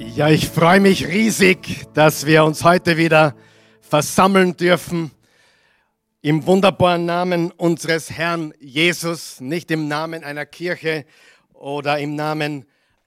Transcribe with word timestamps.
Ja, 0.00 0.28
ich 0.28 0.48
freue 0.48 0.78
mich 0.78 1.08
riesig, 1.08 1.92
dass 1.92 2.24
wir 2.24 2.44
uns 2.44 2.62
heute 2.62 2.96
wieder 2.96 3.34
versammeln 3.80 4.56
dürfen 4.56 5.10
im 6.22 6.46
wunderbaren 6.46 7.04
Namen 7.04 7.50
unseres 7.50 8.08
Herrn 8.08 8.54
Jesus, 8.60 9.40
nicht 9.40 9.72
im 9.72 9.88
Namen 9.88 10.22
einer 10.22 10.46
Kirche 10.46 11.04
oder 11.52 11.98
im 11.98 12.14
Namen 12.14 12.64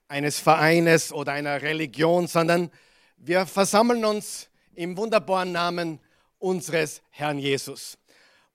eines 0.10 0.40
Vereines 0.40 1.14
oder 1.14 1.32
einer 1.32 1.62
Religion, 1.62 2.28
sondern 2.28 2.70
wir 3.16 3.46
versammeln 3.46 4.04
uns 4.04 4.50
im 4.76 4.98
wunderbaren 4.98 5.54
Namen 5.54 5.98
unseres 6.40 7.02
Herrn 7.10 7.40
Jesus. 7.40 7.98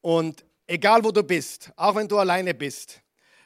Und 0.02 0.44
egal 0.66 1.02
wo 1.02 1.10
du 1.10 1.22
bist, 1.22 1.72
auch 1.74 1.94
wenn 1.94 2.06
du 2.06 2.18
alleine 2.18 2.52
bist, 2.52 3.00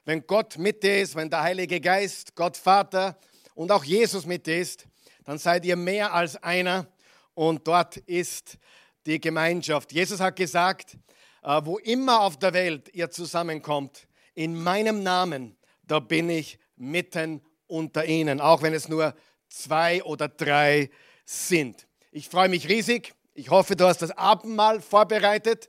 wenn 0.04 0.27
Gott 0.27 0.59
mit 0.59 0.82
dir 0.82 1.00
ist, 1.00 1.14
wenn 1.14 1.30
der 1.30 1.43
Heilige 1.43 1.80
Geist, 1.80 2.34
Gott 2.34 2.57
Vater 2.57 3.16
und 3.54 3.72
auch 3.72 3.84
Jesus 3.84 4.26
mit 4.26 4.48
ist, 4.48 4.86
dann 5.24 5.38
seid 5.38 5.64
ihr 5.64 5.76
mehr 5.76 6.12
als 6.12 6.36
einer 6.42 6.86
und 7.34 7.66
dort 7.66 7.96
ist 7.96 8.58
die 9.06 9.20
Gemeinschaft. 9.20 9.92
Jesus 9.92 10.20
hat 10.20 10.36
gesagt, 10.36 10.96
äh, 11.42 11.60
wo 11.64 11.78
immer 11.78 12.20
auf 12.20 12.38
der 12.38 12.52
Welt 12.52 12.91
ihr 12.94 13.10
zusammenkommt, 13.10 14.06
in 14.34 14.62
meinem 14.62 15.02
Namen, 15.02 15.56
da 15.82 15.98
bin 15.98 16.30
ich 16.30 16.58
mitten 16.77 17.42
unter 17.66 18.05
ihnen, 18.06 18.41
auch 18.41 18.62
wenn 18.62 18.74
es 18.74 18.88
nur 18.88 19.14
zwei 19.48 20.02
oder 20.05 20.28
drei 20.28 20.91
sind. 21.24 21.86
Ich 22.10 22.28
freue 22.28 22.48
mich 22.48 22.69
riesig. 22.69 23.12
Ich 23.34 23.50
hoffe, 23.50 23.77
du 23.77 23.86
hast 23.86 24.02
das 24.02 24.10
Abendmahl 24.10 24.80
vorbereitet 24.80 25.69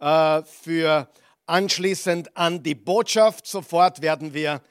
äh, 0.00 0.42
für 0.42 1.08
anschließend 1.46 2.36
an 2.36 2.62
die 2.62 2.74
Botschaft. 2.74 3.46
Sofort 3.46 4.02
werden 4.02 4.34
wir 4.34 4.62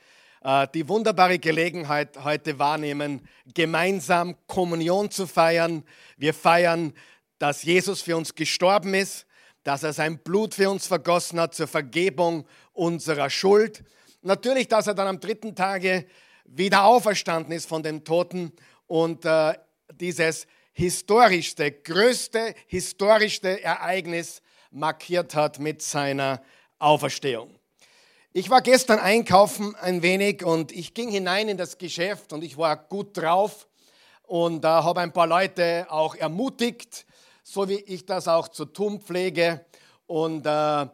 die 0.73 0.87
wunderbare 0.87 1.39
Gelegenheit 1.39 2.23
heute 2.23 2.59
wahrnehmen, 2.59 3.27
gemeinsam 3.55 4.35
Kommunion 4.45 5.09
zu 5.09 5.25
feiern. 5.25 5.83
Wir 6.17 6.35
feiern, 6.35 6.93
dass 7.39 7.63
Jesus 7.63 8.03
für 8.03 8.15
uns 8.15 8.35
gestorben 8.35 8.93
ist, 8.93 9.25
dass 9.63 9.81
er 9.81 9.91
sein 9.91 10.19
Blut 10.19 10.53
für 10.53 10.69
uns 10.69 10.85
vergossen 10.85 11.39
hat 11.39 11.55
zur 11.55 11.67
Vergebung 11.67 12.45
unserer 12.73 13.31
Schuld. 13.31 13.83
Natürlich, 14.21 14.67
dass 14.67 14.85
er 14.85 14.93
dann 14.93 15.07
am 15.07 15.19
dritten 15.19 15.55
Tage 15.55 16.05
wieder 16.45 16.85
auferstanden 16.85 17.51
ist 17.51 17.67
von 17.67 17.81
den 17.81 18.03
Toten 18.03 18.51
und 18.85 19.25
äh, 19.25 19.55
dieses 19.93 20.45
historischste, 20.73 21.71
größte 21.71 22.53
historischste 22.67 23.63
Ereignis 23.63 24.43
markiert 24.69 25.33
hat 25.33 25.57
mit 25.57 25.81
seiner 25.81 26.43
Auferstehung. 26.77 27.54
Ich 28.37 28.49
war 28.49 28.61
gestern 28.61 28.99
einkaufen 28.99 29.75
ein 29.75 30.01
wenig 30.01 30.43
und 30.43 30.73
ich 30.73 30.93
ging 30.93 31.09
hinein 31.09 31.47
in 31.47 31.55
das 31.55 31.77
Geschäft 31.77 32.33
und 32.33 32.43
ich 32.43 32.57
war 32.57 32.75
gut 32.75 33.15
drauf 33.15 33.65
und 34.23 34.65
äh, 34.65 34.67
habe 34.67 34.99
ein 34.99 35.13
paar 35.13 35.25
Leute 35.25 35.87
auch 35.87 36.15
ermutigt, 36.15 37.05
so 37.43 37.69
wie 37.69 37.79
ich 37.79 38.05
das 38.05 38.27
auch 38.27 38.49
zu 38.49 38.65
tun 38.65 38.99
pflege. 38.99 39.65
Und 40.05 40.45
äh, 40.45 40.85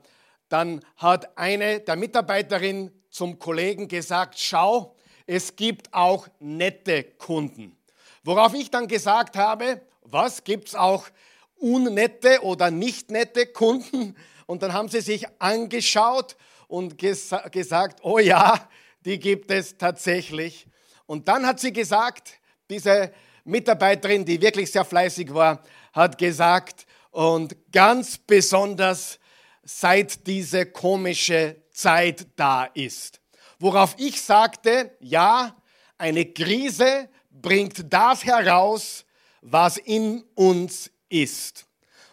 dann 0.50 0.86
hat 0.98 1.36
eine 1.36 1.80
der 1.80 1.96
Mitarbeiterinnen 1.96 2.92
zum 3.10 3.40
Kollegen 3.40 3.88
gesagt, 3.88 4.38
schau, 4.38 4.96
es 5.26 5.56
gibt 5.56 5.92
auch 5.96 6.28
nette 6.38 7.04
Kunden. 7.04 7.76
Worauf 8.24 8.54
ich 8.54 8.70
dann 8.70 8.88
gesagt 8.88 9.36
habe, 9.36 9.82
was 10.04 10.44
gibt 10.44 10.68
es 10.68 10.76
auch 10.76 11.08
unnette 11.56 12.44
oder 12.44 12.70
nicht 12.70 13.10
nette 13.10 13.48
Kunden? 13.48 14.16
Und 14.46 14.62
dann 14.62 14.74
haben 14.74 14.90
sie 14.90 15.02
sich 15.02 15.26
angeschaut 15.40 16.38
und 16.72 16.98
ges 16.98 17.36
gesagt, 17.52 18.00
oh 18.02 18.18
ja, 18.18 18.70
die 19.06 19.20
gibt 19.20 19.52
es 19.52 19.78
tatsächlich. 19.78 20.66
Und 21.06 21.28
dann 21.28 21.46
hat 21.46 21.60
sie 21.60 21.74
gesagt, 21.74 22.40
diese 22.70 23.12
Mitarbeiterin, 23.44 24.24
die 24.24 24.42
wirklich 24.42 24.72
sehr 24.72 24.86
fleißig 24.86 25.34
war, 25.34 25.62
hat 25.92 26.18
gesagt, 26.18 26.86
und 27.12 27.58
ganz 27.74 28.18
besonders 28.18 29.20
seit 29.64 30.26
diese 30.26 30.66
komische 30.66 31.58
Zeit 31.72 32.26
da 32.38 32.66
ist. 32.66 33.20
Worauf 33.60 33.96
ich 33.98 34.22
sagte, 34.22 34.96
ja, 35.02 35.56
eine 35.98 36.26
Krise 36.26 37.10
bringt 37.30 37.92
das 37.92 38.24
heraus, 38.24 39.06
was 39.42 39.78
in 39.78 40.24
uns 40.36 40.90
ist. 41.10 41.66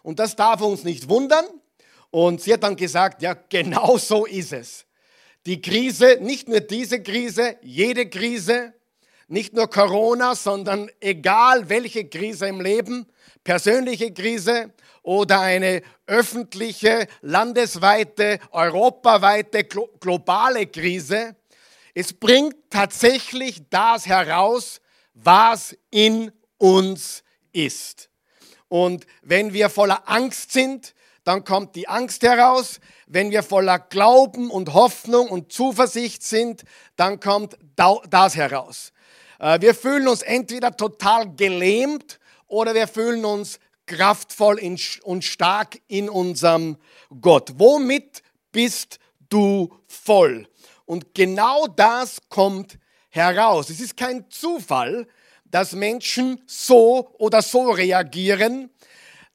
Und 0.02 0.18
das 0.18 0.34
darf 0.34 0.60
uns 0.62 0.82
nicht 0.82 1.08
wundern, 1.08 1.44
und 2.26 2.40
sie 2.40 2.52
hat 2.52 2.64
dann 2.64 2.74
gesagt, 2.74 3.22
ja, 3.22 3.34
genau 3.48 3.96
so 3.96 4.26
ist 4.26 4.52
es. 4.52 4.86
Die 5.46 5.62
Krise, 5.62 6.18
nicht 6.20 6.48
nur 6.48 6.58
diese 6.58 7.00
Krise, 7.00 7.56
jede 7.62 8.08
Krise, 8.08 8.74
nicht 9.28 9.52
nur 9.54 9.70
Corona, 9.70 10.34
sondern 10.34 10.90
egal 10.98 11.68
welche 11.68 12.08
Krise 12.08 12.48
im 12.48 12.60
Leben, 12.60 13.06
persönliche 13.44 14.12
Krise 14.12 14.72
oder 15.02 15.38
eine 15.42 15.82
öffentliche, 16.08 17.06
landesweite, 17.20 18.40
europaweite, 18.50 19.62
globale 20.00 20.66
Krise, 20.66 21.36
es 21.94 22.12
bringt 22.12 22.56
tatsächlich 22.68 23.62
das 23.70 24.06
heraus, 24.06 24.80
was 25.14 25.76
in 25.92 26.32
uns 26.56 27.22
ist. 27.52 28.10
Und 28.66 29.06
wenn 29.22 29.52
wir 29.52 29.70
voller 29.70 30.02
Angst 30.08 30.50
sind, 30.52 30.94
dann 31.28 31.44
kommt 31.44 31.76
die 31.76 31.86
Angst 31.88 32.22
heraus. 32.22 32.80
Wenn 33.06 33.30
wir 33.30 33.42
voller 33.42 33.78
Glauben 33.78 34.50
und 34.50 34.72
Hoffnung 34.72 35.28
und 35.28 35.52
Zuversicht 35.52 36.22
sind, 36.22 36.62
dann 36.96 37.20
kommt 37.20 37.58
das 37.76 38.34
heraus. 38.34 38.94
Äh, 39.38 39.60
wir 39.60 39.74
fühlen 39.74 40.08
uns 40.08 40.22
entweder 40.22 40.74
total 40.74 41.30
gelähmt 41.36 42.18
oder 42.46 42.74
wir 42.74 42.88
fühlen 42.88 43.26
uns 43.26 43.60
kraftvoll 43.84 44.58
und 45.02 45.22
stark 45.22 45.78
in 45.86 46.08
unserem 46.08 46.78
Gott. 47.20 47.52
Womit 47.58 48.22
bist 48.50 48.98
du 49.28 49.70
voll? 49.86 50.48
Und 50.86 51.14
genau 51.14 51.66
das 51.66 52.22
kommt 52.30 52.78
heraus. 53.10 53.68
Es 53.68 53.80
ist 53.80 53.98
kein 53.98 54.30
Zufall, 54.30 55.06
dass 55.44 55.72
Menschen 55.72 56.42
so 56.46 57.10
oder 57.18 57.42
so 57.42 57.70
reagieren. 57.70 58.70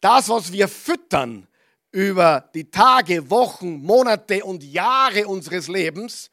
Das, 0.01 0.27
was 0.27 0.51
wir 0.51 0.67
füttern, 0.67 1.47
über 1.93 2.49
die 2.53 2.69
Tage, 2.69 3.29
Wochen, 3.29 3.81
Monate 3.81 4.43
und 4.43 4.63
Jahre 4.63 5.27
unseres 5.27 5.69
Lebens, 5.69 6.29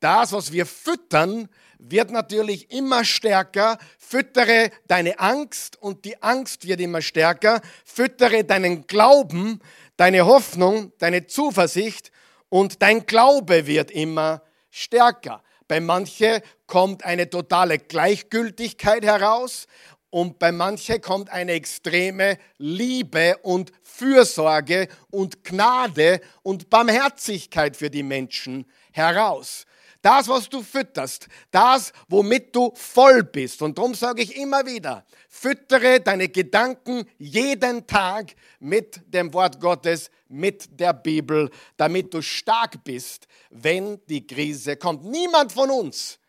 das, 0.00 0.32
was 0.32 0.52
wir 0.52 0.66
füttern, 0.66 1.48
wird 1.78 2.10
natürlich 2.10 2.70
immer 2.70 3.04
stärker. 3.04 3.78
Füttere 3.98 4.70
deine 4.86 5.18
Angst 5.18 5.80
und 5.80 6.04
die 6.04 6.22
Angst 6.22 6.66
wird 6.66 6.80
immer 6.80 7.00
stärker. 7.00 7.60
Füttere 7.84 8.44
deinen 8.44 8.86
Glauben, 8.86 9.60
deine 9.96 10.26
Hoffnung, 10.26 10.92
deine 10.98 11.26
Zuversicht 11.26 12.10
und 12.48 12.82
dein 12.82 13.06
Glaube 13.06 13.66
wird 13.66 13.90
immer 13.90 14.42
stärker. 14.70 15.42
Bei 15.68 15.80
manchen 15.80 16.40
kommt 16.66 17.04
eine 17.04 17.28
totale 17.30 17.78
Gleichgültigkeit 17.78 19.04
heraus 19.04 19.66
und 20.10 20.38
bei 20.38 20.52
manchen 20.52 21.00
kommt 21.00 21.30
eine 21.30 21.52
extreme 21.52 22.38
Liebe 22.58 23.36
und 23.42 23.72
Fürsorge 23.82 24.88
und 25.10 25.44
Gnade 25.44 26.20
und 26.42 26.70
Barmherzigkeit 26.70 27.76
für 27.76 27.90
die 27.90 28.02
Menschen 28.02 28.66
heraus. 28.92 29.66
Das, 30.02 30.28
was 30.28 30.48
du 30.48 30.62
fütterst, 30.62 31.26
das, 31.50 31.92
womit 32.08 32.54
du 32.54 32.70
voll 32.76 33.24
bist. 33.24 33.60
Und 33.60 33.76
darum 33.76 33.92
sage 33.92 34.22
ich 34.22 34.36
immer 34.36 34.64
wieder, 34.64 35.04
füttere 35.28 36.00
deine 36.00 36.28
Gedanken 36.28 37.04
jeden 37.18 37.86
Tag 37.88 38.36
mit 38.60 39.00
dem 39.12 39.34
Wort 39.34 39.60
Gottes, 39.60 40.10
mit 40.28 40.78
der 40.78 40.92
Bibel, 40.92 41.50
damit 41.76 42.14
du 42.14 42.22
stark 42.22 42.84
bist, 42.84 43.26
wenn 43.50 44.00
die 44.06 44.24
Krise 44.24 44.76
kommt. 44.76 45.04
Niemand 45.04 45.50
von 45.50 45.70
uns 45.70 46.20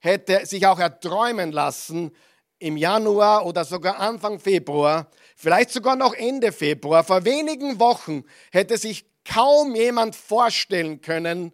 hätte 0.00 0.44
sich 0.44 0.66
auch 0.66 0.78
erträumen 0.78 1.50
lassen, 1.50 2.14
im 2.64 2.78
Januar 2.78 3.44
oder 3.44 3.64
sogar 3.66 3.98
Anfang 4.00 4.38
Februar, 4.40 5.08
vielleicht 5.36 5.70
sogar 5.70 5.96
noch 5.96 6.14
Ende 6.14 6.50
Februar, 6.50 7.04
vor 7.04 7.24
wenigen 7.26 7.78
Wochen 7.78 8.24
hätte 8.50 8.78
sich 8.78 9.04
kaum 9.22 9.74
jemand 9.74 10.16
vorstellen 10.16 11.02
können, 11.02 11.52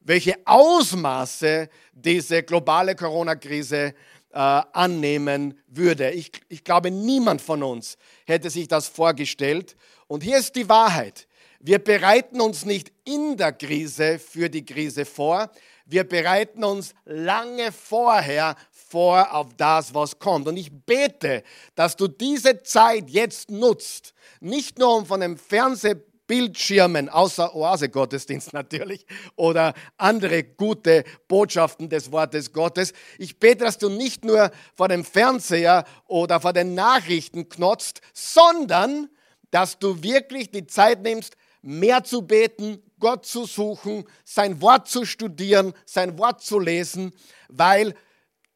welche 0.00 0.34
Ausmaße 0.44 1.68
diese 1.92 2.42
globale 2.42 2.96
Corona-Krise 2.96 3.94
äh, 4.32 4.38
annehmen 4.72 5.60
würde. 5.68 6.10
Ich, 6.10 6.32
ich 6.48 6.64
glaube, 6.64 6.90
niemand 6.90 7.40
von 7.40 7.62
uns 7.62 7.96
hätte 8.26 8.50
sich 8.50 8.66
das 8.66 8.88
vorgestellt. 8.88 9.76
Und 10.08 10.24
hier 10.24 10.38
ist 10.38 10.56
die 10.56 10.68
Wahrheit. 10.68 11.28
Wir 11.60 11.78
bereiten 11.78 12.40
uns 12.40 12.64
nicht 12.64 12.90
in 13.04 13.36
der 13.36 13.52
Krise 13.52 14.18
für 14.18 14.50
die 14.50 14.64
Krise 14.64 15.04
vor. 15.04 15.50
Wir 15.90 16.04
bereiten 16.04 16.64
uns 16.64 16.94
lange 17.04 17.72
vorher 17.72 18.56
vor 18.88 19.34
auf 19.34 19.48
das, 19.56 19.94
was 19.94 20.18
kommt. 20.18 20.48
Und 20.48 20.56
ich 20.56 20.72
bete, 20.72 21.42
dass 21.74 21.96
du 21.96 22.08
diese 22.08 22.62
Zeit 22.62 23.10
jetzt 23.10 23.50
nutzt, 23.50 24.14
nicht 24.40 24.78
nur 24.78 24.96
um 24.96 25.06
von 25.06 25.20
dem 25.20 25.36
Fernseh 25.36 25.96
Bildschirmen, 26.28 27.08
außer 27.08 27.56
Oase-Gottesdienst 27.56 28.52
natürlich 28.52 29.06
oder 29.34 29.72
andere 29.96 30.44
gute 30.44 31.04
Botschaften 31.26 31.88
des 31.88 32.12
Wortes 32.12 32.52
Gottes. 32.52 32.92
Ich 33.16 33.40
bete, 33.40 33.64
dass 33.64 33.78
du 33.78 33.88
nicht 33.88 34.24
nur 34.24 34.52
vor 34.76 34.88
dem 34.88 35.04
Fernseher 35.04 35.84
oder 36.06 36.38
vor 36.38 36.52
den 36.52 36.74
Nachrichten 36.74 37.48
knotzt, 37.48 38.02
sondern 38.12 39.08
dass 39.50 39.78
du 39.78 40.02
wirklich 40.02 40.50
die 40.50 40.66
Zeit 40.66 41.02
nimmst, 41.02 41.34
mehr 41.62 42.04
zu 42.04 42.22
beten, 42.22 42.82
Gott 43.00 43.24
zu 43.24 43.46
suchen, 43.46 44.04
sein 44.24 44.60
Wort 44.60 44.86
zu 44.86 45.06
studieren, 45.06 45.72
sein 45.86 46.18
Wort 46.18 46.42
zu 46.42 46.58
lesen, 46.58 47.12
weil 47.48 47.94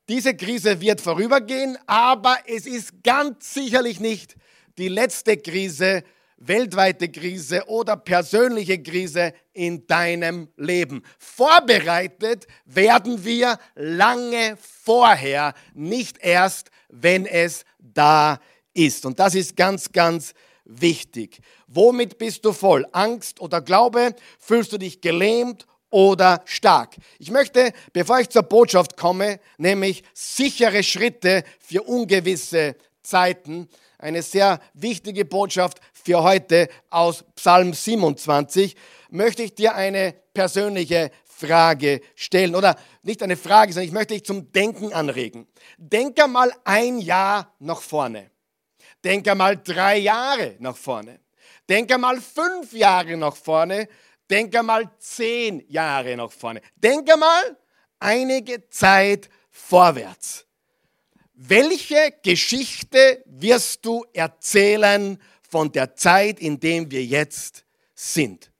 diese 0.08 0.34
Krise 0.34 0.80
wird 0.80 1.00
vorübergehen, 1.00 1.78
aber 1.86 2.36
es 2.46 2.66
ist 2.66 3.02
ganz 3.02 3.54
sicherlich 3.54 4.00
nicht 4.00 4.36
die 4.78 4.88
letzte 4.88 5.36
Krise, 5.36 6.02
weltweite 6.36 7.08
Krise 7.08 7.64
oder 7.68 7.96
persönliche 7.96 8.82
Krise 8.82 9.32
in 9.52 9.86
deinem 9.86 10.48
Leben. 10.56 11.02
Vorbereitet 11.18 12.46
werden 12.64 13.24
wir 13.24 13.58
lange 13.74 14.56
vorher, 14.60 15.54
nicht 15.74 16.18
erst, 16.18 16.70
wenn 16.88 17.26
es 17.26 17.64
da 17.78 18.40
ist. 18.74 19.06
Und 19.06 19.20
das 19.20 19.34
ist 19.34 19.56
ganz, 19.56 19.92
ganz 19.92 20.34
wichtig. 20.64 21.40
Womit 21.68 22.18
bist 22.18 22.44
du 22.44 22.52
voll? 22.52 22.86
Angst 22.92 23.40
oder 23.40 23.60
Glaube? 23.60 24.14
Fühlst 24.38 24.72
du 24.72 24.78
dich 24.78 25.00
gelähmt 25.00 25.66
oder 25.92 26.42
stark? 26.46 26.96
Ich 27.20 27.30
möchte, 27.30 27.72
bevor 27.92 28.18
ich 28.18 28.28
zur 28.28 28.42
Botschaft 28.42 28.96
komme, 28.96 29.38
nämlich 29.58 30.02
sichere 30.12 30.82
Schritte 30.82 31.44
für 31.60 31.82
ungewisse 31.82 32.74
Zeiten, 33.02 33.68
eine 33.98 34.22
sehr 34.22 34.58
wichtige 34.74 35.24
Botschaft 35.24 35.78
für 35.92 36.22
heute 36.24 36.68
aus 36.90 37.24
Psalm 37.36 37.72
27, 37.72 38.74
möchte 39.10 39.44
ich 39.44 39.54
dir 39.54 39.76
eine 39.76 40.14
persönliche 40.34 41.12
Frage 41.24 42.00
stellen. 42.14 42.54
Oder 42.54 42.76
nicht 43.02 43.22
eine 43.22 43.36
Frage, 43.36 43.72
sondern 43.72 43.88
ich 43.88 43.94
möchte 43.94 44.14
dich 44.14 44.24
zum 44.24 44.50
Denken 44.52 44.92
anregen. 44.92 45.46
Denk 45.76 46.20
einmal 46.22 46.52
ein 46.64 46.98
Jahr 46.98 47.54
nach 47.58 47.80
vorne. 47.80 48.30
Denk 49.04 49.28
einmal 49.28 49.56
drei 49.56 49.98
Jahre 49.98 50.56
nach 50.58 50.76
vorne. 50.76 51.20
Denk 51.68 51.92
einmal 51.92 52.20
fünf 52.20 52.72
Jahre 52.72 53.16
nach 53.16 53.36
vorne. 53.36 53.88
Denk 54.30 54.56
einmal 54.56 54.90
zehn 54.98 55.64
Jahre 55.68 56.16
nach 56.16 56.30
vorne. 56.30 56.60
Denk 56.76 57.10
einmal 57.10 57.56
einige 57.98 58.68
Zeit 58.68 59.28
vorwärts. 59.50 60.46
Welche 61.34 62.14
Geschichte 62.22 63.22
wirst 63.26 63.84
du 63.84 64.04
erzählen 64.12 65.20
von 65.48 65.70
der 65.72 65.94
Zeit, 65.96 66.40
in 66.40 66.58
der 66.60 66.90
wir 66.90 67.04
jetzt 67.04 67.64
sind? 67.94 68.50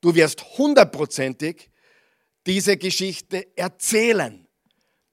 Du 0.00 0.14
wirst 0.14 0.58
hundertprozentig 0.58 1.70
diese 2.46 2.76
Geschichte 2.76 3.56
erzählen 3.56 4.46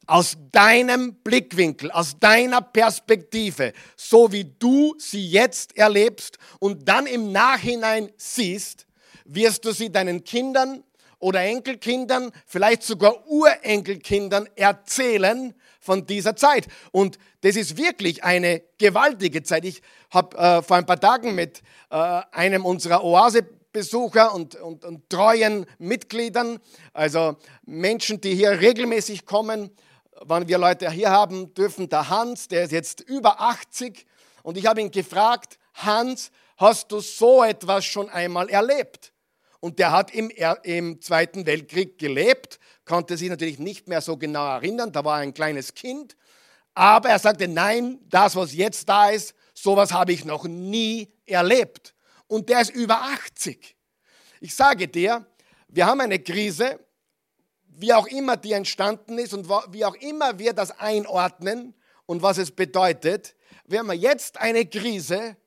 aus 0.05 0.35
deinem 0.51 1.15
Blickwinkel, 1.23 1.89
aus 1.91 2.19
deiner 2.19 2.61
Perspektive, 2.61 3.71
so 3.95 4.29
wie 4.31 4.43
du 4.43 4.93
sie 4.97 5.25
jetzt 5.25 5.77
erlebst 5.77 6.37
und 6.59 6.87
dann 6.87 7.05
im 7.05 7.31
Nachhinein 7.31 8.11
siehst, 8.17 8.85
wirst 9.25 9.65
du 9.65 9.71
sie 9.71 9.91
deinen 9.91 10.23
Kindern 10.23 10.83
oder 11.21 11.41
Enkelkindern, 11.41 12.31
vielleicht 12.45 12.83
sogar 12.83 13.27
Urenkelkindern 13.27 14.49
erzählen 14.55 15.53
von 15.79 16.05
dieser 16.05 16.35
Zeit. 16.35 16.67
Und 16.91 17.17
das 17.41 17.55
ist 17.55 17.77
wirklich 17.77 18.23
eine 18.23 18.61
gewaltige 18.77 19.43
Zeit. 19.43 19.65
Ich 19.65 19.81
habe 20.09 20.37
äh, 20.37 20.61
vor 20.61 20.77
ein 20.77 20.85
paar 20.85 20.99
Tagen 20.99 21.35
mit 21.35 21.61
äh, 21.89 22.21
einem 22.31 22.65
unserer 22.65 23.03
Oase-Besucher 23.03 24.33
und, 24.33 24.55
und, 24.55 24.83
und 24.83 25.09
treuen 25.09 25.65
Mitgliedern, 25.77 26.59
also 26.93 27.37
Menschen, 27.65 28.19
die 28.19 28.35
hier 28.35 28.59
regelmäßig 28.59 29.25
kommen, 29.25 29.71
wann 30.23 30.47
wir 30.47 30.57
Leute 30.57 30.89
hier 30.91 31.09
haben 31.09 31.53
dürfen, 31.53 31.89
der 31.89 32.09
Hans, 32.09 32.47
der 32.47 32.63
ist 32.63 32.71
jetzt 32.71 33.01
über 33.01 33.41
80 33.41 34.05
und 34.43 34.57
ich 34.57 34.65
habe 34.65 34.81
ihn 34.81 34.91
gefragt, 34.91 35.57
Hans, 35.73 36.31
hast 36.57 36.91
du 36.91 36.99
so 36.99 37.43
etwas 37.43 37.85
schon 37.85 38.09
einmal 38.09 38.49
erlebt? 38.49 39.10
Und 39.61 39.77
der 39.79 39.91
hat 39.91 40.11
im, 40.13 40.31
im 40.63 40.99
Zweiten 41.01 41.45
Weltkrieg 41.45 41.97
gelebt, 41.99 42.59
konnte 42.83 43.15
sich 43.15 43.29
natürlich 43.29 43.59
nicht 43.59 43.87
mehr 43.87 44.01
so 44.01 44.17
genau 44.17 44.45
erinnern, 44.45 44.91
da 44.91 45.05
war 45.05 45.19
er 45.19 45.21
ein 45.21 45.33
kleines 45.33 45.75
Kind, 45.75 46.17
aber 46.73 47.09
er 47.09 47.19
sagte, 47.19 47.47
nein, 47.47 47.99
das, 48.09 48.35
was 48.35 48.53
jetzt 48.53 48.89
da 48.89 49.09
ist, 49.09 49.35
sowas 49.53 49.93
habe 49.93 50.13
ich 50.13 50.25
noch 50.25 50.45
nie 50.45 51.13
erlebt. 51.25 51.93
Und 52.27 52.49
der 52.49 52.61
ist 52.61 52.71
über 52.71 53.01
80. 53.01 53.75
Ich 54.39 54.55
sage 54.55 54.87
dir, 54.87 55.25
wir 55.67 55.85
haben 55.85 56.01
eine 56.01 56.19
Krise, 56.19 56.79
wie 57.67 57.93
auch 57.93 58.07
immer 58.07 58.37
die 58.37 58.53
entstanden 58.53 59.19
ist 59.19 59.33
und 59.33 59.47
wie 59.71 59.85
auch 59.85 59.95
immer 59.95 60.39
wir 60.39 60.53
das 60.53 60.71
einordnen 60.79 61.75
und 62.07 62.21
was 62.21 62.37
es 62.37 62.51
bedeutet, 62.51 63.35
wir 63.65 63.79
haben 63.79 63.91
jetzt 63.91 64.37
eine 64.39 64.65
Krise, 64.65 65.37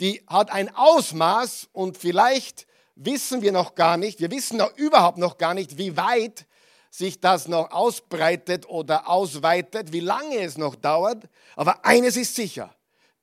die 0.00 0.24
hat 0.26 0.50
ein 0.50 0.74
Ausmaß 0.74 1.68
und 1.72 1.98
vielleicht 1.98 2.66
wissen 3.04 3.42
wir 3.42 3.52
noch 3.52 3.74
gar 3.74 3.96
nicht, 3.96 4.20
wir 4.20 4.30
wissen 4.30 4.58
noch 4.58 4.76
überhaupt 4.76 5.18
noch 5.18 5.38
gar 5.38 5.54
nicht, 5.54 5.78
wie 5.78 5.96
weit 5.96 6.46
sich 6.90 7.20
das 7.20 7.48
noch 7.48 7.70
ausbreitet 7.70 8.68
oder 8.68 9.08
ausweitet, 9.08 9.92
wie 9.92 10.00
lange 10.00 10.38
es 10.38 10.58
noch 10.58 10.74
dauert. 10.74 11.28
Aber 11.56 11.84
eines 11.84 12.16
ist 12.16 12.34
sicher, 12.34 12.74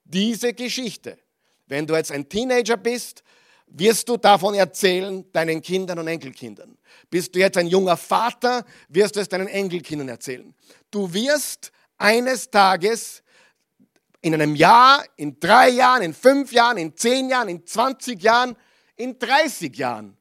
diese 0.03 0.53
Geschichte, 0.53 1.17
wenn 1.67 1.85
du 1.85 1.95
jetzt 1.95 2.11
ein 2.11 2.27
Teenager 2.27 2.77
bist 2.77 3.23
wirst 3.67 4.07
du 4.07 4.17
davon 4.17 4.55
erzählen 4.55 5.25
deinen 5.31 5.61
Kindern 5.61 5.99
und 5.99 6.07
Enkelkindern. 6.07 6.77
Bist 7.09 7.35
du 7.35 7.39
jetzt 7.39 7.57
ein 7.57 7.67
junger 7.67 7.97
Vater, 7.97 8.65
wirst 8.89 9.15
du 9.15 9.19
es 9.19 9.29
deinen 9.29 9.47
Enkelkindern 9.47 10.09
erzählen. 10.09 10.53
Du 10.89 11.13
wirst 11.13 11.71
eines 11.97 12.49
Tages 12.49 13.23
in 14.21 14.33
einem 14.33 14.55
Jahr, 14.55 15.03
in 15.17 15.39
drei 15.39 15.69
Jahren, 15.69 16.01
in 16.01 16.13
fünf 16.13 16.51
Jahren, 16.51 16.77
in 16.77 16.95
zehn 16.95 17.29
Jahren, 17.29 17.49
in 17.49 17.65
20 17.65 18.21
Jahren, 18.21 18.55
in 18.97 19.17
30 19.17 19.75
Jahren, 19.77 20.17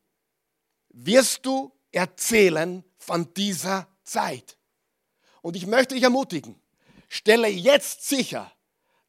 wirst 0.91 1.45
du 1.45 1.73
erzählen 1.91 2.85
von 2.97 3.33
dieser 3.35 3.89
Zeit. 4.05 4.57
Und 5.43 5.57
ich 5.57 5.67
möchte 5.67 5.95
dich 5.95 6.05
ermutigen, 6.05 6.61
stelle 7.09 7.49
jetzt 7.49 8.09
sicher, 8.09 8.53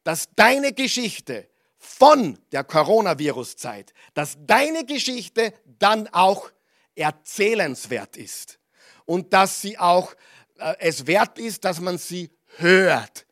dass 0.04 0.28
deine 0.34 0.72
Geschichte 0.72 1.48
von 1.76 2.38
der 2.52 2.64
Coronavirus-Zeit, 2.64 3.92
dass 4.14 4.36
deine 4.40 4.84
Geschichte 4.84 5.54
dann 5.78 6.08
auch 6.08 6.50
erzählenswert 6.94 8.16
ist 8.16 8.58
und 9.04 9.32
dass 9.32 9.60
sie 9.60 9.78
auch 9.78 10.14
äh, 10.58 10.74
es 10.80 11.06
wert 11.06 11.38
ist, 11.38 11.64
dass 11.64 11.80
man 11.80 11.98
sie 11.98 12.30
hört. 12.56 13.26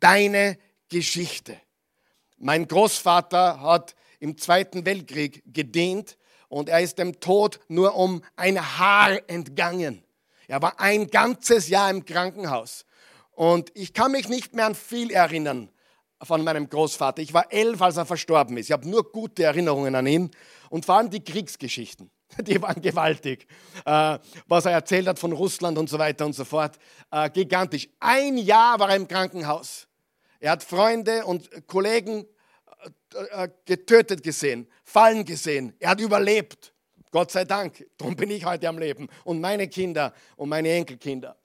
Deine 0.00 0.58
Geschichte. 0.88 1.60
Mein 2.38 2.68
Großvater 2.68 3.60
hat 3.60 3.96
im 4.20 4.38
Zweiten 4.38 4.84
Weltkrieg 4.84 5.42
gedient 5.46 6.16
und 6.48 6.68
er 6.68 6.80
ist 6.80 6.98
dem 6.98 7.20
Tod 7.20 7.60
nur 7.68 7.94
um 7.94 8.22
ein 8.36 8.78
Haar 8.78 9.18
entgangen. 9.28 10.02
Er 10.46 10.62
war 10.62 10.80
ein 10.80 11.08
ganzes 11.08 11.68
Jahr 11.68 11.90
im 11.90 12.04
Krankenhaus. 12.04 12.86
Und 13.32 13.70
ich 13.74 13.92
kann 13.92 14.12
mich 14.12 14.28
nicht 14.28 14.54
mehr 14.54 14.66
an 14.66 14.74
viel 14.74 15.10
erinnern, 15.10 15.70
von 16.22 16.42
meinem 16.42 16.68
Großvater. 16.68 17.22
Ich 17.22 17.32
war 17.32 17.52
elf, 17.52 17.80
als 17.80 17.96
er 17.96 18.06
verstorben 18.06 18.56
ist. 18.56 18.66
Ich 18.66 18.72
habe 18.72 18.88
nur 18.88 19.12
gute 19.12 19.44
Erinnerungen 19.44 19.94
an 19.94 20.06
ihn 20.06 20.30
und 20.70 20.84
vor 20.84 20.96
allem 20.96 21.10
die 21.10 21.22
Kriegsgeschichten. 21.22 22.10
Die 22.40 22.60
waren 22.60 22.82
gewaltig. 22.82 23.46
Äh, 23.86 24.18
was 24.46 24.66
er 24.66 24.72
erzählt 24.72 25.06
hat 25.06 25.18
von 25.18 25.32
Russland 25.32 25.78
und 25.78 25.88
so 25.88 25.98
weiter 25.98 26.26
und 26.26 26.34
so 26.34 26.44
fort. 26.44 26.78
Äh, 27.10 27.30
gigantisch. 27.30 27.88
Ein 28.00 28.36
Jahr 28.36 28.78
war 28.78 28.90
er 28.90 28.96
im 28.96 29.08
Krankenhaus. 29.08 29.86
Er 30.40 30.52
hat 30.52 30.62
Freunde 30.62 31.24
und 31.24 31.48
Kollegen 31.66 32.26
getötet 33.64 34.22
gesehen, 34.22 34.68
fallen 34.84 35.24
gesehen. 35.24 35.74
Er 35.78 35.90
hat 35.90 36.00
überlebt. 36.00 36.72
Gott 37.10 37.30
sei 37.30 37.44
Dank. 37.44 37.86
Darum 37.96 38.16
bin 38.16 38.30
ich 38.30 38.44
heute 38.44 38.68
am 38.68 38.78
Leben. 38.78 39.08
Und 39.24 39.40
meine 39.40 39.68
Kinder 39.68 40.12
und 40.36 40.48
meine 40.48 40.70
Enkelkinder. 40.70 41.36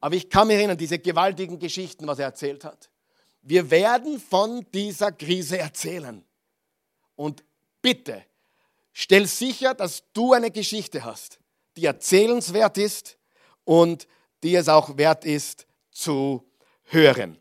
Aber 0.00 0.14
ich 0.14 0.28
kann 0.28 0.48
mich 0.48 0.56
erinnern, 0.56 0.76
diese 0.76 0.98
gewaltigen 0.98 1.58
Geschichten, 1.58 2.06
was 2.06 2.18
er 2.18 2.26
erzählt 2.26 2.64
hat. 2.64 2.90
Wir 3.40 3.70
werden 3.70 4.20
von 4.20 4.66
dieser 4.72 5.12
Krise 5.12 5.58
erzählen. 5.58 6.24
Und 7.16 7.44
bitte, 7.80 8.22
stell 8.92 9.26
sicher, 9.26 9.74
dass 9.74 10.02
du 10.12 10.32
eine 10.32 10.50
Geschichte 10.50 11.04
hast, 11.04 11.38
die 11.76 11.86
erzählenswert 11.86 12.76
ist 12.76 13.18
und 13.64 14.06
die 14.42 14.54
es 14.54 14.68
auch 14.68 14.96
wert 14.98 15.24
ist 15.24 15.66
zu 15.90 16.44
hören. 16.84 17.38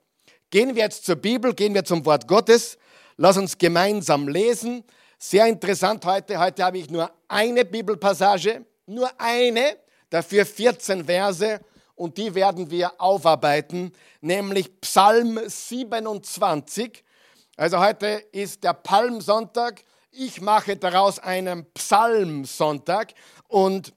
Gehen 0.49 0.75
wir 0.75 0.83
jetzt 0.83 1.05
zur 1.05 1.15
Bibel, 1.15 1.53
gehen 1.53 1.73
wir 1.73 1.83
zum 1.83 2.05
Wort 2.05 2.27
Gottes. 2.27 2.77
Lass 3.17 3.37
uns 3.37 3.57
gemeinsam 3.57 4.27
lesen. 4.27 4.83
Sehr 5.19 5.45
interessant 5.47 6.05
heute. 6.05 6.39
Heute 6.39 6.63
habe 6.63 6.79
ich 6.79 6.89
nur 6.89 7.11
eine 7.27 7.63
Bibelpassage, 7.63 8.65
nur 8.87 9.09
eine, 9.19 9.77
dafür 10.09 10.45
14 10.45 11.05
Verse 11.05 11.59
und 11.95 12.17
die 12.17 12.33
werden 12.33 12.69
wir 12.69 12.99
aufarbeiten, 12.99 13.91
nämlich 14.21 14.81
Psalm 14.81 15.39
27. 15.45 17.03
Also 17.55 17.79
heute 17.79 18.07
ist 18.31 18.63
der 18.63 18.73
Palmsonntag. 18.73 19.83
Ich 20.11 20.41
mache 20.41 20.75
daraus 20.75 21.19
einen 21.19 21.71
Psalmsonntag 21.73 23.13
und 23.47 23.93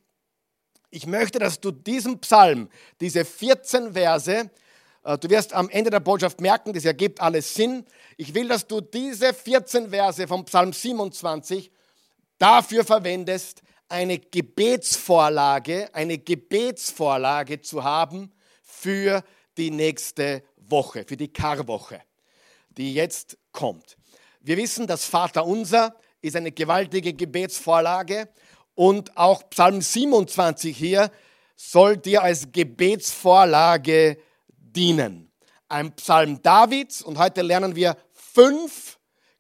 ich 0.91 1.07
möchte, 1.07 1.39
dass 1.39 1.61
du 1.61 1.71
diesen 1.71 2.21
Psalm, 2.21 2.69
diese 3.01 3.25
14 3.25 3.95
Verse, 3.95 4.51
du 5.07 5.31
wirst 5.31 5.53
am 5.53 5.69
Ende 5.71 5.91
der 5.91 6.01
Botschaft 6.01 6.41
merken, 6.41 6.73
das 6.73 6.85
ergibt 6.85 7.21
alles 7.21 7.55
Sinn. 7.55 7.85
Ich 8.17 8.35
will, 8.35 8.49
dass 8.49 8.67
du 8.67 8.81
diese 8.81 9.33
14 9.33 9.91
Verse 9.91 10.27
vom 10.27 10.45
Psalm 10.45 10.73
27 10.73 11.71
dafür 12.39 12.85
verwendest, 12.85 13.63
eine 13.89 14.19
Gebetsvorlage, 14.19 15.95
eine 15.95 16.19
Gebetsvorlage 16.19 17.61
zu 17.61 17.85
haben 17.85 18.33
für 18.63 19.23
die 19.57 19.71
nächste 19.71 20.43
Woche, 20.57 21.05
für 21.07 21.17
die 21.17 21.33
Karwoche, 21.33 22.03
die 22.71 22.93
jetzt 22.93 23.39
kommt. 23.53 23.97
Wir 24.41 24.57
wissen, 24.57 24.89
das 24.89 25.05
Vaterunser 25.05 25.95
ist 26.21 26.35
eine 26.35 26.51
gewaltige 26.51 27.15
Gebetsvorlage 27.15 28.29
und 28.75 29.17
auch 29.17 29.49
Psalm 29.51 29.81
27 29.81 30.77
hier 30.77 31.11
soll 31.55 31.97
dir 31.97 32.23
als 32.23 32.51
Gebetsvorlage 32.51 34.19
dienen. 34.77 35.33
Ein 35.69 35.97
Psalm 35.97 36.43
Davids 36.43 37.03
und 37.03 37.19
heute 37.19 37.43
lernen 37.43 37.75
wir 37.75 37.97
fünf 38.13 38.99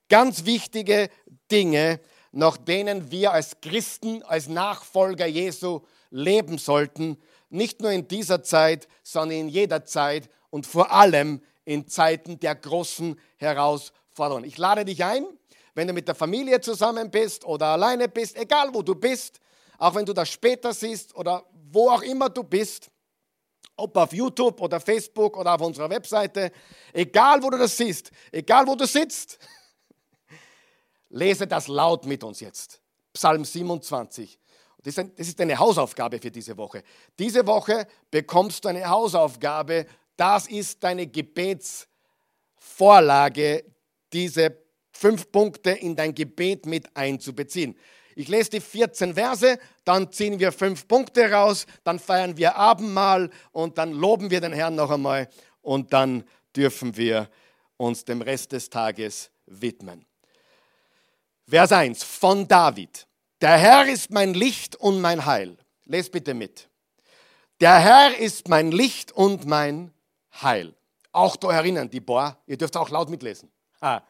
ganz 0.08 0.44
wichtige 0.44 1.10
Dinge, 1.50 2.00
nach 2.32 2.56
denen 2.56 3.10
wir 3.10 3.32
als 3.32 3.60
Christen, 3.60 4.22
als 4.22 4.48
Nachfolger 4.48 5.26
Jesu 5.26 5.82
leben 6.10 6.58
sollten. 6.58 7.18
Nicht 7.48 7.80
nur 7.80 7.90
in 7.92 8.08
dieser 8.08 8.42
Zeit, 8.42 8.88
sondern 9.02 9.38
in 9.38 9.48
jeder 9.48 9.84
Zeit 9.84 10.28
und 10.50 10.66
vor 10.66 10.90
allem 10.90 11.40
in 11.64 11.86
Zeiten 11.86 12.40
der 12.40 12.54
großen 12.54 13.18
Herausforderungen. 13.36 14.44
Ich 14.44 14.58
lade 14.58 14.84
dich 14.84 15.04
ein, 15.04 15.26
wenn 15.74 15.86
du 15.86 15.92
mit 15.92 16.08
der 16.08 16.14
Familie 16.14 16.60
zusammen 16.60 17.10
bist 17.10 17.44
oder 17.44 17.66
alleine 17.66 18.08
bist, 18.08 18.36
egal 18.36 18.70
wo 18.72 18.82
du 18.82 18.94
bist, 18.94 19.40
auch 19.78 19.94
wenn 19.94 20.06
du 20.06 20.12
das 20.12 20.30
später 20.30 20.72
siehst 20.72 21.14
oder 21.14 21.44
wo 21.70 21.90
auch 21.90 22.02
immer 22.02 22.30
du 22.30 22.42
bist, 22.42 22.90
ob 23.76 23.96
auf 23.96 24.12
YouTube 24.12 24.60
oder 24.60 24.80
Facebook 24.80 25.36
oder 25.36 25.54
auf 25.54 25.60
unserer 25.60 25.88
Webseite, 25.90 26.50
egal 26.92 27.40
wo 27.42 27.50
du 27.50 27.58
das 27.58 27.76
siehst, 27.76 28.10
egal 28.32 28.66
wo 28.66 28.74
du 28.74 28.84
sitzt, 28.86 29.38
lese 31.10 31.46
das 31.46 31.68
laut 31.68 32.06
mit 32.06 32.24
uns 32.24 32.40
jetzt. 32.40 32.80
Psalm 33.12 33.44
27. 33.44 34.38
Das 34.82 34.96
ist 35.16 35.40
eine 35.40 35.58
Hausaufgabe 35.58 36.18
für 36.20 36.30
diese 36.30 36.56
Woche. 36.56 36.82
Diese 37.18 37.46
Woche 37.46 37.86
bekommst 38.10 38.64
du 38.64 38.68
eine 38.68 38.88
Hausaufgabe. 38.88 39.84
Das 40.16 40.46
ist 40.46 40.82
deine 40.84 41.08
Gebetsvorlage, 41.08 43.64
diese 44.12 44.56
fünf 44.92 45.32
Punkte 45.32 45.72
in 45.72 45.96
dein 45.96 46.14
Gebet 46.14 46.66
mit 46.66 46.96
einzubeziehen. 46.96 47.76
Ich 48.14 48.28
lese 48.28 48.50
die 48.50 48.60
14 48.60 49.14
Verse, 49.14 49.58
dann 49.86 50.10
ziehen 50.10 50.38
wir 50.40 50.52
fünf 50.52 50.88
Punkte 50.88 51.30
raus, 51.30 51.64
dann 51.84 51.98
feiern 51.98 52.36
wir 52.36 52.56
Abendmahl 52.56 53.30
und 53.52 53.78
dann 53.78 53.92
loben 53.92 54.30
wir 54.30 54.40
den 54.40 54.52
Herrn 54.52 54.74
noch 54.74 54.90
einmal 54.90 55.28
und 55.62 55.92
dann 55.92 56.24
dürfen 56.54 56.96
wir 56.96 57.30
uns 57.76 58.04
dem 58.04 58.20
Rest 58.20 58.52
des 58.52 58.68
Tages 58.68 59.30
widmen. 59.46 60.04
Vers 61.48 61.70
1 61.70 62.02
von 62.02 62.48
David. 62.48 63.06
Der 63.40 63.56
Herr 63.56 63.86
ist 63.86 64.10
mein 64.10 64.34
Licht 64.34 64.74
und 64.74 65.00
mein 65.00 65.24
Heil. 65.24 65.56
Les 65.84 66.10
bitte 66.10 66.34
mit. 66.34 66.68
Der 67.60 67.78
Herr 67.78 68.18
ist 68.18 68.48
mein 68.48 68.72
Licht 68.72 69.12
und 69.12 69.46
mein 69.46 69.92
Heil. 70.42 70.74
Auch 71.12 71.36
da 71.36 71.52
erinnern, 71.52 71.88
die 71.88 72.00
Boah, 72.00 72.36
ihr 72.46 72.58
dürft 72.58 72.76
auch 72.76 72.90
laut 72.90 73.08
mitlesen. 73.08 73.52
Ah. 73.80 74.02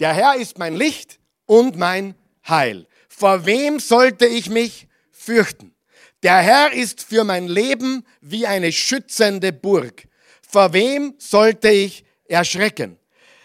Der 0.00 0.12
Herr 0.12 0.34
ist 0.34 0.58
mein 0.58 0.74
Licht 0.74 1.20
und 1.46 1.76
mein 1.76 2.16
Heil. 2.48 2.88
Vor 3.14 3.46
wem 3.46 3.78
sollte 3.78 4.26
ich 4.26 4.48
mich 4.48 4.88
fürchten? 5.10 5.74
Der 6.22 6.38
Herr 6.38 6.72
ist 6.72 7.02
für 7.02 7.24
mein 7.24 7.46
Leben 7.46 8.04
wie 8.20 8.46
eine 8.46 8.72
schützende 8.72 9.52
Burg. 9.52 10.08
Vor 10.48 10.72
wem 10.72 11.14
sollte 11.18 11.68
ich 11.68 12.04
erschrecken? 12.24 12.98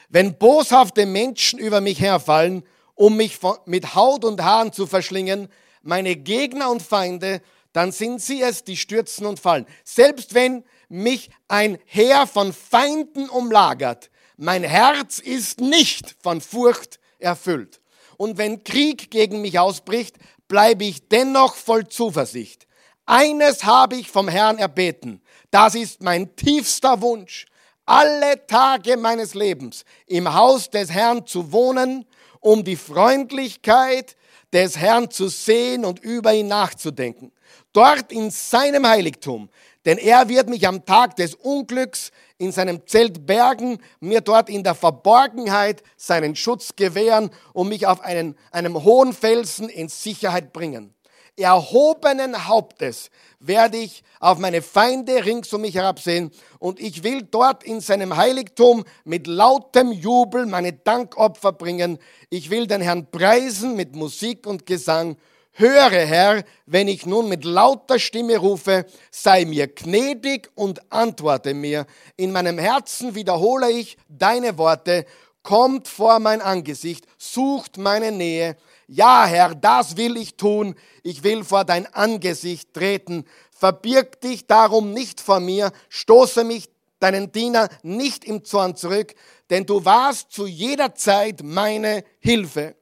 Wenn 0.10 0.38
boshafte 0.38 1.06
Menschen 1.06 1.60
über 1.60 1.82
mich 1.82 2.00
herfallen, 2.00 2.64
um 2.96 3.18
mich 3.18 3.40
mit 3.66 3.94
Haut 3.94 4.24
und 4.26 4.42
Haaren 4.42 4.72
zu 4.72 4.88
verschlingen, 4.88 5.50
meine 5.84 6.16
Gegner 6.16 6.72
und 6.72 6.82
Feinde, 6.82 7.42
dann 7.74 7.92
sind 7.92 8.22
sie 8.22 8.42
es, 8.42 8.64
die 8.64 8.78
stürzen 8.78 9.26
und 9.26 9.40
fallen. 9.40 9.68
Selbst 9.84 10.34
wenn 10.34 10.64
mich 10.88 11.30
ein 11.50 11.78
Heer 11.86 12.26
von 12.26 12.54
Feinden 12.54 13.30
umlagert, 13.30 14.10
mein 14.38 14.64
Herz 14.64 15.20
ist 15.20 15.60
nicht 15.60 16.16
von 16.24 16.42
Furcht 16.42 17.00
erfüllt. 17.20 17.82
Und 18.18 18.38
wenn 18.38 18.64
Krieg 18.64 19.12
gegen 19.12 19.42
mich 19.42 19.60
ausbricht, 19.60 20.18
bleibe 20.48 20.86
ich 20.86 21.08
dennoch 21.08 21.56
voll 21.56 21.88
Zuversicht. 21.88 22.68
Eines 23.06 23.64
habe 23.64 23.96
ich 23.96 24.10
vom 24.10 24.28
Herrn 24.28 24.58
erbeten. 24.58 25.22
Das 25.50 25.76
ist 25.76 26.02
mein 26.02 26.36
tiefster 26.36 27.02
Wunsch. 27.02 27.46
Alle 27.86 28.46
Tage 28.48 28.98
meines 28.98 29.34
Lebens 29.34 29.86
im 30.08 30.34
Haus 30.34 30.70
des 30.70 30.92
Herrn 30.92 31.26
zu 31.26 31.54
wohnen, 31.54 32.06
um 32.42 32.64
die 32.64 32.76
Freundlichkeit 32.76 34.18
des 34.52 34.78
Herrn 34.78 35.10
zu 35.10 35.30
sehen 35.30 35.86
und 35.86 36.00
über 36.00 36.34
ihn 36.34 36.48
nachzudenken. 36.48 37.32
Dort 37.72 38.12
in 38.12 38.30
seinem 38.30 38.86
Heiligtum. 38.86 39.50
Denn 39.86 39.98
er 39.98 40.28
wird 40.28 40.50
mich 40.50 40.68
am 40.68 40.84
Tag 40.84 41.16
des 41.16 41.34
Unglücks 41.36 42.12
in 42.38 42.52
seinem 42.52 42.86
Zelt 42.86 43.26
bergen, 43.26 43.80
mir 44.00 44.22
dort 44.22 44.50
in 44.50 44.64
der 44.64 44.76
Verborgenheit 44.76 45.84
seinen 45.96 46.36
Schutz 46.36 46.76
gewähren 46.76 47.32
und 47.54 47.70
mich 47.70 47.88
auf 47.88 48.02
einen, 48.02 48.36
einem 48.52 48.84
hohen 48.84 49.14
Felsen 49.14 49.70
in 49.70 49.90
Sicherheit 49.90 50.54
bringen. 50.54 50.94
Erhobenen 51.40 52.48
Hauptes 52.48 53.12
werde 53.40 53.78
ich 53.78 54.04
auf 54.20 54.40
meine 54.40 54.64
Feinde 54.64 55.24
rings 55.24 55.54
um 55.54 55.62
mich 55.62 55.76
herabsehen 55.76 56.32
und 56.58 56.80
ich 56.80 57.04
will 57.04 57.22
dort 57.22 57.64
in 57.64 57.80
seinem 57.80 58.18
Heiligtum 58.18 58.84
mit 59.04 59.28
lautem 59.28 59.92
Jubel 59.92 60.48
meine 60.48 60.74
Dankopfer 60.74 61.52
bringen. 61.52 62.00
Ich 62.32 62.50
will 62.50 62.66
den 62.66 62.82
Herrn 62.82 63.12
preisen 63.12 63.76
mit 63.76 63.96
Musik 63.96 64.48
und 64.48 64.66
Gesang 64.66 65.16
Höre, 65.60 66.06
Herr, 66.06 66.44
wenn 66.68 66.88
ich 66.88 67.08
nun 67.08 67.30
mit 67.30 67.44
lauter 67.44 67.98
Stimme 67.98 68.38
rufe, 68.38 68.86
sei 69.10 69.44
mir 69.44 69.66
gnädig 69.66 70.52
und 70.54 70.80
antworte 70.92 71.56
mir. 71.56 71.88
In 72.16 72.32
meinem 72.32 72.60
Herzen 72.60 73.16
wiederhole 73.16 73.72
ich 73.72 73.98
deine 74.08 74.60
Worte. 74.60 75.08
Kommt 75.42 75.88
vor 75.88 76.20
mein 76.20 76.42
Angesicht, 76.42 77.08
sucht 77.18 77.78
meine 77.80 78.12
Nähe. 78.12 78.56
Ja, 78.88 79.26
Herr, 79.26 79.56
das 79.56 79.98
will 79.98 80.18
ich 80.18 80.38
tun. 80.38 80.76
Ich 81.02 81.24
will 81.24 81.44
vor 81.44 81.66
dein 81.66 81.92
Angesicht 81.92 82.72
treten. 82.76 83.26
Verbirg 83.50 84.22
dich 84.22 84.46
darum 84.46 84.94
nicht 84.94 85.20
vor 85.20 85.40
mir, 85.40 85.72
stoße 85.90 86.44
mich 86.44 86.70
deinen 87.00 87.32
Diener 87.32 87.68
nicht 87.82 88.26
im 88.26 88.46
Zorn 88.46 88.76
zurück, 88.76 89.16
denn 89.50 89.66
du 89.66 89.84
warst 89.84 90.32
zu 90.32 90.46
jeder 90.46 90.94
Zeit 90.94 91.42
meine 91.42 92.04
Hilfe. 92.20 92.76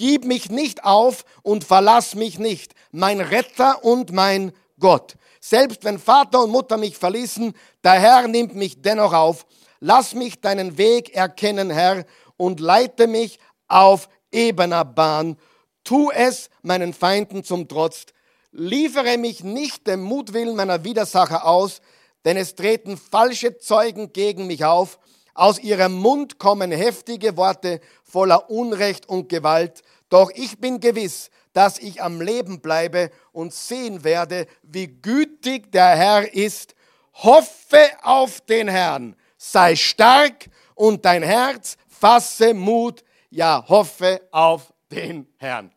Gib 0.00 0.24
mich 0.24 0.48
nicht 0.48 0.82
auf 0.84 1.26
und 1.42 1.62
verlass 1.62 2.14
mich 2.14 2.38
nicht, 2.38 2.72
mein 2.90 3.20
Retter 3.20 3.84
und 3.84 4.12
mein 4.12 4.52
Gott. 4.78 5.16
Selbst 5.42 5.84
wenn 5.84 5.98
Vater 5.98 6.42
und 6.42 6.52
Mutter 6.52 6.78
mich 6.78 6.96
verließen, 6.96 7.52
der 7.84 8.00
Herr 8.00 8.26
nimmt 8.26 8.54
mich 8.54 8.80
dennoch 8.80 9.12
auf. 9.12 9.44
Lass 9.78 10.14
mich 10.14 10.40
deinen 10.40 10.78
Weg 10.78 11.14
erkennen, 11.14 11.68
Herr, 11.68 12.06
und 12.38 12.60
leite 12.60 13.08
mich 13.08 13.40
auf 13.68 14.08
ebener 14.32 14.86
Bahn. 14.86 15.36
Tu 15.84 16.10
es 16.12 16.48
meinen 16.62 16.94
Feinden 16.94 17.44
zum 17.44 17.68
Trotz. 17.68 18.06
Liefere 18.52 19.18
mich 19.18 19.44
nicht 19.44 19.86
dem 19.86 20.00
Mutwillen 20.00 20.56
meiner 20.56 20.82
Widersacher 20.82 21.44
aus, 21.44 21.82
denn 22.24 22.38
es 22.38 22.54
treten 22.54 22.96
falsche 22.96 23.58
Zeugen 23.58 24.14
gegen 24.14 24.46
mich 24.46 24.64
auf. 24.64 24.98
Aus 25.34 25.58
ihrem 25.58 25.94
Mund 25.94 26.38
kommen 26.38 26.72
heftige 26.72 27.36
Worte 27.36 27.80
voller 28.02 28.50
Unrecht 28.50 29.08
und 29.08 29.28
Gewalt. 29.28 29.82
Doch 30.08 30.30
ich 30.34 30.58
bin 30.58 30.80
gewiss, 30.80 31.30
dass 31.52 31.78
ich 31.78 32.02
am 32.02 32.20
Leben 32.20 32.60
bleibe 32.60 33.10
und 33.32 33.52
sehen 33.52 34.04
werde, 34.04 34.46
wie 34.62 34.88
gütig 34.88 35.72
der 35.72 35.96
Herr 35.96 36.34
ist. 36.34 36.74
Hoffe 37.14 37.90
auf 38.02 38.40
den 38.42 38.68
Herrn, 38.68 39.16
sei 39.36 39.76
stark 39.76 40.48
und 40.74 41.04
dein 41.04 41.22
Herz 41.22 41.76
fasse 41.88 42.54
Mut, 42.54 43.04
ja, 43.28 43.64
hoffe 43.68 44.22
auf 44.30 44.72
den 44.90 45.26
Herrn. 45.36 45.70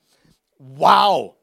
Wow! 0.57 1.35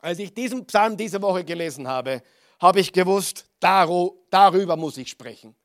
Als 0.00 0.20
ich 0.20 0.32
diesen 0.32 0.64
Psalm 0.66 0.96
diese 0.96 1.20
Woche 1.20 1.44
gelesen 1.44 1.88
habe, 1.88 2.22
habe 2.60 2.80
ich 2.80 2.92
gewusst, 2.92 3.46
darüber 3.60 4.76
muss 4.76 4.96
ich 4.96 5.10
sprechen. 5.10 5.56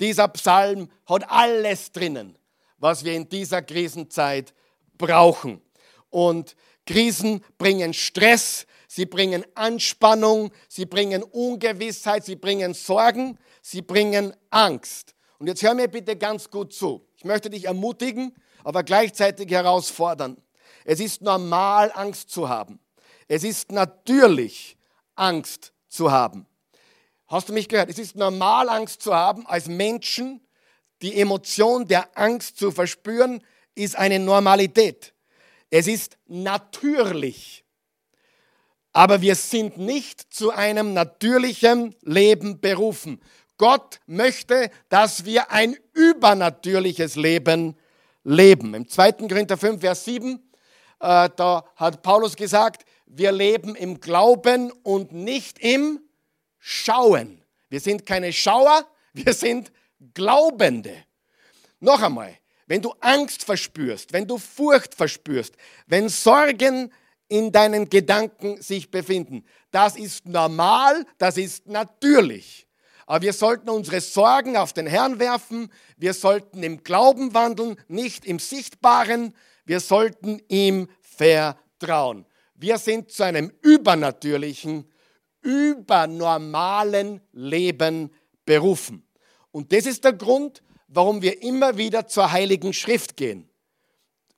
Dieser 0.00 0.28
Psalm 0.28 0.88
hat 1.06 1.30
alles 1.30 1.92
drinnen, 1.92 2.38
was 2.78 3.04
wir 3.04 3.14
in 3.14 3.28
dieser 3.28 3.62
Krisenzeit 3.62 4.54
brauchen. 4.96 5.60
Und 6.10 6.54
Krisen 6.86 7.44
bringen 7.58 7.92
Stress, 7.92 8.66
sie 8.86 9.06
bringen 9.06 9.44
Anspannung, 9.54 10.50
sie 10.68 10.86
bringen 10.86 11.22
Ungewissheit, 11.22 12.24
sie 12.24 12.36
bringen 12.36 12.74
Sorgen, 12.74 13.38
sie 13.60 13.82
bringen 13.82 14.34
Angst. 14.50 15.14
Und 15.38 15.46
jetzt 15.46 15.62
hör 15.62 15.74
mir 15.74 15.88
bitte 15.88 16.16
ganz 16.16 16.50
gut 16.50 16.72
zu. 16.72 17.06
Ich 17.16 17.24
möchte 17.24 17.50
dich 17.50 17.66
ermutigen, 17.66 18.34
aber 18.64 18.82
gleichzeitig 18.82 19.50
herausfordernd. 19.50 20.42
Es 20.84 21.00
ist 21.00 21.20
normal, 21.20 21.92
Angst 21.94 22.30
zu 22.30 22.48
haben. 22.48 22.80
Es 23.28 23.44
ist 23.44 23.70
natürlich, 23.70 24.76
Angst 25.14 25.72
zu 25.88 26.10
haben. 26.10 26.46
Hast 27.28 27.50
du 27.50 27.52
mich 27.52 27.68
gehört? 27.68 27.90
Es 27.90 27.98
ist 27.98 28.16
normal, 28.16 28.70
Angst 28.70 29.02
zu 29.02 29.14
haben. 29.14 29.46
Als 29.46 29.68
Menschen, 29.68 30.40
die 31.02 31.20
Emotion 31.20 31.86
der 31.86 32.16
Angst 32.16 32.58
zu 32.58 32.70
verspüren, 32.70 33.42
ist 33.74 33.96
eine 33.96 34.18
Normalität. 34.18 35.12
Es 35.68 35.86
ist 35.86 36.16
natürlich. 36.26 37.64
Aber 38.94 39.20
wir 39.20 39.34
sind 39.34 39.76
nicht 39.76 40.32
zu 40.32 40.50
einem 40.50 40.94
natürlichen 40.94 41.94
Leben 42.00 42.60
berufen. 42.60 43.20
Gott 43.58 44.00
möchte, 44.06 44.70
dass 44.88 45.26
wir 45.26 45.50
ein 45.50 45.76
übernatürliches 45.92 47.16
Leben 47.16 47.76
leben. 48.24 48.72
Im 48.72 48.88
2. 48.88 49.12
Korinther 49.12 49.58
5, 49.58 49.80
Vers 49.82 50.06
7, 50.06 50.50
äh, 51.00 51.28
da 51.36 51.64
hat 51.76 52.02
Paulus 52.02 52.36
gesagt, 52.36 52.86
wir 53.04 53.32
leben 53.32 53.74
im 53.74 54.00
Glauben 54.00 54.72
und 54.82 55.12
nicht 55.12 55.58
im 55.58 56.00
Schauen. 56.70 57.40
Wir 57.70 57.80
sind 57.80 58.04
keine 58.04 58.30
Schauer, 58.30 58.86
wir 59.14 59.32
sind 59.32 59.72
Glaubende. 60.12 60.92
Noch 61.80 62.02
einmal, 62.02 62.36
wenn 62.66 62.82
du 62.82 62.92
Angst 63.00 63.42
verspürst, 63.42 64.12
wenn 64.12 64.26
du 64.26 64.36
Furcht 64.36 64.94
verspürst, 64.94 65.54
wenn 65.86 66.10
Sorgen 66.10 66.92
in 67.26 67.52
deinen 67.52 67.88
Gedanken 67.88 68.60
sich 68.60 68.90
befinden, 68.90 69.46
das 69.70 69.96
ist 69.96 70.26
normal, 70.26 71.06
das 71.16 71.38
ist 71.38 71.66
natürlich. 71.66 72.66
Aber 73.06 73.22
wir 73.22 73.32
sollten 73.32 73.70
unsere 73.70 74.02
Sorgen 74.02 74.58
auf 74.58 74.74
den 74.74 74.86
Herrn 74.86 75.18
werfen, 75.18 75.72
wir 75.96 76.12
sollten 76.12 76.62
im 76.62 76.84
Glauben 76.84 77.32
wandeln, 77.32 77.80
nicht 77.88 78.26
im 78.26 78.38
Sichtbaren, 78.38 79.34
wir 79.64 79.80
sollten 79.80 80.42
ihm 80.48 80.88
vertrauen. 81.00 82.26
Wir 82.56 82.76
sind 82.76 83.10
zu 83.10 83.22
einem 83.22 83.52
übernatürlichen, 83.62 84.84
übernormalen 85.48 87.22
Leben 87.32 88.10
berufen. 88.44 89.02
Und 89.50 89.72
das 89.72 89.86
ist 89.86 90.04
der 90.04 90.12
Grund, 90.12 90.62
warum 90.88 91.22
wir 91.22 91.42
immer 91.42 91.78
wieder 91.78 92.06
zur 92.06 92.30
Heiligen 92.32 92.74
Schrift 92.74 93.16
gehen, 93.16 93.48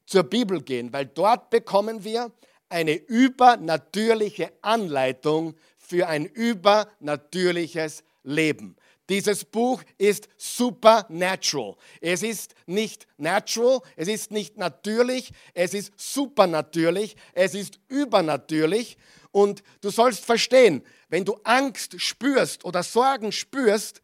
zur 0.07 0.23
Bibel 0.23 0.63
gehen, 0.63 0.93
weil 0.93 1.07
dort 1.07 1.51
bekommen 1.51 2.05
wir 2.05 2.31
eine 2.69 2.95
übernatürliche 2.95 4.53
Anleitung 4.63 5.57
für 5.77 6.07
ein 6.07 6.27
übernatürliches 6.27 8.05
Leben. 8.23 8.77
Dieses 9.11 9.45
Buch 9.45 9.83
ist 9.99 10.29
supernatural. 10.37 11.75
Es 12.01 12.23
ist 12.23 12.55
nicht 12.67 13.09
natural, 13.19 13.81
es 13.97 14.07
ist 14.07 14.31
nicht 14.31 14.57
natürlich, 14.57 15.33
es 15.53 15.75
ist 15.75 15.93
supernatürlich, 15.97 17.17
es 17.33 17.55
ist 17.57 17.81
übernatürlich. 17.89 18.97
Und 19.33 19.65
du 19.81 19.91
sollst 19.91 20.25
verstehen, 20.25 20.85
wenn 21.09 21.25
du 21.25 21.37
Angst 21.43 22.01
spürst 22.01 22.65
oder 22.65 22.85
Sorgen 22.85 23.33
spürst, 23.33 24.01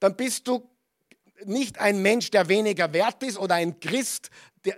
dann 0.00 0.16
bist 0.16 0.48
du 0.48 0.66
nicht 1.44 1.78
ein 1.78 2.00
Mensch, 2.00 2.30
der 2.30 2.48
weniger 2.48 2.90
wert 2.94 3.22
ist 3.22 3.38
oder 3.38 3.56
ein 3.56 3.78
Christ 3.78 4.30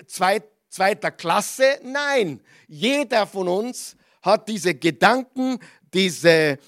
zweit, 0.09 0.49
zweiter 0.69 1.13
Klasse. 1.13 1.79
Nein, 1.85 2.41
jeder 2.67 3.25
von 3.25 3.47
uns 3.47 3.97
hat 4.21 4.49
diese 4.49 4.75
Gedanken, 4.75 5.61
diese, 5.93 6.59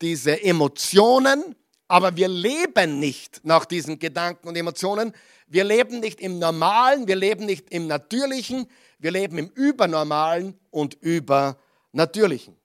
diese 0.00 0.40
Emotionen 0.40 1.56
aber 1.88 2.16
wir 2.16 2.28
leben 2.28 2.98
nicht 2.98 3.40
nach 3.44 3.64
diesen 3.64 3.98
Gedanken 3.98 4.48
und 4.48 4.56
Emotionen. 4.56 5.12
Wir 5.46 5.64
leben 5.64 6.00
nicht 6.00 6.20
im 6.20 6.38
Normalen, 6.38 7.06
wir 7.06 7.16
leben 7.16 7.46
nicht 7.46 7.70
im 7.70 7.86
Natürlichen, 7.86 8.66
wir 8.98 9.10
leben 9.10 9.38
im 9.38 9.48
Übernormalen 9.48 10.58
und 10.70 10.94
Übernatürlichen. 10.94 12.56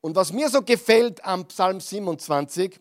Und 0.00 0.16
was 0.16 0.32
mir 0.32 0.48
so 0.48 0.62
gefällt 0.62 1.24
am 1.24 1.46
Psalm 1.48 1.80
27 1.80 2.80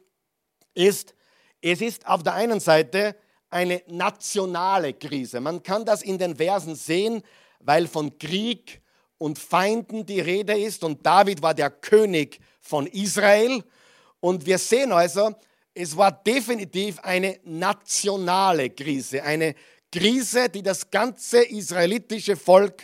ist, 0.73 1.13
es 1.61 1.81
ist 1.81 2.07
auf 2.07 2.23
der 2.23 2.33
einen 2.33 2.59
Seite 2.59 3.15
eine 3.49 3.81
nationale 3.87 4.93
Krise. 4.93 5.41
Man 5.41 5.61
kann 5.61 5.85
das 5.85 6.01
in 6.01 6.17
den 6.17 6.35
Versen 6.37 6.75
sehen, 6.75 7.21
weil 7.59 7.87
von 7.87 8.17
Krieg 8.17 8.81
und 9.17 9.37
Feinden 9.37 10.05
die 10.05 10.21
Rede 10.21 10.57
ist 10.57 10.83
und 10.83 11.05
David 11.05 11.41
war 11.41 11.53
der 11.53 11.69
König 11.69 12.39
von 12.61 12.87
Israel. 12.87 13.63
Und 14.21 14.45
wir 14.45 14.57
sehen 14.57 14.91
also, 14.91 15.35
es 15.81 15.95
war 15.95 16.11
definitiv 16.11 16.99
eine 16.99 17.39
nationale 17.45 18.69
Krise, 18.69 19.23
eine 19.23 19.55
Krise, 19.89 20.49
die 20.49 20.61
das 20.61 20.91
ganze 20.91 21.41
israelitische 21.41 22.35
Volk 22.35 22.83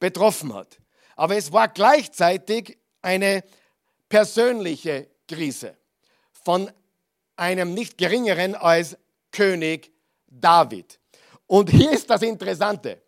betroffen 0.00 0.52
hat. 0.52 0.76
Aber 1.14 1.36
es 1.36 1.52
war 1.52 1.68
gleichzeitig 1.68 2.78
eine 3.00 3.44
persönliche 4.08 5.08
Krise 5.28 5.76
von 6.32 6.68
einem 7.36 7.74
nicht 7.74 7.96
geringeren 7.96 8.56
als 8.56 8.96
König 9.30 9.92
David. 10.26 10.98
Und 11.46 11.70
hier 11.70 11.92
ist 11.92 12.10
das 12.10 12.22
Interessante. 12.22 13.02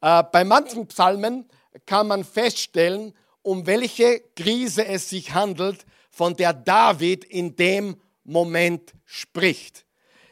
Äh, 0.00 0.22
bei 0.32 0.42
manchen 0.44 0.86
Psalmen 0.86 1.46
kann 1.84 2.06
man 2.06 2.24
feststellen, 2.24 3.14
um 3.42 3.66
welche 3.66 4.20
Krise 4.34 4.86
es 4.86 5.10
sich 5.10 5.34
handelt, 5.34 5.84
von 6.10 6.34
der 6.34 6.54
David 6.54 7.24
in 7.24 7.54
dem 7.54 8.00
Moment 8.28 8.92
spricht. 9.04 9.84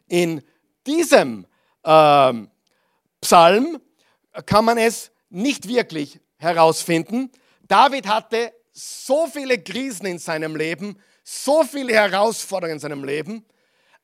In 0.07 0.43
diesem 0.87 1.47
ähm, 1.85 2.51
Psalm 3.21 3.81
kann 4.45 4.65
man 4.65 4.79
es 4.79 5.11
nicht 5.31 5.67
wirklich 5.67 6.21
herausfinden. 6.37 7.31
David 7.67 8.07
hatte 8.07 8.53
so 8.73 9.27
viele 9.27 9.63
Krisen 9.63 10.07
in 10.07 10.19
seinem 10.19 10.55
Leben, 10.55 11.01
so 11.25 11.65
viele 11.65 11.95
Herausforderungen 11.95 12.77
in 12.77 12.81
seinem 12.81 13.03
Leben. 13.03 13.45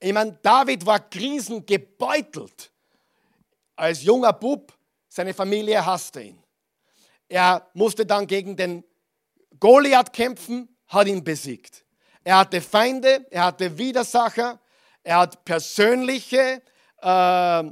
Ich 0.00 0.12
meine, 0.12 0.38
David 0.42 0.84
war 0.84 0.98
krisengebeutelt. 0.98 2.72
Als 3.76 4.02
junger 4.02 4.32
Bub, 4.32 4.72
seine 5.08 5.34
Familie 5.34 5.84
hasste 5.84 6.22
ihn. 6.22 6.42
Er 7.28 7.68
musste 7.74 8.04
dann 8.04 8.26
gegen 8.26 8.56
den 8.56 8.84
Goliath 9.60 10.12
kämpfen, 10.12 10.68
hat 10.88 11.06
ihn 11.06 11.22
besiegt. 11.22 11.81
Er 12.24 12.38
hatte 12.38 12.60
Feinde, 12.60 13.26
er 13.30 13.44
hatte 13.44 13.76
Widersacher, 13.76 14.60
er 15.02 15.18
hat 15.18 15.44
persönliche 15.44 16.62
äh, 17.00 17.64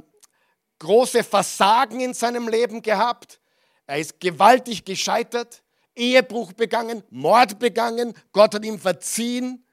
große 0.79 1.23
Versagen 1.23 2.01
in 2.01 2.13
seinem 2.13 2.47
Leben 2.47 2.81
gehabt. 2.81 3.39
Er 3.87 3.99
ist 3.99 4.19
gewaltig 4.19 4.83
gescheitert, 4.83 5.63
Ehebruch 5.95 6.53
begangen, 6.53 7.03
Mord 7.09 7.59
begangen, 7.59 8.13
Gott 8.31 8.55
hat 8.55 8.65
ihm 8.65 8.79
verziehen. 8.79 9.65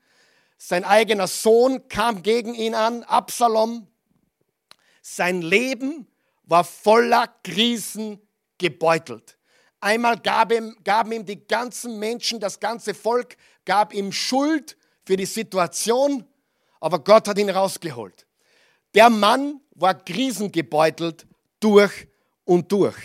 Sein 0.58 0.84
eigener 0.84 1.26
Sohn 1.26 1.88
kam 1.88 2.22
gegen 2.22 2.54
ihn 2.54 2.74
an, 2.74 3.04
Absalom. 3.04 3.86
Sein 5.02 5.42
Leben 5.42 6.06
war 6.44 6.64
voller 6.64 7.28
Krisen 7.44 8.20
gebeutelt. 8.58 9.38
Einmal 9.80 10.18
gab 10.18 10.52
ihm, 10.52 10.76
gaben 10.82 11.12
ihm 11.12 11.24
die 11.24 11.46
ganzen 11.46 11.98
Menschen, 11.98 12.40
das 12.40 12.58
ganze 12.58 12.94
Volk, 12.94 13.36
gab 13.68 13.92
ihm 13.92 14.12
Schuld 14.12 14.78
für 15.04 15.18
die 15.18 15.26
Situation, 15.26 16.24
aber 16.80 17.00
Gott 17.00 17.28
hat 17.28 17.38
ihn 17.38 17.50
rausgeholt. 17.50 18.26
Der 18.94 19.10
Mann 19.10 19.60
war 19.74 19.92
krisengebeutelt 19.94 21.26
durch 21.60 22.08
und 22.44 22.72
durch. 22.72 22.96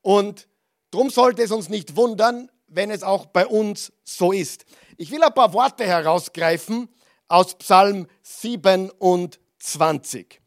Und 0.00 0.48
darum 0.90 1.10
sollte 1.10 1.42
es 1.42 1.50
uns 1.50 1.68
nicht 1.68 1.96
wundern, 1.96 2.50
wenn 2.66 2.90
es 2.90 3.02
auch 3.02 3.26
bei 3.26 3.46
uns 3.46 3.92
so 4.04 4.32
ist. 4.32 4.64
Ich 4.96 5.10
will 5.10 5.22
ein 5.22 5.34
paar 5.34 5.52
Worte 5.52 5.84
herausgreifen 5.84 6.88
aus 7.28 7.58
Psalm 7.58 8.06
27. 8.22 10.40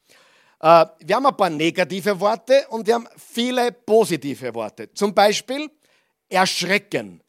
Äh, 0.61 0.85
wir 0.99 1.15
haben 1.15 1.27
ein 1.27 1.37
paar 1.37 1.51
negative 1.51 2.19
Worte 2.19 2.65
und 2.69 2.87
wir 2.87 2.95
haben 2.95 3.07
viele 3.17 3.71
positive 3.71 4.51
Worte. 4.55 4.91
Zum 4.95 5.13
Beispiel 5.13 5.69
erschrecken, 6.27 7.21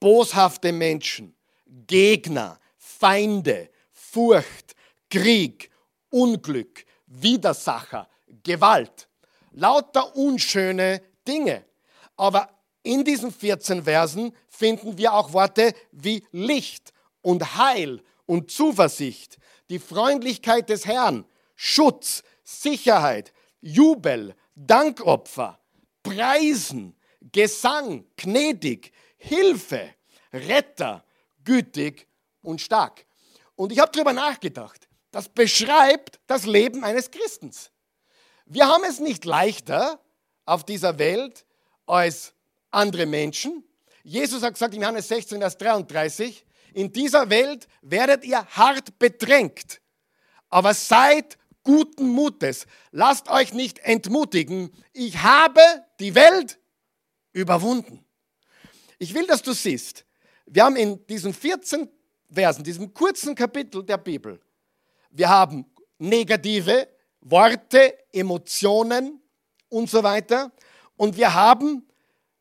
boshafte 0.00 0.72
Menschen, 0.72 1.35
Gegner, 1.66 2.58
Feinde, 2.76 3.70
Furcht, 3.92 4.74
Krieg, 5.10 5.70
Unglück, 6.10 6.84
Widersacher, 7.06 8.08
Gewalt. 8.42 9.08
Lauter 9.52 10.14
unschöne 10.16 11.02
Dinge. 11.26 11.64
Aber 12.16 12.50
in 12.82 13.04
diesen 13.04 13.32
14 13.32 13.84
Versen 13.84 14.34
finden 14.48 14.96
wir 14.96 15.12
auch 15.12 15.32
Worte 15.32 15.74
wie 15.92 16.24
Licht 16.32 16.92
und 17.22 17.56
Heil 17.56 18.02
und 18.26 18.50
Zuversicht, 18.50 19.38
die 19.70 19.78
Freundlichkeit 19.78 20.68
des 20.68 20.86
Herrn, 20.86 21.24
Schutz, 21.54 22.22
Sicherheit, 22.44 23.32
Jubel, 23.60 24.34
Dankopfer, 24.54 25.58
Preisen, 26.02 26.94
Gesang, 27.32 28.04
gnädig, 28.16 28.92
Hilfe, 29.16 29.90
Retter, 30.32 31.04
gütig 31.46 32.06
und 32.42 32.60
stark. 32.60 33.06
Und 33.54 33.72
ich 33.72 33.78
habe 33.78 33.90
darüber 33.92 34.12
nachgedacht. 34.12 34.86
Das 35.10 35.30
beschreibt 35.30 36.20
das 36.26 36.44
Leben 36.44 36.84
eines 36.84 37.10
Christens. 37.10 37.70
Wir 38.44 38.68
haben 38.68 38.84
es 38.84 39.00
nicht 39.00 39.24
leichter 39.24 39.98
auf 40.44 40.64
dieser 40.64 40.98
Welt 40.98 41.46
als 41.86 42.34
andere 42.70 43.06
Menschen. 43.06 43.64
Jesus 44.02 44.42
hat 44.42 44.52
gesagt 44.52 44.74
in 44.74 44.82
Johannes 44.82 45.08
16, 45.08 45.40
Vers 45.40 45.56
33, 45.56 46.44
in 46.74 46.92
dieser 46.92 47.30
Welt 47.30 47.66
werdet 47.80 48.24
ihr 48.24 48.44
hart 48.44 48.98
bedrängt, 48.98 49.80
aber 50.50 50.74
seid 50.74 51.38
guten 51.62 52.08
Mutes. 52.08 52.66
Lasst 52.92 53.28
euch 53.28 53.52
nicht 53.52 53.78
entmutigen. 53.80 54.70
Ich 54.92 55.18
habe 55.18 55.60
die 55.98 56.14
Welt 56.14 56.58
überwunden. 57.32 58.04
Ich 58.98 59.12
will, 59.14 59.26
dass 59.26 59.42
du 59.42 59.52
siehst, 59.52 60.05
wir 60.46 60.64
haben 60.64 60.76
in 60.76 61.04
diesen 61.06 61.34
14 61.34 61.88
Versen, 62.30 62.64
diesem 62.64 62.92
kurzen 62.92 63.34
Kapitel 63.34 63.84
der 63.84 63.98
Bibel, 63.98 64.40
wir 65.10 65.28
haben 65.28 65.64
negative 65.98 66.88
Worte, 67.20 67.98
Emotionen 68.12 69.20
und 69.68 69.90
so 69.90 70.02
weiter. 70.02 70.52
Und 70.96 71.16
wir 71.16 71.32
haben 71.32 71.86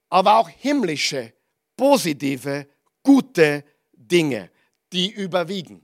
aber 0.10 0.38
auch 0.38 0.50
himmlische, 0.50 1.34
positive, 1.76 2.68
gute 3.04 3.64
Dinge, 3.94 4.52
die 4.92 5.12
überwiegen. 5.12 5.84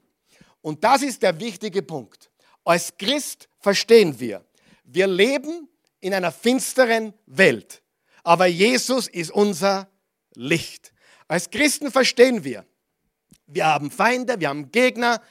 Und 0.62 0.84
das 0.84 1.02
ist 1.02 1.22
der 1.24 1.40
wichtige 1.40 1.82
Punkt. 1.82 2.30
Als 2.64 2.96
Christ 2.98 3.50
verstehen 3.60 4.20
wir, 4.20 4.46
wir 4.84 5.08
leben 5.08 5.68
in 6.00 6.14
einer 6.14 6.32
finsteren 6.32 7.14
Welt, 7.26 7.82
aber 8.24 8.46
Jesus 8.46 9.08
ist 9.08 9.32
unser 9.32 9.90
Licht. 10.36 10.94
Als 11.32 11.50
Christen 11.50 11.90
verstehen 11.92 12.44
wir, 12.44 12.66
wir 13.48 13.66
haben 13.66 13.90
Feinde, 13.90 14.38
wir 14.42 14.50
haben 14.50 14.70
Gegner, 14.70 15.22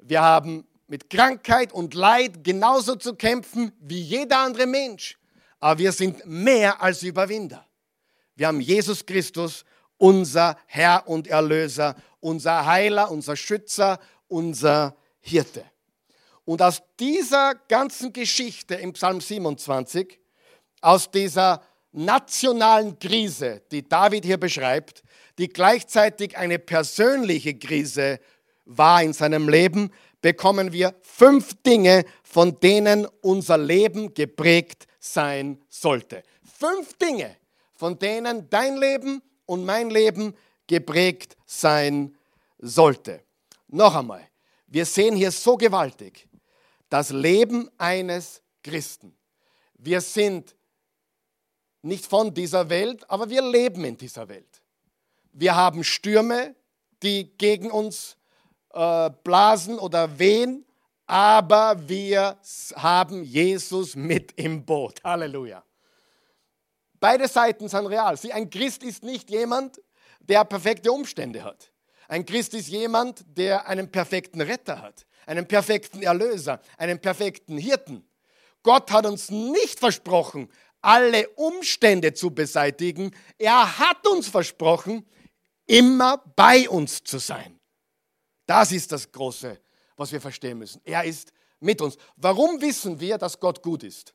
wir 0.00 0.20
haben 0.20 0.66
mit 0.88 1.08
Krankheit 1.08 1.72
und 1.72 1.94
Leid 1.94 2.42
genauso 2.42 2.96
zu 2.96 3.14
kämpfen 3.14 3.70
wie 3.78 4.00
jeder 4.00 4.40
andere 4.40 4.66
Mensch. 4.66 5.16
Aber 5.60 5.78
wir 5.78 5.92
sind 5.92 6.26
mehr 6.26 6.82
als 6.82 7.04
Überwinder. 7.04 7.64
Wir 8.34 8.48
haben 8.48 8.60
Jesus 8.60 9.06
Christus, 9.06 9.64
unser 9.96 10.58
Herr 10.66 11.06
und 11.06 11.28
Erlöser, 11.28 11.94
unser 12.18 12.66
Heiler, 12.66 13.12
unser 13.12 13.36
Schützer, 13.36 14.00
unser 14.26 14.96
Hirte. 15.20 15.64
Und 16.44 16.62
aus 16.62 16.82
dieser 16.98 17.54
ganzen 17.68 18.12
Geschichte 18.12 18.74
im 18.74 18.92
Psalm 18.94 19.20
27, 19.20 20.18
aus 20.80 21.12
dieser 21.12 21.62
nationalen 21.94 22.98
Krise, 22.98 23.62
die 23.70 23.88
David 23.88 24.24
hier 24.24 24.38
beschreibt, 24.38 25.02
die 25.38 25.48
gleichzeitig 25.48 26.36
eine 26.36 26.58
persönliche 26.58 27.54
Krise 27.54 28.20
war 28.64 29.02
in 29.02 29.12
seinem 29.12 29.48
Leben, 29.48 29.90
bekommen 30.20 30.72
wir 30.72 30.94
fünf 31.02 31.54
Dinge, 31.62 32.04
von 32.22 32.58
denen 32.60 33.06
unser 33.20 33.58
Leben 33.58 34.14
geprägt 34.14 34.86
sein 34.98 35.60
sollte. 35.68 36.22
Fünf 36.58 36.94
Dinge, 36.94 37.36
von 37.74 37.98
denen 37.98 38.48
dein 38.48 38.76
Leben 38.76 39.22
und 39.46 39.64
mein 39.64 39.90
Leben 39.90 40.34
geprägt 40.66 41.36
sein 41.46 42.16
sollte. 42.58 43.22
Noch 43.68 43.94
einmal, 43.94 44.22
wir 44.66 44.86
sehen 44.86 45.14
hier 45.14 45.30
so 45.30 45.56
gewaltig 45.56 46.26
das 46.88 47.10
Leben 47.10 47.68
eines 47.76 48.40
Christen. 48.62 49.16
Wir 49.74 50.00
sind 50.00 50.54
nicht 51.84 52.06
von 52.06 52.32
dieser 52.32 52.68
Welt, 52.70 53.08
aber 53.10 53.28
wir 53.28 53.42
leben 53.42 53.84
in 53.84 53.96
dieser 53.96 54.28
Welt. 54.28 54.62
Wir 55.32 55.54
haben 55.54 55.84
Stürme, 55.84 56.54
die 57.02 57.36
gegen 57.36 57.70
uns 57.70 58.16
äh, 58.72 59.10
blasen 59.22 59.78
oder 59.78 60.18
wehen, 60.18 60.64
aber 61.06 61.88
wir 61.88 62.38
haben 62.76 63.22
Jesus 63.22 63.94
mit 63.94 64.32
im 64.36 64.64
Boot. 64.64 65.02
Halleluja. 65.04 65.62
Beide 66.98 67.28
Seiten 67.28 67.68
sind 67.68 67.86
real. 67.86 68.16
Sie, 68.16 68.32
ein 68.32 68.48
Christ 68.48 68.82
ist 68.82 69.02
nicht 69.02 69.28
jemand, 69.30 69.80
der 70.20 70.44
perfekte 70.44 70.90
Umstände 70.90 71.44
hat. 71.44 71.70
Ein 72.08 72.24
Christ 72.24 72.54
ist 72.54 72.68
jemand, 72.68 73.24
der 73.36 73.68
einen 73.68 73.90
perfekten 73.90 74.40
Retter 74.40 74.80
hat, 74.80 75.06
einen 75.26 75.46
perfekten 75.46 76.02
Erlöser, 76.02 76.60
einen 76.78 76.98
perfekten 76.98 77.58
Hirten. 77.58 78.08
Gott 78.62 78.90
hat 78.90 79.04
uns 79.04 79.30
nicht 79.30 79.78
versprochen, 79.78 80.50
alle 80.84 81.28
Umstände 81.30 82.12
zu 82.12 82.30
beseitigen. 82.30 83.10
Er 83.38 83.78
hat 83.78 84.06
uns 84.06 84.28
versprochen, 84.28 85.06
immer 85.66 86.18
bei 86.36 86.68
uns 86.68 87.02
zu 87.02 87.18
sein. 87.18 87.58
Das 88.46 88.72
ist 88.72 88.92
das 88.92 89.10
Große, 89.10 89.58
was 89.96 90.12
wir 90.12 90.20
verstehen 90.20 90.58
müssen. 90.58 90.80
Er 90.84 91.04
ist 91.04 91.32
mit 91.60 91.80
uns. 91.80 91.96
Warum 92.16 92.60
wissen 92.60 93.00
wir, 93.00 93.16
dass 93.16 93.40
Gott 93.40 93.62
gut 93.62 93.82
ist? 93.82 94.14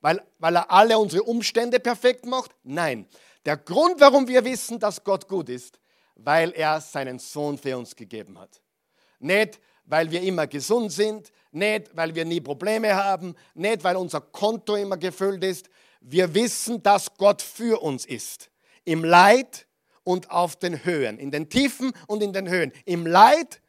Weil, 0.00 0.20
weil 0.38 0.56
er 0.56 0.70
alle 0.70 0.98
unsere 0.98 1.22
Umstände 1.22 1.78
perfekt 1.78 2.26
macht? 2.26 2.50
Nein. 2.64 3.06
Der 3.44 3.56
Grund, 3.56 4.00
warum 4.00 4.26
wir 4.26 4.44
wissen, 4.44 4.78
dass 4.78 5.02
Gott 5.04 5.28
gut 5.28 5.48
ist, 5.48 5.78
weil 6.16 6.50
er 6.50 6.80
seinen 6.80 7.20
Sohn 7.20 7.56
für 7.56 7.78
uns 7.78 7.94
gegeben 7.94 8.38
hat. 8.38 8.60
Nicht, 9.20 9.60
weil 9.84 10.10
wir 10.10 10.20
immer 10.22 10.46
gesund 10.46 10.92
sind, 10.92 11.32
nicht, 11.50 11.96
weil 11.96 12.14
wir 12.14 12.24
nie 12.24 12.40
Probleme 12.40 12.94
haben, 12.94 13.34
nicht, 13.54 13.82
weil 13.84 13.96
unser 13.96 14.20
Konto 14.20 14.76
immer 14.76 14.96
gefüllt 14.96 15.42
ist, 15.44 15.70
wir 16.00 16.34
wissen, 16.34 16.82
dass 16.82 17.16
Gott 17.16 17.42
für 17.42 17.82
uns 17.82 18.04
ist. 18.06 18.50
Im 18.84 19.04
Leid 19.04 19.66
und 20.04 20.30
auf 20.30 20.56
den 20.56 20.84
Höhen, 20.84 21.18
in 21.18 21.30
den 21.30 21.50
Tiefen 21.50 21.92
und 22.06 22.22
in 22.22 22.32
den 22.32 22.48
Höhen, 22.48 22.72
im 22.84 23.06
Leid 23.06 23.60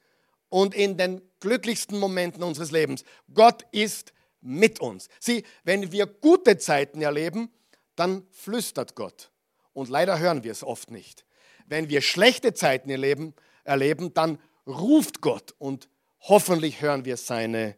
und 0.49 0.73
in 0.73 0.97
den 0.97 1.21
glücklichsten 1.39 1.97
Momenten 1.99 2.43
unseres 2.43 2.71
Lebens. 2.71 3.03
Gott 3.33 3.65
ist 3.71 4.13
mit 4.41 4.79
uns. 4.79 5.09
Sieh, 5.19 5.43
wenn 5.63 5.91
wir 5.91 6.05
gute 6.05 6.57
Zeiten 6.57 7.01
erleben, 7.01 7.51
dann 7.95 8.25
flüstert 8.31 8.95
Gott. 8.95 9.31
Und 9.73 9.89
leider 9.89 10.19
hören 10.19 10.43
wir 10.43 10.51
es 10.51 10.63
oft 10.63 10.91
nicht. 10.91 11.25
Wenn 11.65 11.89
wir 11.89 12.01
schlechte 12.01 12.53
Zeiten 12.53 12.89
erleben, 12.89 13.33
erleben 13.63 14.13
dann 14.13 14.39
ruft 14.65 15.21
Gott 15.21 15.53
und 15.57 15.89
hoffentlich 16.21 16.81
hören 16.81 17.05
wir 17.05 17.17
seine 17.17 17.75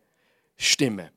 Stimme. 0.56 1.12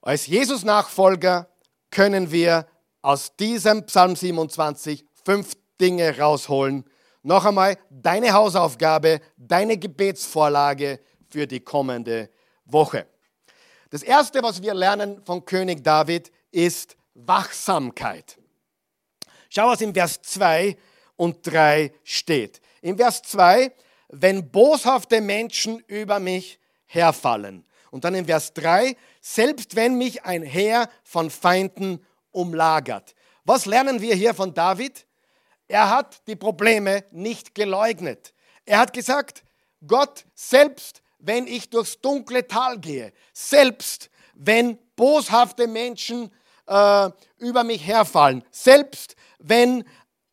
Als 0.00 0.26
Jesus-Nachfolger 0.26 1.48
können 1.92 2.32
wir 2.32 2.66
aus 3.02 3.36
diesem 3.36 3.86
Psalm 3.86 4.16
27 4.16 5.04
fünf 5.24 5.52
Dinge 5.80 6.18
rausholen. 6.18 6.84
Noch 7.22 7.44
einmal 7.44 7.78
deine 7.90 8.32
Hausaufgabe, 8.32 9.20
deine 9.36 9.76
Gebetsvorlage 9.76 10.98
für 11.28 11.46
die 11.46 11.60
kommende 11.60 12.30
Woche. 12.64 13.06
Das 13.90 14.02
Erste, 14.02 14.42
was 14.42 14.62
wir 14.62 14.74
lernen 14.74 15.22
von 15.24 15.44
König 15.44 15.84
David, 15.84 16.32
ist 16.50 16.96
Wachsamkeit. 17.14 18.38
Schau, 19.50 19.68
was 19.68 19.80
im 19.82 19.92
Vers 19.94 20.20
2 20.22 20.76
und 21.16 21.46
3 21.46 21.92
steht. 22.02 22.60
Im 22.80 22.96
Vers 22.96 23.22
2, 23.22 23.70
wenn 24.08 24.50
boshafte 24.50 25.20
Menschen 25.20 25.80
über 25.86 26.18
mich 26.18 26.58
herfallen. 26.86 27.64
Und 27.90 28.04
dann 28.04 28.14
im 28.14 28.24
Vers 28.24 28.54
3, 28.54 28.96
selbst 29.22 29.76
wenn 29.76 29.96
mich 29.96 30.24
ein 30.24 30.42
Heer 30.42 30.90
von 31.04 31.30
Feinden 31.30 32.04
umlagert. 32.32 33.14
Was 33.44 33.64
lernen 33.64 34.00
wir 34.02 34.14
hier 34.14 34.34
von 34.34 34.52
David? 34.52 35.06
Er 35.68 35.88
hat 35.88 36.26
die 36.26 36.36
Probleme 36.36 37.04
nicht 37.12 37.54
geleugnet. 37.54 38.34
Er 38.66 38.78
hat 38.78 38.92
gesagt, 38.92 39.44
Gott, 39.86 40.26
selbst 40.34 41.02
wenn 41.18 41.46
ich 41.46 41.70
durchs 41.70 42.00
dunkle 42.00 42.46
Tal 42.46 42.78
gehe, 42.78 43.12
selbst 43.32 44.10
wenn 44.34 44.78
boshafte 44.96 45.66
Menschen 45.66 46.30
äh, 46.66 47.10
über 47.38 47.64
mich 47.64 47.86
herfallen, 47.86 48.44
selbst 48.50 49.16
wenn 49.38 49.84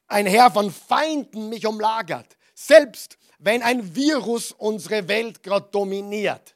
ein 0.08 0.26
Herr 0.26 0.52
von 0.52 0.72
Feinden 0.72 1.50
mich 1.50 1.66
umlagert, 1.66 2.38
selbst 2.56 3.18
wenn 3.38 3.62
ein 3.62 3.96
Virus 3.96 4.52
unsere 4.52 5.08
Welt 5.08 5.44
gerade 5.44 5.70
dominiert, 5.72 6.56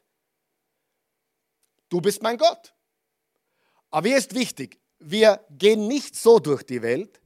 du 1.94 2.00
bist 2.00 2.22
mein 2.22 2.36
Gott. 2.36 2.74
Aber 3.92 4.08
hier 4.08 4.16
ist 4.16 4.34
wichtig, 4.34 4.80
wir 4.98 5.44
gehen 5.56 5.86
nicht 5.86 6.16
so 6.16 6.40
durch 6.40 6.64
die 6.64 6.82
Welt 6.82 7.20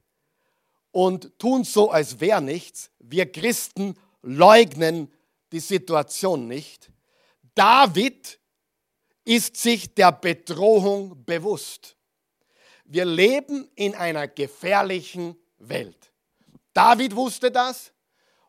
und 0.93 1.39
tun 1.39 1.65
so, 1.65 1.91
als 1.91 2.21
wäre 2.21 2.43
nichts. 2.43 2.91
Wir 2.99 3.33
Christen 3.33 3.95
leugnen 4.21 5.11
die 5.53 5.61
Situation 5.61 6.49
nicht. 6.49 6.91
David 7.55 8.39
ist 9.25 9.57
sich 9.57 9.95
der 9.95 10.13
Bedrohung 10.13 11.25
bewusst. 11.25 11.97
Wir 12.85 13.07
leben 13.07 13.71
in 13.75 13.95
einer 13.95 14.29
gefährlichen 14.29 15.35
Welt. 15.59 16.13
David 16.75 17.17
wusste 17.17 17.51
das. 17.51 17.91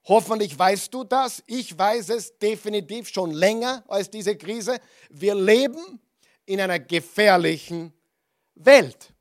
Hoffentlich 0.04 0.60
weißt 0.60 0.94
du 0.94 1.06
das. 1.06 1.42
Ich 1.48 1.78
weiß 1.78 2.10
es 2.10 2.38
definitiv 2.40 3.08
schon 3.08 3.32
länger 3.32 3.86
als 3.88 4.10
diese 4.10 4.36
Krise. 4.36 4.80
Wir 5.10 5.36
leben 5.36 6.02
in 6.50 6.60
einer 6.60 6.80
gefährlichen 6.80 7.94
Welt. 8.56 9.14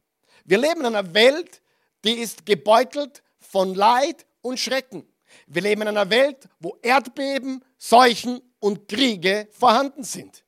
Wir 0.45 0.57
leben 0.57 0.81
in 0.81 0.87
einer 0.87 1.13
Welt, 1.13 1.61
die 2.03 2.13
ist 2.15 2.47
gebeutelt 2.47 3.23
von 3.39 3.75
Leid 3.75 4.25
und 4.41 4.59
Schrecken. 4.59 5.07
Wir 5.47 5.61
leben 5.61 5.83
in 5.83 5.89
einer 5.89 6.09
Welt, 6.09 6.49
wo 6.59 6.79
Erdbeben, 6.81 7.63
Seuchen 7.77 8.41
und 8.61 8.89
Kriege 8.89 9.47
vorhanden 9.51 10.05
sind 10.05 10.43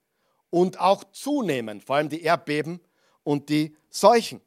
und 0.49 0.81
auch 0.81 1.05
zunehmen, 1.13 1.83
vor 1.83 1.97
allem 1.97 2.09
die 2.09 2.23
Erdbeben 2.23 2.81
und 3.25 3.51
die 3.51 3.77
Seuchen. 3.91 4.41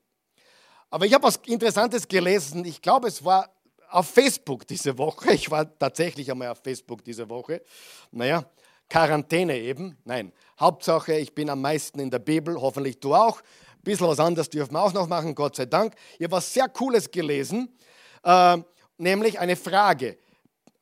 Aber 0.90 1.06
ich 1.06 1.14
habe 1.14 1.26
was 1.26 1.38
Interessantes 1.46 2.08
gelesen. 2.08 2.66
Ich 2.66 2.82
glaube, 2.82 3.10
es 3.10 3.24
war 3.24 3.56
auf 3.92 4.10
Facebook 4.10 4.66
diese 4.66 4.98
Woche. 4.98 5.34
Ich 5.34 5.52
war 5.52 5.78
tatsächlich 5.78 6.32
einmal 6.32 6.48
auf 6.48 6.62
Facebook 6.64 7.04
diese 7.04 7.30
Woche. 7.30 7.62
Naja, 8.10 8.44
Quarantäne 8.90 9.58
eben. 9.58 9.98
Nein, 10.06 10.32
Hauptsache, 10.60 11.16
ich 11.16 11.34
bin 11.34 11.50
am 11.50 11.62
meisten 11.62 12.00
in 12.00 12.12
der 12.12 12.20
Bibel. 12.20 12.60
Hoffentlich 12.60 13.00
du 13.00 13.16
auch. 13.16 13.42
Ein 13.42 13.84
bisschen 13.84 14.08
was 14.08 14.20
anderes 14.20 14.50
dürfen 14.50 14.74
wir 14.74 14.82
auch 14.82 14.94
noch 14.94 15.08
machen, 15.08 15.36
Gott 15.36 15.56
sei 15.56 15.66
Dank. 15.66 15.96
Ich 16.18 16.24
habe 16.24 16.34
was 16.34 16.54
sehr 16.54 16.70
Cooles 16.70 17.12
gelesen, 17.12 17.76
äh, 18.24 18.58
nämlich 18.98 19.40
eine 19.40 19.56
Frage 19.56 20.18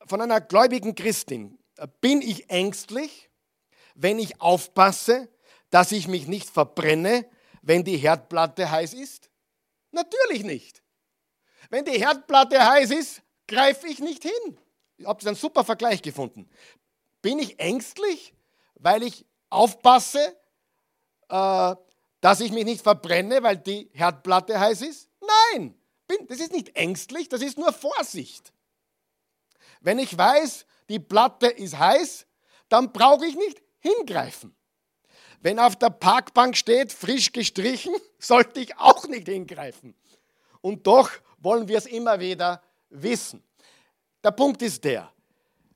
von 0.06 0.20
einer 0.20 0.40
gläubigen 0.40 0.94
Christin. 0.94 1.58
Bin 2.00 2.22
ich 2.22 2.48
ängstlich, 2.50 3.30
wenn 3.94 4.18
ich 4.18 4.40
aufpasse, 4.40 5.28
dass 5.70 5.90
ich 5.90 6.06
mich 6.06 6.28
nicht 6.28 6.50
verbrenne, 6.50 7.26
wenn 7.62 7.82
die 7.82 7.96
Herdplatte 7.96 8.70
heiß 8.70 8.94
ist? 8.94 9.30
Natürlich 9.90 10.44
nicht. 10.44 10.82
Wenn 11.70 11.84
die 11.84 11.98
Herdplatte 11.98 12.64
heiß 12.64 12.90
ist, 12.90 13.22
greife 13.48 13.86
ich 13.86 13.98
nicht 14.00 14.22
hin. 14.22 14.58
Ich 14.96 15.06
habe 15.06 15.26
einen 15.26 15.34
super 15.34 15.64
Vergleich 15.64 16.02
gefunden. 16.02 16.48
Bin 17.22 17.38
ich 17.38 17.58
ängstlich, 17.58 18.34
weil 18.74 19.02
ich 19.04 19.24
aufpasse, 19.48 20.36
äh, 21.28 21.74
dass 22.20 22.40
ich 22.40 22.52
mich 22.52 22.64
nicht 22.64 22.82
verbrenne, 22.82 23.42
weil 23.42 23.56
die 23.56 23.90
Herdplatte 23.92 24.58
heiß 24.58 24.82
ist? 24.82 25.08
Nein, 25.54 25.74
bin, 26.06 26.26
das 26.26 26.40
ist 26.40 26.52
nicht 26.52 26.76
ängstlich, 26.76 27.28
das 27.28 27.42
ist 27.42 27.58
nur 27.58 27.72
Vorsicht. 27.72 28.52
Wenn 29.80 29.98
ich 29.98 30.16
weiß, 30.16 30.66
die 30.88 30.98
Platte 30.98 31.46
ist 31.46 31.78
heiß, 31.78 32.26
dann 32.68 32.92
brauche 32.92 33.26
ich 33.26 33.36
nicht 33.36 33.62
hingreifen. 33.78 34.54
Wenn 35.40 35.58
auf 35.58 35.76
der 35.76 35.90
Parkbank 35.90 36.56
steht, 36.56 36.92
frisch 36.92 37.32
gestrichen, 37.32 37.94
sollte 38.18 38.60
ich 38.60 38.76
auch 38.78 39.06
nicht 39.08 39.28
hingreifen. 39.28 39.94
Und 40.60 40.86
doch 40.86 41.10
wollen 41.38 41.66
wir 41.66 41.78
es 41.78 41.86
immer 41.86 42.20
wieder 42.20 42.62
wissen. 42.90 43.42
Der 44.22 44.30
Punkt 44.30 44.62
ist 44.62 44.84
der, 44.84 45.12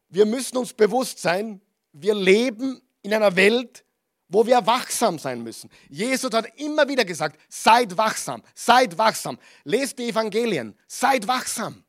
wir 0.08 0.26
müssen 0.26 0.56
uns 0.56 0.72
bewusst 0.72 1.18
sein, 1.18 1.60
wir 1.92 2.14
leben 2.14 2.80
in 3.02 3.14
einer 3.14 3.34
Welt, 3.36 3.84
wo 4.28 4.44
wir 4.46 4.66
wachsam 4.66 5.18
sein 5.18 5.42
müssen. 5.42 5.70
Jesus 5.88 6.32
hat 6.32 6.46
immer 6.58 6.88
wieder 6.88 7.04
gesagt, 7.04 7.40
seid 7.48 7.96
wachsam, 7.96 8.42
seid 8.54 8.98
wachsam. 8.98 9.38
Lest 9.64 9.98
die 9.98 10.08
Evangelien, 10.08 10.76
seid 10.86 11.28
wachsam. 11.28 11.84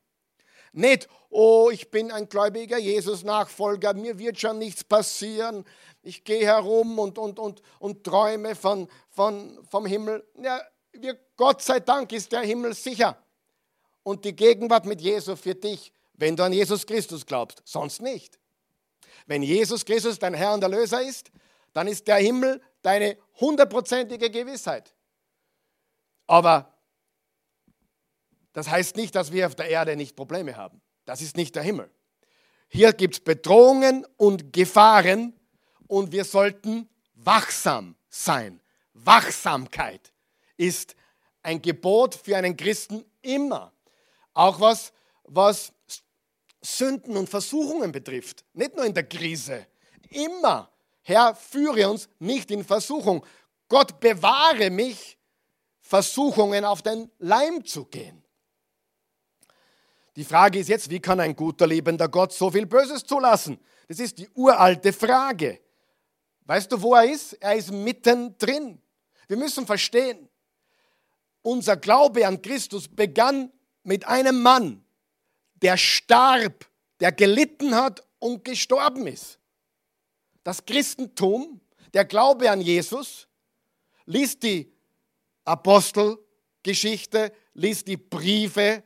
Nicht, 0.72 1.08
oh, 1.30 1.70
ich 1.72 1.90
bin 1.90 2.12
ein 2.12 2.30
gläubiger 2.30 2.78
Jesus-Nachfolger, 2.78 3.94
mir 3.96 4.20
wird 4.20 4.40
schon 4.40 4.60
nichts 4.60 4.84
passieren. 4.84 5.66
Ich 6.04 6.24
gehe 6.24 6.46
herum 6.46 7.00
und, 7.00 7.18
und, 7.18 7.40
und, 7.40 7.62
und 7.80 8.04
träume 8.04 8.56
von, 8.56 8.88
von, 9.10 9.60
vom 9.70 9.86
Himmel. 9.86 10.24
Ja, 10.42 10.62
wir, 10.94 11.18
Gott 11.36 11.62
sei 11.62 11.80
Dank 11.80 12.12
ist 12.12 12.32
der 12.32 12.42
Himmel 12.42 12.74
sicher. 12.74 13.18
Und 14.04 14.24
die 14.24 14.36
Gegenwart 14.36 14.86
mit 14.86 15.02
Jesus 15.02 15.40
für 15.40 15.56
dich, 15.56 15.92
wenn 16.18 16.36
du 16.36 16.44
an 16.44 16.54
Jesus 16.54 16.86
Christus 16.86 17.26
glaubst, 17.26 17.62
sonst 17.66 18.02
nicht. 18.02 18.40
Wenn 19.28 19.44
Jesus 19.44 19.86
Christus 19.86 20.20
dein 20.20 20.34
Herr 20.34 20.54
und 20.54 20.64
Erlöser 20.64 21.02
ist, 21.02 21.32
dann 21.74 21.88
ist 21.88 22.08
der 22.08 22.18
Himmel 22.18 22.62
deine 22.82 23.18
hundertprozentige 23.40 24.30
Gewissheit. 24.30 24.94
Aber 26.26 26.74
das 28.54 28.70
heißt 28.70 28.96
nicht, 28.96 29.14
dass 29.16 29.32
wir 29.32 29.46
auf 29.46 29.56
der 29.56 29.70
Erde 29.70 29.96
nicht 29.96 30.16
Probleme 30.16 30.58
haben. 30.58 30.82
Das 31.06 31.22
ist 31.22 31.38
nicht 31.38 31.56
der 31.56 31.64
Himmel. 31.64 31.90
Hier 32.68 32.92
gibt 32.94 33.14
es 33.16 33.20
Bedrohungen 33.20 34.06
und 34.18 34.52
Gefahren 34.52 35.34
und 35.88 36.12
wir 36.12 36.26
sollten 36.26 36.90
wachsam 37.14 37.96
sein. 38.10 38.62
Wachsamkeit 38.94 40.12
ist 40.58 40.96
ein 41.44 41.62
Gebot 41.62 42.16
für 42.16 42.36
einen 42.36 42.58
Christen 42.58 43.06
immer. 43.22 43.72
Auch 44.34 44.60
was, 44.60 44.92
was 45.24 45.72
Sünden 46.62 47.16
und 47.18 47.30
Versuchungen 47.30 47.92
betrifft. 47.92 48.44
Nicht 48.54 48.76
nur 48.76 48.86
in 48.86 48.94
der 48.94 49.08
Krise. 49.08 49.68
Immer. 50.10 50.72
Herr, 51.02 51.36
führe 51.36 51.90
uns 51.90 52.10
nicht 52.20 52.52
in 52.52 52.64
Versuchung. 52.64 53.26
Gott 53.70 54.00
bewahre 54.00 54.70
mich, 54.70 55.18
Versuchungen 55.80 56.66
auf 56.66 56.82
den 56.82 57.10
Leim 57.20 57.64
zu 57.64 57.86
gehen. 57.86 58.24
Die 60.18 60.26
Frage 60.26 60.60
ist 60.60 60.68
jetzt, 60.68 60.90
wie 60.90 61.00
kann 61.00 61.20
ein 61.20 61.36
guter, 61.36 61.68
liebender 61.68 62.10
Gott 62.10 62.34
so 62.34 62.50
viel 62.50 62.66
Böses 62.66 63.06
zulassen? 63.06 63.60
Das 63.88 64.00
ist 64.00 64.18
die 64.18 64.28
uralte 64.34 64.92
Frage. 64.92 65.62
Weißt 66.46 66.72
du, 66.72 66.82
wo 66.82 66.96
er 66.96 67.10
ist? 67.10 67.34
Er 67.34 67.56
ist 67.56 67.72
mittendrin. 67.72 68.82
Wir 69.28 69.38
müssen 69.38 69.66
verstehen, 69.66 70.28
unser 71.42 71.78
Glaube 71.78 72.26
an 72.26 72.42
Christus 72.42 72.88
begann 72.88 73.52
mit 73.84 74.08
einem 74.08 74.42
Mann, 74.42 74.84
der 75.62 75.78
starb, 75.78 76.66
der 77.00 77.12
gelitten 77.12 77.76
hat 77.76 78.04
und 78.20 78.44
gestorben 78.44 79.08
ist. 79.08 79.40
Das 80.44 80.66
Christentum, 80.66 81.62
der 81.94 82.06
Glaube 82.06 82.50
an 82.50 82.62
Jesus, 82.62 83.28
liest 84.06 84.44
die 84.44 84.72
Apostelgeschichte, 85.46 87.32
liest 87.54 87.88
die 87.88 87.98
Briefe 87.98 88.84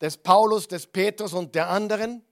des 0.00 0.16
Paulus, 0.16 0.68
des 0.68 0.86
Petrus 0.86 1.32
und 1.32 1.54
der 1.54 1.68
anderen. 1.68 2.24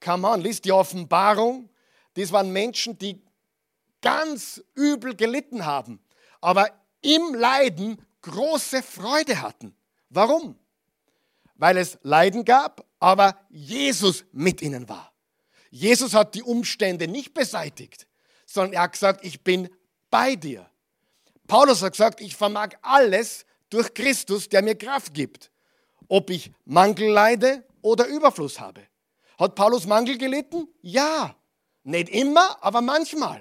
Come 0.00 0.28
on, 0.28 0.40
liest 0.40 0.64
die 0.64 0.72
Offenbarung. 0.72 1.68
Dies 2.16 2.32
waren 2.32 2.52
Menschen, 2.52 2.98
die 2.98 3.22
ganz 4.00 4.62
übel 4.74 5.14
gelitten 5.14 5.64
haben, 5.64 6.00
aber 6.40 6.70
im 7.02 7.34
Leiden 7.34 8.04
große 8.22 8.82
Freude 8.82 9.40
hatten. 9.40 9.74
Warum? 10.08 10.58
Weil 11.60 11.76
es 11.76 11.98
Leiden 12.02 12.44
gab, 12.44 12.84
aber 12.98 13.38
Jesus 13.48 14.24
mit 14.32 14.62
ihnen 14.62 14.88
war. 14.88 15.12
Jesus 15.70 16.14
hat 16.14 16.34
die 16.34 16.42
Umstände 16.42 17.06
nicht 17.06 17.34
beseitigt, 17.34 18.08
sondern 18.46 18.72
er 18.72 18.82
hat 18.82 18.92
gesagt, 18.92 19.24
ich 19.24 19.44
bin 19.44 19.68
bei 20.10 20.34
dir. 20.34 20.68
Paulus 21.46 21.82
hat 21.82 21.92
gesagt, 21.92 22.20
ich 22.20 22.34
vermag 22.34 22.70
alles 22.82 23.46
durch 23.68 23.94
Christus, 23.94 24.48
der 24.48 24.62
mir 24.62 24.74
Kraft 24.74 25.14
gibt 25.14 25.50
ob 26.10 26.28
ich 26.28 26.50
Mangel 26.64 27.08
leide 27.08 27.64
oder 27.80 28.06
Überfluss 28.06 28.60
habe. 28.60 28.82
Hat 29.38 29.54
Paulus 29.54 29.86
Mangel 29.86 30.18
gelitten? 30.18 30.68
Ja. 30.82 31.34
Nicht 31.82 32.10
immer, 32.10 32.62
aber 32.62 32.82
manchmal. 32.82 33.40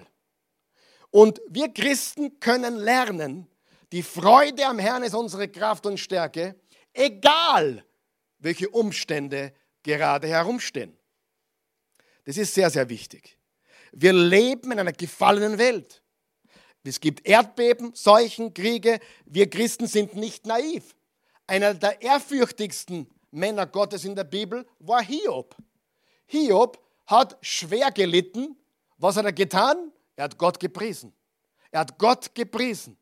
Und 1.10 1.42
wir 1.50 1.74
Christen 1.74 2.40
können 2.40 2.78
lernen, 2.78 3.48
die 3.92 4.04
Freude 4.04 4.66
am 4.68 4.80
Herrn 4.80 5.04
ist 5.04 5.16
unsere 5.16 5.50
Kraft 5.50 5.86
und 5.88 6.00
Stärke, 6.00 6.56
egal 6.94 7.84
welche 8.40 8.70
Umstände 8.70 9.54
gerade 9.84 10.28
herumstehen. 10.28 10.98
Das 12.26 12.38
ist 12.38 12.54
sehr, 12.54 12.70
sehr 12.70 12.90
wichtig. 12.90 13.38
Wir 13.92 14.14
leben 14.14 14.72
in 14.72 14.80
einer 14.80 14.94
gefallenen 14.94 15.58
Welt. 15.58 16.02
Es 16.84 17.00
gibt 17.00 17.28
Erdbeben, 17.28 17.94
Seuchen, 17.94 18.54
Kriege. 18.54 19.00
Wir 19.26 19.50
Christen 19.50 19.88
sind 19.88 20.16
nicht 20.16 20.46
naiv. 20.46 20.96
Einer 21.48 21.74
der 21.74 22.02
ehrfürchtigsten 22.02 23.10
Männer 23.32 23.66
Gottes 23.66 24.06
in 24.06 24.16
der 24.16 24.24
Bibel 24.24 24.66
war 24.80 25.04
Hiob. 25.04 25.56
Hiob 26.26 26.84
hat 27.06 27.38
schwer 27.42 27.92
gelitten. 27.92 28.56
Was 28.98 29.18
hat 29.18 29.26
er 29.26 29.34
getan? 29.34 29.92
Er 30.16 30.26
hat 30.26 30.38
Gott 30.38 30.60
gepriesen. 30.60 31.14
Er 31.72 31.82
hat 31.82 31.98
Gott 31.98 32.34
gepriesen. 32.34 32.98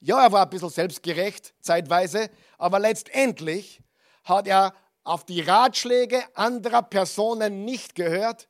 Ja, 0.00 0.24
er 0.24 0.32
war 0.32 0.44
ein 0.44 0.50
bisschen 0.50 0.70
selbstgerecht 0.70 1.54
zeitweise, 1.60 2.28
aber 2.58 2.80
letztendlich 2.80 3.80
hat 4.24 4.46
er 4.46 4.74
auf 5.04 5.24
die 5.24 5.40
Ratschläge 5.40 6.22
anderer 6.34 6.82
Personen 6.82 7.64
nicht 7.64 7.94
gehört, 7.94 8.48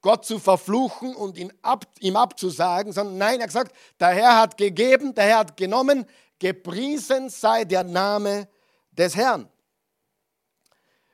Gott 0.00 0.24
zu 0.24 0.38
verfluchen 0.38 1.14
und 1.14 1.36
ihn 1.36 1.52
ab, 1.62 1.84
ihm 2.00 2.16
abzusagen, 2.16 2.92
sondern 2.92 3.18
nein, 3.18 3.40
er 3.40 3.42
hat 3.42 3.48
gesagt, 3.48 3.76
der 3.98 4.08
Herr 4.08 4.38
hat 4.38 4.56
gegeben, 4.56 5.14
der 5.14 5.24
Herr 5.24 5.38
hat 5.38 5.56
genommen, 5.56 6.06
gepriesen 6.38 7.28
sei 7.28 7.64
der 7.64 7.84
Name 7.84 8.48
des 8.92 9.14
Herrn. 9.14 9.48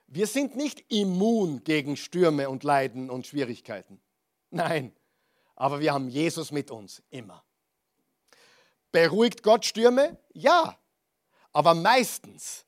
Wir 0.06 0.28
sind 0.28 0.54
nicht 0.54 0.84
immun 0.88 1.64
gegen 1.64 1.96
Stürme 1.96 2.48
und 2.48 2.62
Leiden 2.62 3.10
und 3.10 3.26
Schwierigkeiten. 3.26 4.00
Nein, 4.50 4.94
aber 5.56 5.80
wir 5.80 5.92
haben 5.92 6.08
Jesus 6.08 6.52
mit 6.52 6.70
uns 6.70 7.02
immer. 7.10 7.42
Beruhigt 8.92 9.42
Gott 9.42 9.64
Stürme? 9.64 10.16
Ja, 10.32 10.78
aber 11.52 11.74
meistens 11.74 12.65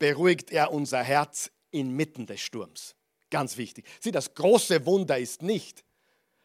beruhigt 0.00 0.50
er 0.50 0.72
unser 0.72 1.04
Herz 1.04 1.52
inmitten 1.70 2.26
des 2.26 2.40
Sturms. 2.40 2.96
Ganz 3.30 3.56
wichtig. 3.56 3.86
Sieh, 4.00 4.10
das 4.10 4.34
große 4.34 4.84
Wunder 4.86 5.16
ist 5.18 5.42
nicht, 5.42 5.84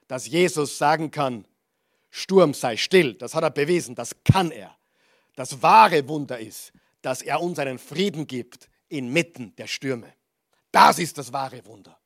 dass 0.07 0.27
Jesus 0.27 0.77
sagen 0.77 1.09
kann, 1.09 1.47
Sturm 2.11 2.53
sei 2.53 2.77
still. 2.77 3.15
Das 3.15 3.33
hat 3.33 3.43
er 3.43 3.49
bewiesen, 3.49 3.95
das 3.95 4.15
kann 4.23 4.51
er. 4.51 4.77
Das 5.35 5.63
wahre 5.63 6.07
Wunder 6.07 6.39
ist, 6.39 6.71
dass 7.01 7.23
er 7.23 7.41
uns 7.41 7.57
einen 7.57 7.79
Frieden 7.79 8.27
gibt 8.27 8.69
inmitten 8.87 9.55
der 9.55 9.67
Stürme. 9.67 10.13
Das 10.71 10.99
ist 10.99 11.17
das 11.17 11.33
wahre 11.33 11.65
Wunder. 11.65 11.97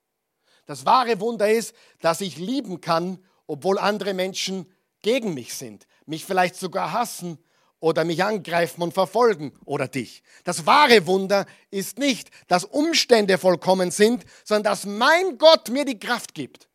Das 0.66 0.86
wahre 0.86 1.20
Wunder 1.20 1.52
ist, 1.52 1.76
dass 2.00 2.22
ich 2.22 2.38
lieben 2.38 2.80
kann, 2.80 3.24
obwohl 3.48 3.78
andere 3.80 4.14
Menschen 4.14 4.72
gegen 5.02 5.34
mich 5.34 5.54
sind, 5.56 5.88
mich 6.06 6.26
vielleicht 6.26 6.56
sogar 6.56 6.92
hassen 6.92 7.40
oder 7.80 8.04
mich 8.04 8.24
angreifen 8.24 8.82
und 8.82 8.94
verfolgen 8.94 9.54
oder 9.66 9.88
dich. 9.88 10.22
Das 10.44 10.66
wahre 10.66 11.06
Wunder 11.08 11.46
ist 11.72 11.98
nicht, 11.98 12.30
dass 12.48 12.66
Umstände 12.66 13.38
vollkommen 13.38 13.92
sind, 13.92 14.26
sondern 14.44 14.72
dass 14.72 14.86
mein 14.86 15.38
Gott 15.38 15.70
mir 15.70 15.86
die 15.86 16.00
Kraft 16.00 16.34
gibt, 16.34 16.68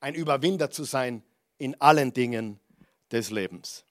ein 0.00 0.14
Überwinder 0.14 0.70
zu 0.70 0.84
sein 0.84 1.22
in 1.58 1.80
allen 1.80 2.12
Dingen 2.12 2.58
des 3.10 3.30
Lebens. 3.30 3.84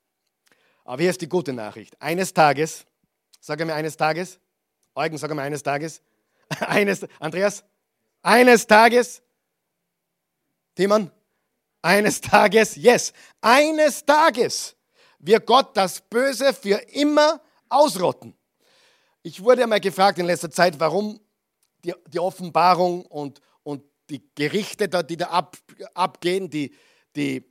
Aber 0.84 1.02
hier 1.02 1.10
ist 1.10 1.20
die 1.20 1.28
gute 1.28 1.52
Nachricht. 1.52 2.00
Eines 2.00 2.32
Tages, 2.32 2.86
sage 3.40 3.64
mir 3.64 3.74
eines 3.74 3.96
Tages, 3.96 4.38
Eugen, 4.94 5.18
sage 5.18 5.34
mir 5.34 5.42
eines 5.42 5.62
Tages, 5.62 6.02
eines, 6.60 7.06
Andreas, 7.20 7.64
eines 8.22 8.66
Tages, 8.66 9.22
Timon, 10.74 11.10
eines 11.82 12.20
Tages, 12.20 12.76
yes, 12.76 13.12
eines 13.40 14.04
Tages 14.04 14.77
wird 15.18 15.46
Gott 15.46 15.76
das 15.76 16.00
Böse 16.00 16.52
für 16.54 16.76
immer 16.92 17.40
ausrotten. 17.68 18.34
Ich 19.22 19.42
wurde 19.42 19.62
einmal 19.62 19.80
gefragt 19.80 20.18
in 20.18 20.26
letzter 20.26 20.50
Zeit, 20.50 20.78
warum 20.78 21.20
die, 21.84 21.94
die 22.06 22.18
Offenbarung 22.18 23.04
und, 23.06 23.40
und 23.62 23.82
die 24.10 24.22
Gerichte, 24.34 24.88
die 24.88 25.16
da 25.16 25.26
ab, 25.26 25.56
abgehen, 25.94 26.48
die, 26.48 26.74
die, 27.14 27.44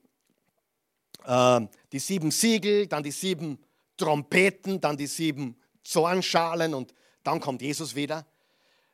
äh, 1.26 1.62
die 1.92 2.00
sieben 2.00 2.32
Siegel, 2.32 2.88
dann 2.88 3.04
die 3.04 3.12
sieben 3.12 3.64
Trompeten, 3.98 4.80
dann 4.80 4.98
die 4.98 5.08
sieben 5.08 5.60
Zornschalen 5.84 6.74
und 6.74 6.94
dann 7.24 7.40
kommt 7.40 7.62
Jesus 7.62 7.96
wieder. 7.96 8.26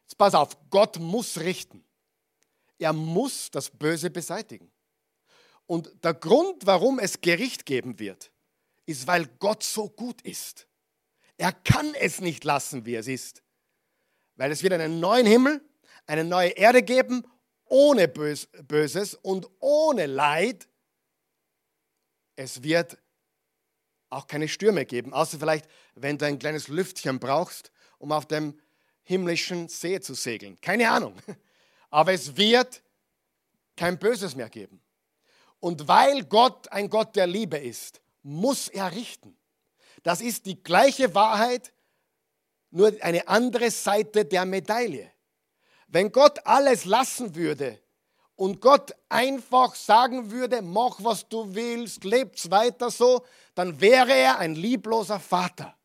Jetzt 0.01 0.17
pass 0.17 0.33
auf, 0.33 0.57
Gott 0.69 0.99
muss 0.99 1.39
richten. 1.39 1.83
Er 2.77 2.93
muss 2.93 3.49
das 3.51 3.69
Böse 3.69 4.09
beseitigen. 4.09 4.71
Und 5.65 6.03
der 6.03 6.13
Grund, 6.13 6.65
warum 6.65 6.99
es 6.99 7.21
Gericht 7.21 7.65
geben 7.65 7.99
wird, 7.99 8.33
ist, 8.86 9.08
weil 9.08 9.28
Gott 9.39 9.63
so 9.63 9.89
gut 9.89 10.22
ist. 10.22 10.67
Er 11.38 11.52
kann 11.52 11.93
es 11.96 12.22
nicht 12.22 12.43
lassen, 12.43 12.86
wie 12.86 12.96
es 12.96 13.08
ist. 13.08 13.43
Weil 14.36 14.52
es 14.52 14.63
wird 14.63 14.74
einen 14.74 15.00
neuen 15.00 15.26
Himmel, 15.26 15.62
eine 16.06 16.24
neue 16.24 16.50
Erde 16.50 16.84
geben, 16.84 17.26
ohne 17.65 18.08
Böses 18.08 19.15
und 19.15 19.50
ohne 19.60 20.06
Leid. 20.06 20.67
Es 22.36 22.63
wird 22.63 22.98
auch 24.10 24.28
keine 24.28 24.48
Stürme 24.48 24.86
geben, 24.86 25.13
außer 25.13 25.39
vielleicht, 25.39 25.67
wenn 25.96 26.17
du 26.17 26.26
ein 26.26 26.39
kleines 26.39 26.67
Lüftchen 26.67 27.19
brauchst, 27.19 27.72
um 27.98 28.12
auf 28.12 28.28
dem 28.28 28.60
himmlischen 29.04 29.67
See 29.67 30.00
zu 30.00 30.13
segeln. 30.13 30.60
Keine 30.62 30.89
Ahnung. 30.89 31.15
Aber 31.89 32.13
es 32.13 32.36
wird 32.38 32.84
kein 33.76 33.98
Böses 33.98 34.36
mehr 34.36 34.50
geben. 34.50 34.82
Und 35.60 35.88
weil 35.88 36.24
Gott 36.26 36.72
ein 36.72 36.89
Gott 36.89 37.15
der 37.15 37.28
Liebe 37.28 37.58
ist, 37.58 38.02
muss 38.23 38.67
er 38.67 38.91
richten. 38.91 39.38
Das 40.01 40.21
ist 40.21 40.45
die 40.45 40.62
gleiche 40.62 41.13
Wahrheit, 41.13 41.71
nur 42.71 42.91
eine 43.01 43.27
andere 43.27 43.69
Seite 43.69 44.25
der 44.25 44.45
Medaille. 44.45 45.12
Wenn 45.88 46.12
Gott 46.12 46.45
alles 46.45 46.86
lassen 46.86 47.36
würde 47.36 47.79
und 48.36 48.59
Gott 48.59 48.95
einfach 49.09 49.75
sagen 49.75 50.31
würde, 50.31 50.62
mach 50.62 50.97
was 51.03 51.27
du 51.29 51.53
willst, 51.53 52.03
lebst 52.03 52.49
weiter 52.49 52.89
so, 52.89 53.23
dann 53.53 53.79
wäre 53.79 54.12
er 54.12 54.39
ein 54.39 54.55
liebloser 54.55 55.19
Vater. 55.19 55.77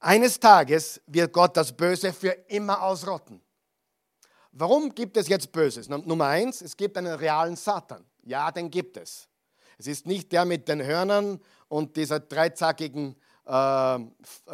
Eines 0.00 0.40
Tages 0.40 1.00
wird 1.06 1.32
Gott 1.32 1.56
das 1.56 1.76
Böse 1.76 2.12
für 2.12 2.30
immer 2.48 2.80
ausrotten. 2.82 3.42
Warum 4.52 4.94
gibt 4.94 5.16
es 5.16 5.28
jetzt 5.28 5.52
Böses? 5.52 5.88
Nummer 5.88 6.26
eins, 6.26 6.62
es 6.62 6.76
gibt 6.76 6.96
einen 6.96 7.14
realen 7.14 7.56
Satan. 7.56 8.04
Ja, 8.22 8.50
den 8.50 8.70
gibt 8.70 8.96
es. 8.96 9.27
Es 9.78 9.86
ist 9.86 10.06
nicht 10.06 10.32
der 10.32 10.44
mit 10.44 10.68
den 10.68 10.82
Hörnern 10.82 11.40
und 11.68 11.96
dieser 11.96 12.20
dreizackigen 12.20 13.16
äh, 13.46 13.98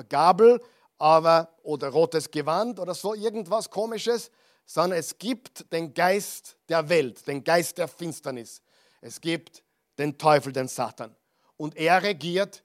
Gabel 0.08 0.60
aber, 0.98 1.54
oder 1.62 1.88
rotes 1.88 2.30
Gewand 2.30 2.78
oder 2.78 2.94
so 2.94 3.14
irgendwas 3.14 3.70
komisches, 3.70 4.30
sondern 4.66 4.98
es 4.98 5.18
gibt 5.18 5.70
den 5.72 5.92
Geist 5.92 6.56
der 6.68 6.88
Welt, 6.88 7.26
den 7.26 7.42
Geist 7.42 7.78
der 7.78 7.88
Finsternis. 7.88 8.62
Es 9.00 9.20
gibt 9.20 9.62
den 9.98 10.16
Teufel, 10.16 10.52
den 10.52 10.68
Satan. 10.68 11.14
Und 11.56 11.76
er 11.76 12.02
regiert 12.02 12.62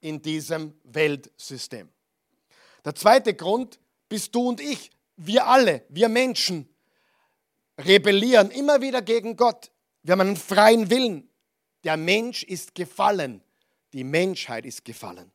in 0.00 0.20
diesem 0.22 0.74
Weltsystem. 0.84 1.88
Der 2.84 2.94
zweite 2.94 3.34
Grund 3.34 3.78
bist 4.08 4.34
du 4.34 4.48
und 4.48 4.60
ich. 4.60 4.90
Wir 5.16 5.46
alle, 5.46 5.84
wir 5.88 6.08
Menschen, 6.08 6.68
rebellieren 7.76 8.50
immer 8.50 8.80
wieder 8.80 9.02
gegen 9.02 9.36
Gott. 9.36 9.70
Wir 10.02 10.12
haben 10.12 10.20
einen 10.20 10.36
freien 10.36 10.90
Willen. 10.90 11.27
Der 11.88 11.96
Mensch 11.96 12.42
ist 12.42 12.74
gefallen. 12.74 13.42
Die 13.94 14.04
Menschheit 14.04 14.66
ist 14.66 14.84
gefallen. 14.84 15.32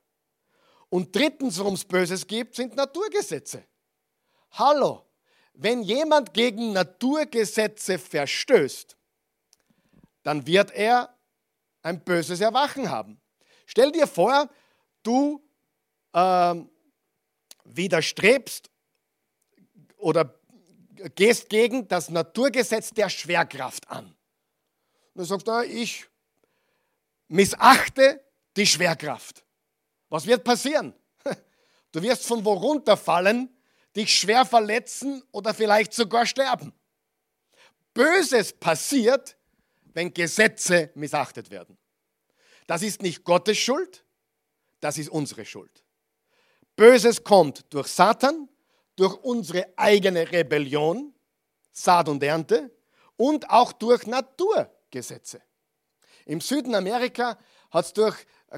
Und 0.88 1.16
drittens, 1.16 1.58
worum 1.58 1.74
es 1.74 1.84
Böses 1.84 2.28
gibt, 2.28 2.54
sind 2.54 2.76
Naturgesetze. 2.76 3.63
Hallo, 4.52 5.04
wenn 5.56 5.82
jemand 5.82 6.32
gegen 6.32 6.74
Naturgesetze 6.74 7.98
verstößt, 7.98 8.96
dann 10.22 10.46
wird 10.46 10.70
er 10.70 11.18
ein 11.82 12.04
böses 12.04 12.39
Erwachen 12.39 12.92
haben. 12.92 13.20
Stell 13.66 13.92
dir 13.92 14.06
vor, 14.06 14.48
du 15.02 15.42
ähm, 16.13 16.70
widerstrebst 17.63 18.70
oder 19.98 20.39
gehst 21.16 21.50
gegen 21.50 21.88
das 21.88 22.12
Naturgesetz 22.12 22.92
der 22.92 23.10
Schwerkraft 23.10 23.89
an. 23.89 24.06
Und 24.06 24.16
du 25.16 25.24
sagst, 25.24 25.50
ah, 25.50 25.63
ich 25.63 26.12
missachte 27.28 28.24
die 28.56 28.66
Schwerkraft. 28.66 29.44
Was 30.10 30.26
wird 30.26 30.44
passieren? 30.44 30.94
Du 31.92 32.02
wirst 32.02 32.26
von 32.26 32.44
wo 32.44 32.54
runterfallen, 32.54 33.56
dich 33.96 34.18
schwer 34.18 34.46
verletzen 34.46 35.22
oder 35.32 35.54
vielleicht 35.54 35.94
sogar 35.94 36.26
sterben. 36.26 36.74
Böses 37.94 38.52
passiert, 38.52 39.38
wenn 39.94 40.12
Gesetze 40.12 40.90
missachtet 40.96 41.52
werden. 41.52 41.78
Das 42.66 42.82
ist 42.82 43.04
nicht 43.04 43.24
Gottes 43.24 43.60
Schuld, 43.60 44.04
das 44.80 44.98
ist 44.98 45.10
unsere 45.10 45.46
Schuld. 45.46 45.84
Böses 46.76 47.24
kommt 47.24 47.72
durch 47.72 47.88
Satan, 47.88 48.50
durch 48.96 49.16
unsere 49.18 49.72
eigene 49.78 50.32
Rebellion, 50.32 51.14
Saat 51.72 52.10
und 52.10 52.24
Ernte 52.24 52.72
und 53.18 53.50
auch 53.50 53.72
durch 53.74 54.08
Naturgesetze. 54.08 55.42
Im 56.26 56.42
Süden 56.42 56.76
Amerika 56.76 57.38
hat 57.72 57.86
es 57.86 57.94
durch 57.94 58.16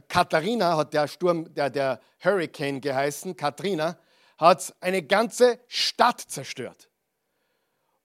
Katharina, 0.08 0.78
hat 0.78 0.94
der 0.94 1.08
Sturm, 1.08 1.54
der, 1.54 1.70
der 1.70 2.00
Hurricane 2.24 2.82
geheißen, 2.82 3.36
Katrina, 3.36 3.98
hat 4.38 4.76
eine 4.82 5.02
ganze 5.04 5.60
Stadt 5.68 6.20
zerstört. 6.20 6.90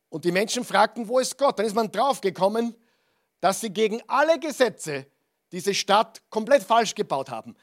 Und 0.08 0.24
die 0.24 0.32
Menschen 0.32 0.64
fragten, 0.64 1.08
wo 1.08 1.18
ist 1.18 1.36
Gott? 1.36 1.58
Dann 1.58 1.66
ist 1.66 1.74
man 1.74 1.90
draufgekommen, 1.90 2.74
dass 3.40 3.60
sie 3.60 3.70
gegen 3.70 4.00
alle 4.06 4.38
Gesetze 4.38 5.06
diese 5.52 5.74
Stadt 5.74 6.22
komplett 6.30 6.62
falsch 6.62 6.94
gebaut 6.94 7.30
haben 7.30 7.56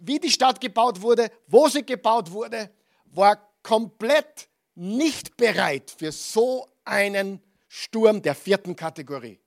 wie 0.00 0.18
die 0.18 0.30
Stadt 0.30 0.60
gebaut 0.60 1.00
wurde, 1.00 1.30
wo 1.46 1.68
sie 1.68 1.84
gebaut 1.84 2.30
wurde, 2.30 2.70
war 3.06 3.38
komplett 3.62 4.48
nicht 4.74 5.36
bereit 5.36 5.90
für 5.90 6.12
so 6.12 6.66
einen 6.84 7.40
Sturm 7.68 8.22
der 8.22 8.34
vierten 8.34 8.74
Kategorie. 8.74 9.38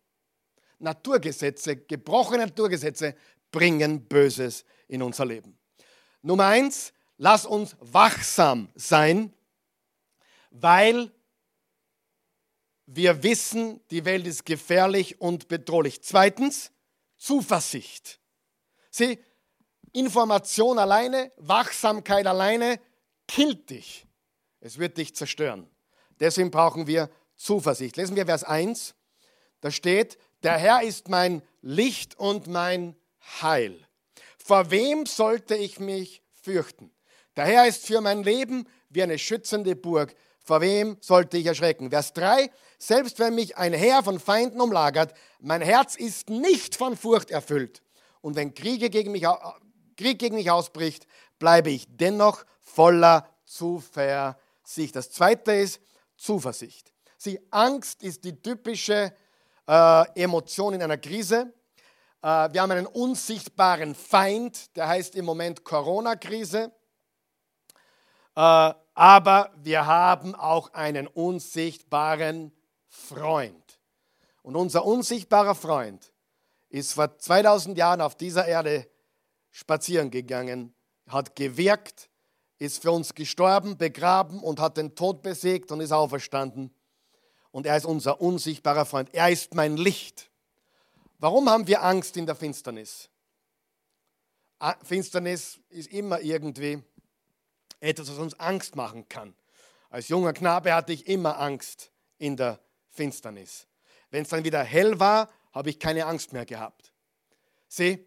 Naturgesetze, 0.79 1.77
gebrochene 1.77 2.45
Naturgesetze 2.45 3.15
bringen 3.51 4.05
Böses 4.05 4.65
in 4.87 5.01
unser 5.01 5.25
Leben. 5.25 5.57
Nummer 6.21 6.47
eins, 6.47 6.93
lass 7.17 7.45
uns 7.45 7.75
wachsam 7.79 8.69
sein, 8.75 9.33
weil 10.49 11.11
wir 12.85 13.23
wissen, 13.23 13.81
die 13.89 14.05
Welt 14.05 14.27
ist 14.27 14.45
gefährlich 14.45 15.19
und 15.19 15.47
bedrohlich. 15.47 16.03
Zweitens, 16.03 16.71
Zuversicht. 17.17 18.19
Sieh, 18.91 19.19
Information 19.91 20.77
alleine, 20.77 21.31
Wachsamkeit 21.37 22.27
alleine 22.27 22.79
killt 23.27 23.69
dich. 23.69 24.05
Es 24.59 24.77
wird 24.77 24.97
dich 24.97 25.15
zerstören. 25.15 25.69
Deswegen 26.19 26.51
brauchen 26.51 26.87
wir 26.87 27.09
Zuversicht. 27.35 27.97
Lesen 27.97 28.15
wir 28.15 28.25
Vers 28.25 28.43
1. 28.43 28.95
Da 29.61 29.71
steht, 29.71 30.17
der 30.45 30.59
Herr 30.59 30.83
ist 30.83 31.09
mein 31.09 31.41
Licht 31.63 32.19
und 32.19 32.45
mein 32.45 32.95
Heil. 33.41 33.83
Vor 34.37 34.69
wem 34.69 35.07
sollte 35.07 35.55
ich 35.55 35.79
mich 35.79 36.21
fürchten? 36.39 36.91
Der 37.35 37.45
Herr 37.45 37.67
ist 37.67 37.87
für 37.87 37.99
mein 37.99 38.21
Leben 38.21 38.67
wie 38.89 39.01
eine 39.01 39.17
schützende 39.17 39.75
Burg. 39.75 40.15
Vor 40.39 40.61
wem 40.61 40.97
sollte 41.01 41.37
ich 41.37 41.47
erschrecken? 41.47 41.89
Vers 41.89 42.13
3. 42.13 42.51
Selbst 42.77 43.17
wenn 43.17 43.33
mich 43.33 43.57
ein 43.57 43.73
Heer 43.73 44.03
von 44.03 44.19
Feinden 44.19 44.61
umlagert, 44.61 45.15
mein 45.39 45.63
Herz 45.63 45.95
ist 45.95 46.29
nicht 46.29 46.75
von 46.75 46.95
Furcht 46.95 47.31
erfüllt. 47.31 47.81
Und 48.21 48.35
wenn 48.35 48.53
Kriege 48.53 48.91
gegen 48.91 49.11
mich 49.11 49.25
Krieg 49.97 50.19
gegen 50.19 50.35
mich 50.35 50.51
ausbricht, 50.51 51.07
bleibe 51.39 51.71
ich 51.71 51.87
dennoch 51.89 52.45
voller 52.61 53.27
Zuversicht. 53.45 54.95
Das 54.95 55.09
zweite 55.09 55.53
ist 55.53 55.81
Zuversicht. 56.17 56.93
Sie, 57.17 57.39
Angst 57.49 58.03
ist 58.03 58.23
die 58.23 58.39
typische 58.39 59.11
äh, 59.67 60.21
Emotion 60.21 60.73
in 60.73 60.83
einer 60.83 60.97
Krise. 60.97 61.53
Äh, 62.21 62.53
wir 62.53 62.61
haben 62.61 62.71
einen 62.71 62.87
unsichtbaren 62.87 63.95
Feind, 63.95 64.75
der 64.75 64.87
heißt 64.87 65.15
im 65.15 65.25
Moment 65.25 65.63
Corona-Krise. 65.63 66.71
Äh, 68.35 68.73
aber 68.93 69.51
wir 69.57 69.85
haben 69.85 70.35
auch 70.35 70.73
einen 70.73 71.07
unsichtbaren 71.07 72.51
Freund. 72.87 73.79
Und 74.41 74.55
unser 74.55 74.85
unsichtbarer 74.85 75.55
Freund 75.55 76.13
ist 76.69 76.93
vor 76.93 77.17
2000 77.17 77.77
Jahren 77.77 78.01
auf 78.01 78.15
dieser 78.15 78.45
Erde 78.45 78.87
spazieren 79.51 80.11
gegangen, 80.11 80.75
hat 81.07 81.35
gewirkt, 81.35 82.09
ist 82.57 82.81
für 82.81 82.91
uns 82.91 83.15
gestorben, 83.15 83.77
begraben 83.77 84.39
und 84.39 84.59
hat 84.59 84.77
den 84.77 84.95
Tod 84.95 85.21
besiegt 85.21 85.71
und 85.71 85.79
ist 85.79 85.93
auferstanden. 85.93 86.74
Und 87.55 87.65
er 87.65 87.77
ist 87.77 87.85
unser 87.85 88.19
unsichtbarer 88.19 88.85
Freund. 88.85 89.13
Er 89.13 89.29
ist 89.29 89.53
mein 89.53 89.77
Licht. 89.77 90.29
Warum 91.19 91.49
haben 91.49 91.67
wir 91.67 91.83
Angst 91.83 92.17
in 92.17 92.25
der 92.25 92.35
Finsternis? 92.35 93.09
Finsternis 94.83 95.61
ist 95.69 95.89
immer 95.89 96.19
irgendwie 96.19 96.83
etwas, 97.79 98.11
was 98.11 98.17
uns 98.17 98.37
Angst 98.41 98.75
machen 98.75 99.07
kann. 99.07 99.33
Als 99.89 100.09
junger 100.09 100.33
Knabe 100.33 100.73
hatte 100.73 100.91
ich 100.91 101.07
immer 101.07 101.39
Angst 101.39 101.93
in 102.17 102.35
der 102.35 102.59
Finsternis. 102.89 103.67
Wenn 104.09 104.23
es 104.23 104.29
dann 104.29 104.43
wieder 104.43 104.61
hell 104.61 104.99
war, 104.99 105.29
habe 105.53 105.69
ich 105.69 105.79
keine 105.79 106.07
Angst 106.07 106.33
mehr 106.33 106.45
gehabt. 106.45 106.91
Sieh, 107.69 108.05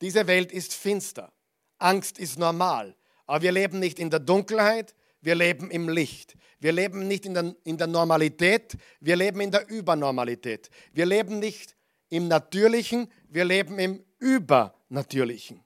diese 0.00 0.28
Welt 0.28 0.52
ist 0.52 0.74
finster. 0.74 1.32
Angst 1.78 2.20
ist 2.20 2.38
normal. 2.38 2.94
Aber 3.26 3.42
wir 3.42 3.50
leben 3.50 3.80
nicht 3.80 3.98
in 3.98 4.10
der 4.10 4.20
Dunkelheit, 4.20 4.94
wir 5.20 5.34
leben 5.34 5.70
im 5.70 5.88
Licht. 5.88 6.36
Wir 6.60 6.72
leben 6.72 7.08
nicht 7.08 7.26
in 7.26 7.34
der, 7.34 7.54
in 7.64 7.78
der 7.78 7.86
Normalität, 7.86 8.76
wir 9.00 9.16
leben 9.16 9.40
in 9.40 9.50
der 9.50 9.68
Übernormalität. 9.68 10.70
Wir 10.92 11.06
leben 11.06 11.38
nicht 11.38 11.74
im 12.10 12.28
Natürlichen, 12.28 13.10
wir 13.28 13.44
leben 13.44 13.78
im 13.78 14.04
Übernatürlichen. 14.18 15.64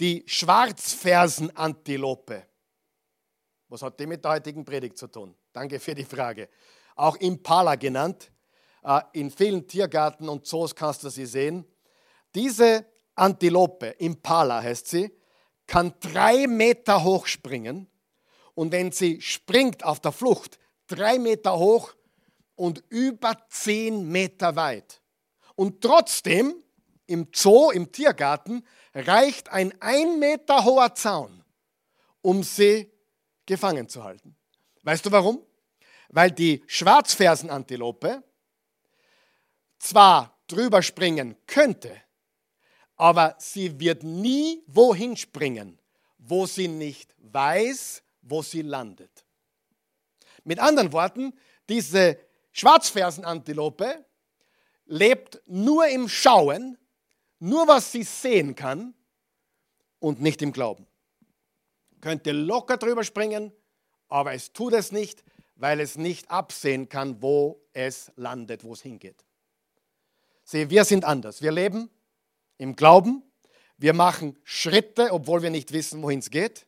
Die 0.00 0.24
Schwarzfersenantilope. 0.26 2.46
Was 3.68 3.82
hat 3.82 3.98
die 3.98 4.06
mit 4.06 4.24
der 4.24 4.32
heutigen 4.32 4.64
Predigt 4.64 4.98
zu 4.98 5.06
tun? 5.06 5.34
Danke 5.52 5.80
für 5.80 5.94
die 5.94 6.04
Frage. 6.04 6.48
Auch 6.96 7.16
Impala 7.16 7.76
genannt. 7.76 8.30
Äh, 8.82 9.00
in 9.12 9.30
vielen 9.30 9.66
Tiergärten 9.66 10.28
und 10.28 10.46
Zoos 10.46 10.74
kannst 10.74 11.04
du 11.04 11.08
sie 11.08 11.26
sehen. 11.26 11.64
Diese 12.34 12.84
Antilope, 13.14 13.94
Impala 13.98 14.62
heißt 14.62 14.88
sie, 14.88 15.12
kann 15.66 15.94
drei 16.00 16.46
Meter 16.46 17.02
hoch 17.02 17.26
springen. 17.26 17.88
Und 18.54 18.72
wenn 18.72 18.92
sie 18.92 19.20
springt 19.20 19.84
auf 19.84 20.00
der 20.00 20.12
Flucht, 20.12 20.58
drei 20.86 21.18
Meter 21.18 21.58
hoch 21.58 21.94
und 22.56 22.82
über 22.88 23.36
zehn 23.48 24.08
Meter 24.08 24.56
weit. 24.56 25.00
Und 25.56 25.80
trotzdem 25.80 26.54
im 27.06 27.28
Zoo, 27.34 27.70
im 27.70 27.90
Tiergarten, 27.90 28.64
reicht 28.94 29.50
ein 29.50 29.74
ein 29.80 30.18
Meter 30.18 30.64
hoher 30.64 30.94
Zaun, 30.94 31.44
um 32.22 32.42
sie 32.42 32.90
gefangen 33.46 33.88
zu 33.88 34.04
halten. 34.04 34.36
Weißt 34.82 35.04
du 35.04 35.10
warum? 35.10 35.44
Weil 36.08 36.30
die 36.30 36.62
Schwarzfersenantilope 36.66 38.22
zwar 39.78 40.38
drüber 40.46 40.82
springen 40.82 41.36
könnte, 41.46 42.00
aber 42.96 43.34
sie 43.38 43.80
wird 43.80 44.02
nie 44.02 44.62
wohin 44.66 45.16
springen, 45.16 45.78
wo 46.18 46.46
sie 46.46 46.68
nicht 46.68 47.14
weiß, 47.18 48.02
wo 48.24 48.42
sie 48.42 48.62
landet. 48.62 49.24
Mit 50.44 50.58
anderen 50.58 50.92
Worten, 50.92 51.32
diese 51.68 52.18
Schwarzfersenantilope 52.52 54.04
lebt 54.86 55.40
nur 55.46 55.86
im 55.88 56.08
Schauen, 56.08 56.78
nur 57.38 57.66
was 57.68 57.92
sie 57.92 58.02
sehen 58.02 58.54
kann 58.54 58.94
und 59.98 60.20
nicht 60.20 60.42
im 60.42 60.52
Glauben. 60.52 60.86
Könnte 62.00 62.32
locker 62.32 62.76
drüber 62.76 63.04
springen, 63.04 63.52
aber 64.08 64.34
es 64.34 64.52
tut 64.52 64.74
es 64.74 64.92
nicht, 64.92 65.24
weil 65.56 65.80
es 65.80 65.96
nicht 65.96 66.30
absehen 66.30 66.88
kann, 66.88 67.22
wo 67.22 67.60
es 67.72 68.12
landet, 68.16 68.64
wo 68.64 68.72
es 68.74 68.82
hingeht. 68.82 69.24
Sieh, 70.44 70.68
wir 70.68 70.84
sind 70.84 71.04
anders. 71.04 71.40
Wir 71.40 71.52
leben 71.52 71.88
im 72.58 72.76
Glauben. 72.76 73.22
Wir 73.78 73.94
machen 73.94 74.36
Schritte, 74.44 75.12
obwohl 75.12 75.42
wir 75.42 75.50
nicht 75.50 75.72
wissen, 75.72 76.02
wohin 76.02 76.18
es 76.18 76.30
geht. 76.30 76.66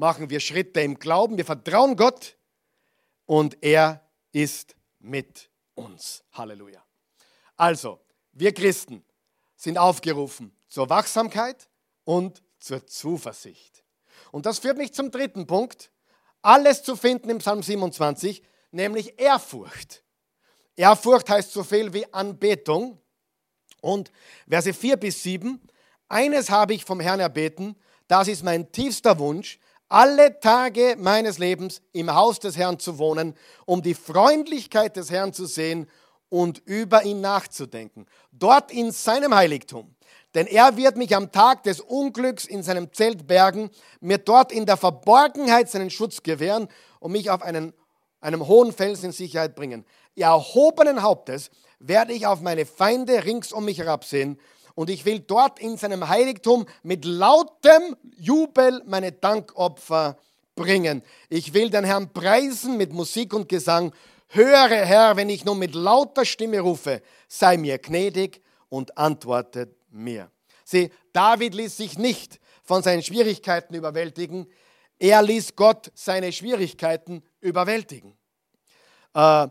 Machen 0.00 0.30
wir 0.30 0.40
Schritte 0.40 0.80
im 0.80 0.98
Glauben. 0.98 1.36
Wir 1.36 1.44
vertrauen 1.44 1.94
Gott 1.94 2.38
und 3.26 3.62
er 3.62 4.00
ist 4.32 4.74
mit 4.98 5.50
uns. 5.74 6.24
Halleluja. 6.32 6.82
Also, 7.54 8.00
wir 8.32 8.54
Christen, 8.54 9.04
sind 9.56 9.76
aufgerufen 9.76 10.56
zur 10.68 10.88
Wachsamkeit 10.88 11.68
und 12.04 12.42
zur 12.58 12.86
Zuversicht. 12.86 13.84
Und 14.32 14.46
das 14.46 14.60
führt 14.60 14.78
mich 14.78 14.94
zum 14.94 15.10
dritten 15.10 15.46
Punkt. 15.46 15.92
Alles 16.40 16.82
zu 16.82 16.96
finden 16.96 17.28
im 17.28 17.36
Psalm 17.36 17.62
27, 17.62 18.42
nämlich 18.70 19.20
Ehrfurcht. 19.20 20.02
Ehrfurcht 20.76 21.28
heißt 21.28 21.52
so 21.52 21.62
viel 21.62 21.92
wie 21.92 22.10
Anbetung. 22.10 23.02
Und 23.82 24.10
Verse 24.48 24.72
4 24.72 24.96
bis 24.96 25.22
7, 25.24 25.60
eines 26.08 26.48
habe 26.48 26.72
ich 26.72 26.86
vom 26.86 27.00
Herrn 27.00 27.20
erbeten, 27.20 27.76
das 28.08 28.28
ist 28.28 28.42
mein 28.42 28.72
tiefster 28.72 29.18
Wunsch, 29.18 29.60
alle 29.90 30.38
Tage 30.38 30.94
meines 30.98 31.38
Lebens 31.38 31.82
im 31.92 32.14
Haus 32.14 32.38
des 32.38 32.56
Herrn 32.56 32.78
zu 32.78 32.98
wohnen, 32.98 33.34
um 33.66 33.82
die 33.82 33.94
Freundlichkeit 33.94 34.96
des 34.96 35.10
Herrn 35.10 35.34
zu 35.34 35.44
sehen 35.46 35.90
und 36.28 36.62
über 36.64 37.02
ihn 37.02 37.20
nachzudenken. 37.20 38.06
Dort 38.32 38.72
in 38.72 38.92
seinem 38.92 39.34
Heiligtum. 39.34 39.94
Denn 40.34 40.46
er 40.46 40.76
wird 40.76 40.96
mich 40.96 41.14
am 41.16 41.32
Tag 41.32 41.64
des 41.64 41.80
Unglücks 41.80 42.44
in 42.44 42.62
seinem 42.62 42.92
Zelt 42.92 43.26
bergen, 43.26 43.68
mir 44.00 44.18
dort 44.18 44.52
in 44.52 44.64
der 44.64 44.76
Verborgenheit 44.76 45.68
seinen 45.68 45.90
Schutz 45.90 46.22
gewähren 46.22 46.68
und 47.00 47.10
mich 47.10 47.30
auf 47.30 47.42
einen, 47.42 47.74
einem 48.20 48.46
hohen 48.46 48.72
Fels 48.72 49.02
in 49.02 49.10
Sicherheit 49.10 49.56
bringen. 49.56 49.84
Erhobenen 50.14 51.02
Hauptes 51.02 51.50
werde 51.80 52.12
ich 52.12 52.26
auf 52.28 52.42
meine 52.42 52.64
Feinde 52.64 53.24
rings 53.24 53.52
um 53.52 53.64
mich 53.64 53.78
herabsehen 53.78 54.38
und 54.80 54.88
ich 54.88 55.04
will 55.04 55.20
dort 55.20 55.58
in 55.58 55.76
seinem 55.76 56.08
Heiligtum 56.08 56.64
mit 56.82 57.04
lautem 57.04 57.98
Jubel 58.16 58.82
meine 58.86 59.12
Dankopfer 59.12 60.16
bringen. 60.54 61.02
Ich 61.28 61.52
will 61.52 61.68
den 61.68 61.84
Herrn 61.84 62.14
preisen 62.14 62.78
mit 62.78 62.90
Musik 62.90 63.34
und 63.34 63.46
Gesang 63.46 63.92
Höre, 64.28 64.86
Herr, 64.86 65.16
wenn 65.16 65.28
ich 65.28 65.44
nun 65.44 65.58
mit 65.58 65.74
lauter 65.74 66.24
Stimme 66.24 66.60
rufe, 66.60 67.02
sei 67.28 67.58
mir 67.58 67.76
gnädig 67.76 68.40
und 68.70 68.96
antwortet 68.96 69.76
mir. 69.90 70.30
Sieh, 70.64 70.90
David 71.12 71.54
ließ 71.54 71.76
sich 71.76 71.98
nicht 71.98 72.40
von 72.62 72.82
seinen 72.82 73.02
Schwierigkeiten 73.02 73.74
überwältigen. 73.74 74.46
Er 74.98 75.20
ließ 75.20 75.56
Gott 75.56 75.92
seine 75.94 76.32
Schwierigkeiten 76.32 77.22
überwältigen. 77.40 78.16
Äh, 79.12 79.46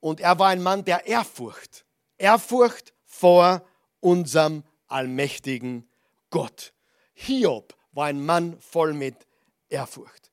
und 0.00 0.20
er 0.20 0.38
war 0.38 0.48
ein 0.48 0.62
Mann 0.62 0.86
der 0.86 1.06
Ehrfurcht. 1.06 1.84
Ehrfurcht 2.16 2.94
vor 3.04 3.60
unserem 4.00 4.64
allmächtigen 4.90 5.88
Gott. 6.30 6.72
Hiob 7.14 7.74
war 7.92 8.06
ein 8.06 8.24
Mann 8.24 8.58
voll 8.60 8.92
mit 8.94 9.26
Ehrfurcht. 9.68 10.30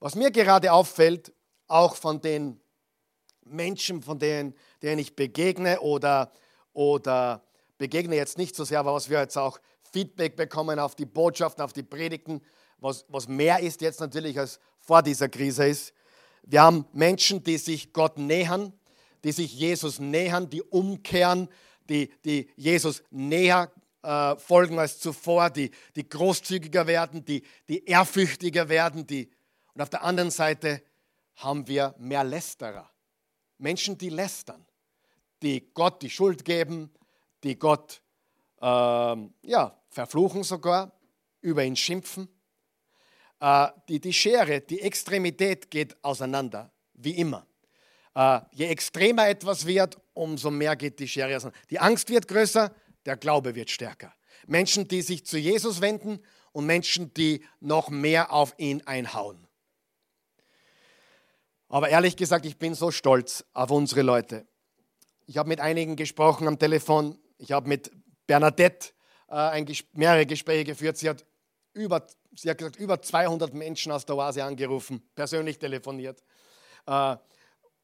Was 0.00 0.14
mir 0.14 0.30
gerade 0.30 0.72
auffällt, 0.72 1.32
auch 1.66 1.96
von 1.96 2.20
den 2.20 2.60
Menschen, 3.44 4.02
von 4.02 4.18
denen, 4.18 4.54
denen 4.82 4.98
ich 4.98 5.16
begegne 5.16 5.80
oder, 5.80 6.30
oder 6.72 7.42
begegne 7.78 8.16
jetzt 8.16 8.38
nicht 8.38 8.54
so 8.54 8.64
sehr, 8.64 8.80
aber 8.80 8.94
was 8.94 9.08
wir 9.08 9.20
jetzt 9.20 9.36
auch 9.36 9.58
Feedback 9.92 10.36
bekommen 10.36 10.78
auf 10.78 10.94
die 10.94 11.06
Botschaften, 11.06 11.64
auf 11.64 11.72
die 11.72 11.82
Predigten, 11.82 12.42
was, 12.78 13.04
was 13.08 13.26
mehr 13.26 13.60
ist 13.60 13.80
jetzt 13.80 14.00
natürlich 14.00 14.38
als 14.38 14.60
vor 14.78 15.02
dieser 15.02 15.28
Krise 15.28 15.66
ist. 15.66 15.92
Wir 16.42 16.62
haben 16.62 16.86
Menschen, 16.92 17.42
die 17.42 17.58
sich 17.58 17.92
Gott 17.92 18.18
nähern, 18.18 18.72
die 19.24 19.32
sich 19.32 19.52
Jesus 19.52 19.98
nähern, 19.98 20.48
die 20.48 20.62
umkehren, 20.62 21.48
die, 21.88 22.12
die 22.24 22.50
Jesus 22.56 23.02
näher 23.10 23.72
äh, 24.08 24.36
folgen 24.36 24.78
als 24.78 24.98
zuvor, 24.98 25.50
die, 25.50 25.70
die 25.94 26.08
großzügiger 26.08 26.86
werden, 26.86 27.26
die, 27.26 27.42
die 27.68 27.84
ehrfürchtiger 27.84 28.70
werden. 28.70 29.06
Die, 29.06 29.30
und 29.74 29.82
auf 29.82 29.90
der 29.90 30.02
anderen 30.02 30.30
Seite 30.30 30.82
haben 31.36 31.68
wir 31.68 31.94
mehr 31.98 32.24
Lästerer. 32.24 32.90
Menschen, 33.58 33.98
die 33.98 34.08
lästern, 34.08 34.64
die 35.42 35.74
Gott 35.74 36.00
die 36.00 36.08
Schuld 36.08 36.46
geben, 36.46 36.90
die 37.44 37.58
Gott 37.58 38.00
ähm, 38.62 39.34
ja, 39.42 39.78
verfluchen 39.90 40.42
sogar, 40.42 40.90
über 41.42 41.62
ihn 41.62 41.76
schimpfen. 41.76 42.28
Äh, 43.40 43.68
die, 43.90 44.00
die 44.00 44.14
Schere, 44.14 44.62
die 44.62 44.80
Extremität 44.80 45.70
geht 45.70 46.02
auseinander, 46.02 46.72
wie 46.94 47.16
immer. 47.16 47.46
Äh, 48.14 48.40
je 48.52 48.68
extremer 48.68 49.28
etwas 49.28 49.66
wird, 49.66 49.98
umso 50.14 50.50
mehr 50.50 50.76
geht 50.76 50.98
die 50.98 51.06
Schere 51.06 51.36
auseinander. 51.36 51.60
Die 51.68 51.78
Angst 51.78 52.08
wird 52.08 52.26
größer, 52.26 52.74
der 53.06 53.16
Glaube 53.16 53.54
wird 53.54 53.70
stärker. 53.70 54.14
Menschen, 54.46 54.88
die 54.88 55.02
sich 55.02 55.26
zu 55.26 55.38
Jesus 55.38 55.80
wenden 55.80 56.20
und 56.52 56.66
Menschen, 56.66 57.12
die 57.14 57.44
noch 57.60 57.90
mehr 57.90 58.32
auf 58.32 58.54
ihn 58.58 58.82
einhauen. 58.86 59.46
Aber 61.68 61.88
ehrlich 61.88 62.16
gesagt, 62.16 62.46
ich 62.46 62.58
bin 62.58 62.74
so 62.74 62.90
stolz 62.90 63.44
auf 63.52 63.70
unsere 63.70 64.02
Leute. 64.02 64.46
Ich 65.26 65.36
habe 65.36 65.48
mit 65.48 65.60
einigen 65.60 65.96
gesprochen 65.96 66.48
am 66.48 66.58
Telefon. 66.58 67.18
Ich 67.36 67.52
habe 67.52 67.68
mit 67.68 67.90
Bernadette 68.26 68.90
äh, 69.28 69.34
ein, 69.34 69.66
mehrere 69.92 70.24
Gespräche 70.24 70.64
geführt. 70.64 70.96
Sie 70.96 71.08
hat, 71.08 71.26
über, 71.74 72.06
sie 72.34 72.48
hat 72.48 72.58
gesagt, 72.58 72.76
über 72.76 73.02
200 73.02 73.52
Menschen 73.52 73.92
aus 73.92 74.06
der 74.06 74.16
Oase 74.16 74.42
angerufen, 74.42 75.02
persönlich 75.14 75.58
telefoniert. 75.58 76.22
Äh, 76.86 77.16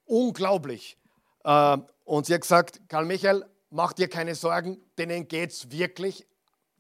unglaublich. 0.07 0.97
Äh, 1.45 1.77
und 2.05 2.27
sie 2.27 2.35
hat 2.35 2.41
gesagt, 2.41 2.81
Karl 2.89 3.05
Michael, 3.05 3.45
mach 3.75 3.93
dir 3.93 4.09
keine 4.09 4.37
Sorgen, 4.37 4.81
denen 4.99 5.27
geht 5.27 5.51
es 5.51 5.71
wirklich 5.71 6.27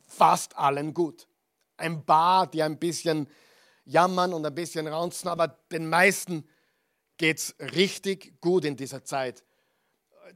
fast 0.07 0.57
allen 0.57 0.95
gut. 0.95 1.26
Ein 1.76 2.07
paar, 2.07 2.47
die 2.47 2.62
ein 2.62 2.78
bisschen 2.78 3.28
jammern 3.84 4.32
und 4.32 4.47
ein 4.47 4.55
bisschen 4.55 4.86
raunzen, 4.86 5.28
aber 5.28 5.49
den 5.49 5.88
meisten 5.88 6.49
geht 7.16 7.38
es 7.38 7.57
richtig 7.59 8.40
gut 8.40 8.64
in 8.64 8.76
dieser 8.76 9.05
Zeit. 9.05 9.42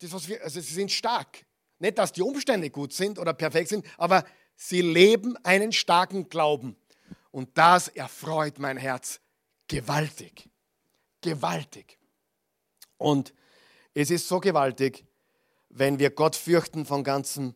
Das, 0.00 0.28
wir, 0.28 0.42
also 0.42 0.61
sie 0.61 0.74
sind 0.74 0.90
stark. 0.90 1.46
Nicht, 1.78 1.96
dass 1.96 2.12
die 2.12 2.22
Umstände 2.22 2.70
gut 2.70 2.92
sind 2.92 3.20
oder 3.20 3.34
perfekt 3.34 3.68
sind, 3.68 3.86
aber 3.96 4.24
sie 4.56 4.82
leben 4.82 5.36
einen 5.44 5.70
starken 5.70 6.28
Glauben. 6.28 6.76
Und 7.30 7.56
das 7.56 7.86
erfreut 7.86 8.59
mein 8.59 8.76
Herz 8.76 9.20
gewaltig. 9.68 10.50
Gewaltig. 11.20 11.98
Und 12.96 13.32
es 13.94 14.11
ist 14.11 14.26
so 14.26 14.40
gewaltig, 14.40 15.04
wenn 15.68 15.98
wir 15.98 16.10
Gott 16.10 16.36
fürchten 16.36 16.84
von 16.86 17.04
ganzem 17.04 17.54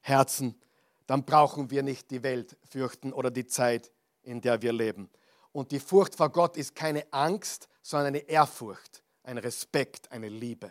Herzen, 0.00 0.60
dann 1.06 1.24
brauchen 1.24 1.70
wir 1.70 1.82
nicht 1.82 2.10
die 2.10 2.22
Welt 2.22 2.56
fürchten 2.68 3.12
oder 3.12 3.30
die 3.30 3.46
Zeit, 3.46 3.90
in 4.22 4.40
der 4.40 4.62
wir 4.62 4.72
leben. 4.72 5.10
Und 5.52 5.70
die 5.70 5.80
Furcht 5.80 6.14
vor 6.14 6.30
Gott 6.30 6.56
ist 6.56 6.74
keine 6.74 7.12
Angst, 7.12 7.68
sondern 7.82 8.08
eine 8.08 8.28
Ehrfurcht, 8.28 9.02
ein 9.22 9.38
Respekt, 9.38 10.10
eine 10.10 10.28
Liebe. 10.28 10.70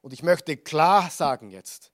Und 0.00 0.12
ich 0.12 0.22
möchte 0.22 0.56
klar 0.56 1.10
sagen 1.10 1.50
jetzt, 1.50 1.92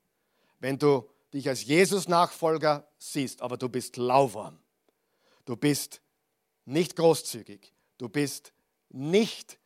wenn 0.59 0.77
du 0.77 1.09
dich 1.33 1.49
als 1.49 1.65
Jesus-Nachfolger 1.65 2.87
siehst, 2.97 3.41
aber 3.41 3.57
du 3.57 3.67
bist 3.67 3.97
lauwarm, 3.97 4.59
du 5.43 5.57
bist 5.57 6.01
nicht 6.63 6.95
großzügig, 6.95 7.73
du 7.97 8.07
bist 8.07 8.53
nicht 8.89 9.59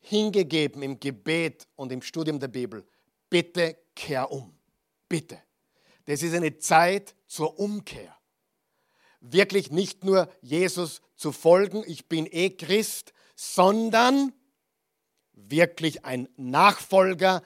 hingegeben 0.00 0.82
im 0.82 0.98
Gebet 0.98 1.68
und 1.76 1.92
im 1.92 2.02
Studium 2.02 2.40
der 2.40 2.48
Bibel, 2.48 2.86
bitte 3.32 3.78
kehr 3.94 4.30
um. 4.30 4.52
Bitte. 5.08 5.38
Das 6.04 6.22
ist 6.22 6.34
eine 6.34 6.58
Zeit 6.58 7.14
zur 7.26 7.58
Umkehr. 7.58 8.14
Wirklich 9.20 9.70
nicht 9.70 10.04
nur 10.04 10.28
Jesus 10.42 11.00
zu 11.16 11.32
folgen, 11.32 11.82
ich 11.86 12.08
bin 12.10 12.26
eh 12.26 12.50
Christ, 12.50 13.14
sondern 13.34 14.34
wirklich 15.32 16.04
ein 16.04 16.28
Nachfolger, 16.36 17.42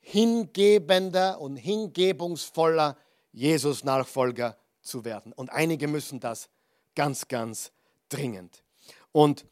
hingebender 0.00 1.40
und 1.40 1.54
hingebungsvoller 1.54 2.98
Jesus-Nachfolger 3.30 4.58
zu 4.80 5.04
werden. 5.04 5.32
Und 5.32 5.50
einige 5.50 5.86
müssen 5.86 6.18
das 6.18 6.48
ganz, 6.96 7.28
ganz 7.28 7.70
dringend. 8.08 8.64
Und 9.12 9.46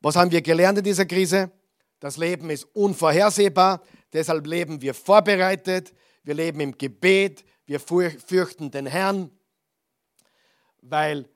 was 0.00 0.14
haben 0.14 0.30
wir 0.30 0.42
gelernt 0.42 0.78
in 0.78 0.84
dieser 0.84 1.06
Krise? 1.06 1.50
Das 1.98 2.16
Leben 2.18 2.50
ist 2.50 2.64
unvorhersehbar, 2.74 3.82
deshalb 4.12 4.46
leben 4.46 4.80
wir 4.80 4.94
vorbereitet, 4.94 5.94
wir 6.22 6.34
leben 6.34 6.60
im 6.60 6.76
Gebet, 6.76 7.44
wir 7.66 7.80
fürchten 7.80 8.70
den 8.70 8.86
Herrn, 8.86 9.30
weil 10.80 11.28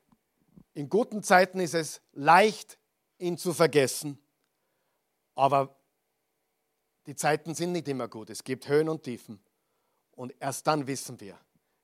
in 0.75 0.89
guten 0.89 1.23
Zeiten 1.23 1.61
ist 1.61 1.75
es 1.75 2.01
leicht, 2.13 2.79
ihn 3.19 3.37
zu 3.37 3.53
vergessen, 3.53 4.19
aber 5.35 5.77
die 7.07 7.17
Zeiten 7.17 7.55
sind 7.55 7.73
nicht 7.73 7.89
immer 7.89 8.09
gut. 8.09 8.31
Es 8.31 8.45
gibt 8.45 8.69
Höhen 8.69 8.89
und 8.89 9.03
Tiefen. 9.03 9.43
Und 10.13 10.35
erst 10.39 10.67
dann 10.67 10.87
wissen 10.87 11.21
wir, 11.21 11.39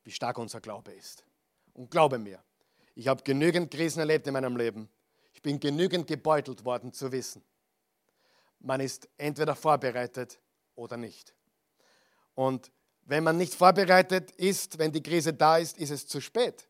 wie 0.04 0.10
stark 0.10 0.38
unser 0.38 0.60
Glaube 0.60 0.92
ist. 0.92 1.24
Und 1.72 1.90
glaube 1.90 2.18
mir, 2.18 2.42
ich 2.94 3.08
habe 3.08 3.22
genügend 3.22 3.70
Krisen 3.70 4.00
erlebt 4.00 4.26
in 4.26 4.32
meinem 4.32 4.56
Leben. 4.56 4.88
Ich 5.32 5.42
bin 5.42 5.58
genügend 5.58 6.06
gebeutelt 6.06 6.64
worden 6.64 6.92
zu 6.92 7.12
wissen, 7.12 7.44
man 8.60 8.80
ist 8.80 9.08
entweder 9.16 9.54
vorbereitet 9.54 10.40
oder 10.78 10.96
nicht. 10.96 11.34
Und 12.34 12.72
wenn 13.02 13.24
man 13.24 13.36
nicht 13.36 13.54
vorbereitet 13.54 14.30
ist, 14.32 14.78
wenn 14.78 14.92
die 14.92 15.02
Krise 15.02 15.34
da 15.34 15.58
ist, 15.58 15.78
ist 15.78 15.90
es 15.90 16.06
zu 16.06 16.20
spät. 16.20 16.68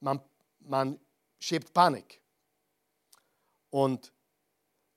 Man, 0.00 0.20
man 0.60 1.00
schiebt 1.38 1.72
Panik. 1.72 2.20
Und 3.70 4.12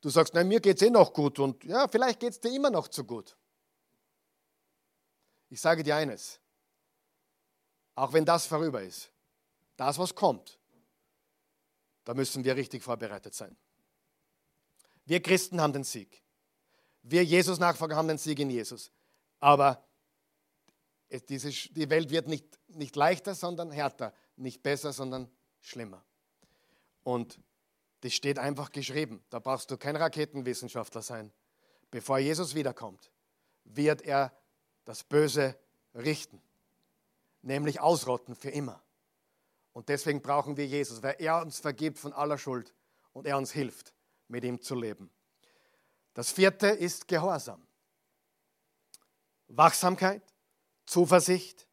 Du 0.02 0.10
sagst, 0.10 0.34
nein, 0.34 0.48
mir 0.48 0.60
geht 0.60 0.78
es 0.78 0.88
eh 0.88 0.90
noch 0.90 1.12
gut 1.12 1.40
und 1.40 1.64
ja, 1.64 1.88
vielleicht 1.88 2.20
geht 2.20 2.34
es 2.34 2.40
dir 2.40 2.54
immer 2.56 2.70
noch 2.70 2.88
zu 2.88 3.04
gut. 3.04 3.36
Ich 5.50 5.60
sage 5.60 5.84
dir 5.84 5.96
eines, 5.96 6.40
auch 7.96 8.14
wenn 8.14 8.24
das 8.24 8.46
vorüber 8.46 8.82
ist, 8.82 9.12
das, 9.76 9.98
was 9.98 10.14
kommt, 10.14 10.60
da 12.04 12.14
müssen 12.14 12.44
wir 12.44 12.56
richtig 12.56 12.84
vorbereitet 12.84 13.34
sein. 13.34 13.58
Wir 15.06 15.22
Christen 15.22 15.60
haben 15.60 15.74
den 15.74 15.84
Sieg. 15.84 16.24
Wir 17.10 17.24
Jesus-Nachfolger 17.24 17.96
haben 17.96 18.10
den 18.10 18.18
Sieg 18.18 18.38
in 18.40 18.50
Jesus. 18.50 18.92
Aber 19.40 19.86
die 21.10 21.90
Welt 21.90 22.10
wird 22.10 22.28
nicht, 22.28 22.60
nicht 22.68 22.96
leichter, 22.98 23.34
sondern 23.34 23.72
härter. 23.72 24.14
Nicht 24.36 24.62
besser, 24.62 24.92
sondern 24.92 25.32
schlimmer. 25.62 26.04
Und 27.04 27.40
das 28.02 28.14
steht 28.14 28.40
einfach 28.40 28.72
geschrieben. 28.74 29.24
Da 29.30 29.40
brauchst 29.40 29.72
du 29.72 29.78
kein 29.78 29.96
Raketenwissenschaftler 29.96 31.02
sein. 31.02 31.32
Bevor 31.92 32.20
Jesus 32.20 32.56
wiederkommt, 32.56 33.10
wird 33.64 34.02
er 34.02 34.38
das 34.84 35.06
Böse 35.06 35.58
richten, 35.96 36.42
nämlich 37.42 37.80
ausrotten 37.80 38.36
für 38.36 38.50
immer. 38.50 38.84
Und 39.72 39.88
deswegen 39.88 40.22
brauchen 40.22 40.58
wir 40.58 40.68
Jesus, 40.68 41.02
weil 41.04 41.16
er 41.20 41.42
uns 41.42 41.60
vergibt 41.60 42.00
von 42.00 42.12
aller 42.12 42.38
Schuld 42.38 42.74
und 43.14 43.26
er 43.26 43.38
uns 43.38 43.52
hilft, 43.52 43.94
mit 44.28 44.44
ihm 44.44 44.62
zu 44.62 44.76
leben. 44.76 45.10
Das 46.18 46.32
vierte 46.32 46.70
ist 46.70 47.08
Gehorsam. 47.08 47.62
Wachsamkeit, 49.50 50.24
Zuversicht, 50.88 51.68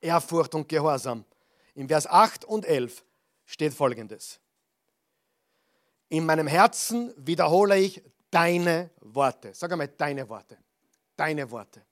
Ehrfurcht 0.00 0.54
und 0.54 0.66
Gehorsam. 0.66 1.26
Im 1.74 1.88
Vers 1.88 2.06
8 2.06 2.46
und 2.46 2.64
11 2.64 3.04
steht 3.44 3.74
folgendes. 3.74 4.40
In 6.08 6.24
meinem 6.24 6.46
Herzen 6.46 7.12
wiederhole 7.18 7.78
ich 7.78 8.02
deine 8.30 8.88
Worte. 9.00 9.52
Sag 9.52 9.70
einmal 9.72 9.88
deine 9.88 10.26
Worte. 10.26 10.56
Deine 11.14 11.50
Worte. 11.50 11.84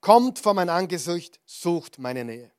Kommt 0.00 0.38
vor 0.38 0.54
mein 0.54 0.68
Angesicht, 0.68 1.40
sucht 1.44 1.98
meine 1.98 2.24
Nähe. 2.24 2.52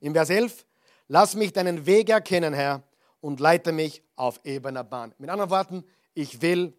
Im 0.00 0.14
Vers 0.14 0.30
11, 0.30 0.64
lass 1.08 1.34
mich 1.34 1.52
deinen 1.52 1.84
Weg 1.84 2.08
erkennen, 2.08 2.54
Herr, 2.54 2.84
und 3.20 3.38
leite 3.38 3.70
mich 3.70 4.02
auf 4.16 4.40
ebener 4.44 4.82
Bahn. 4.82 5.14
Mit 5.18 5.28
anderen 5.28 5.50
Worten, 5.50 5.84
ich 6.14 6.40
will 6.40 6.74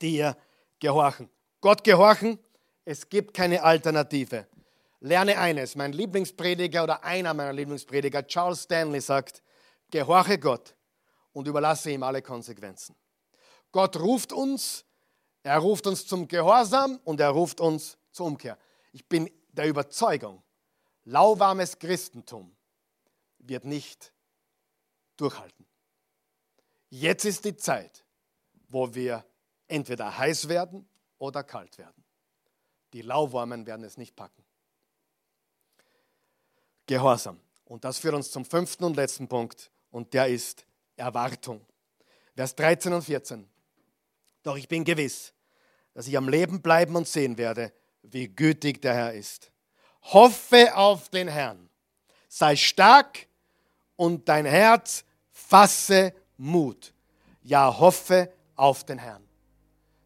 dir 0.00 0.36
gehorchen. 0.78 1.30
Gott 1.60 1.84
gehorchen, 1.84 2.38
es 2.84 3.08
gibt 3.08 3.34
keine 3.34 3.62
Alternative. 3.62 4.46
Lerne 5.00 5.38
eines, 5.38 5.74
mein 5.74 5.92
Lieblingsprediger 5.92 6.84
oder 6.84 7.04
einer 7.04 7.34
meiner 7.34 7.52
Lieblingsprediger, 7.52 8.26
Charles 8.26 8.62
Stanley, 8.62 9.00
sagt, 9.00 9.42
gehorche 9.90 10.38
Gott 10.38 10.74
und 11.32 11.46
überlasse 11.46 11.90
ihm 11.90 12.02
alle 12.02 12.22
Konsequenzen. 12.22 12.96
Gott 13.72 13.96
ruft 13.98 14.32
uns, 14.32 14.84
er 15.42 15.58
ruft 15.58 15.86
uns 15.86 16.06
zum 16.06 16.26
Gehorsam 16.26 16.98
und 17.04 17.20
er 17.20 17.30
ruft 17.30 17.60
uns 17.60 17.98
zur 18.10 18.26
Umkehr. 18.26 18.58
Ich 18.92 19.06
bin 19.06 19.30
der 19.48 19.68
Überzeugung, 19.68 20.42
lauwarmes 21.04 21.78
Christentum 21.78 22.56
wird 23.38 23.64
nicht 23.64 24.12
durchhalten. 25.16 25.66
Jetzt 26.88 27.24
ist 27.24 27.44
die 27.44 27.56
Zeit, 27.56 28.04
wo 28.68 28.94
wir 28.94 29.24
entweder 29.68 30.16
heiß 30.16 30.48
werden 30.48 30.88
oder 31.18 31.42
kalt 31.42 31.78
werden. 31.78 32.04
Die 32.92 33.02
Lauwarmen 33.02 33.66
werden 33.66 33.84
es 33.84 33.96
nicht 33.96 34.16
packen. 34.16 34.44
Gehorsam. 36.86 37.40
Und 37.64 37.84
das 37.84 37.98
führt 37.98 38.14
uns 38.14 38.30
zum 38.30 38.44
fünften 38.44 38.84
und 38.84 38.96
letzten 38.96 39.28
Punkt, 39.28 39.70
und 39.90 40.12
der 40.14 40.28
ist 40.28 40.66
Erwartung. 40.94 41.64
Vers 42.34 42.54
13 42.54 42.92
und 42.92 43.02
14. 43.02 43.48
Doch 44.42 44.56
ich 44.56 44.68
bin 44.68 44.84
gewiss, 44.84 45.32
dass 45.94 46.06
ich 46.06 46.16
am 46.16 46.28
Leben 46.28 46.60
bleiben 46.60 46.94
und 46.96 47.08
sehen 47.08 47.38
werde, 47.38 47.72
wie 48.02 48.28
gütig 48.28 48.82
der 48.82 48.94
Herr 48.94 49.14
ist. 49.14 49.50
Hoffe 50.02 50.76
auf 50.76 51.08
den 51.08 51.28
Herrn. 51.28 51.68
Sei 52.28 52.54
stark 52.54 53.26
und 53.96 54.28
dein 54.28 54.44
Herz 54.44 55.04
fasse 55.30 56.14
Mut. 56.36 56.92
Ja, 57.42 57.78
hoffe 57.78 58.32
auf 58.54 58.84
den 58.84 58.98
Herrn. 58.98 59.25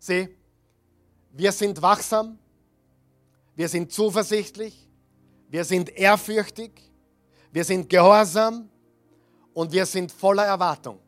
Sieh, 0.00 0.28
wir 1.30 1.52
sind 1.52 1.80
wachsam, 1.80 2.36
wir 3.54 3.68
sind 3.68 3.92
zuversichtlich, 3.92 4.88
wir 5.48 5.64
sind 5.64 5.96
ehrfürchtig, 5.96 6.72
wir 7.52 7.64
sind 7.64 7.88
gehorsam, 7.88 8.68
und 9.54 9.72
wir 9.72 9.86
sind 9.86 10.12
voller 10.12 10.44
Erwartung, 10.44 10.98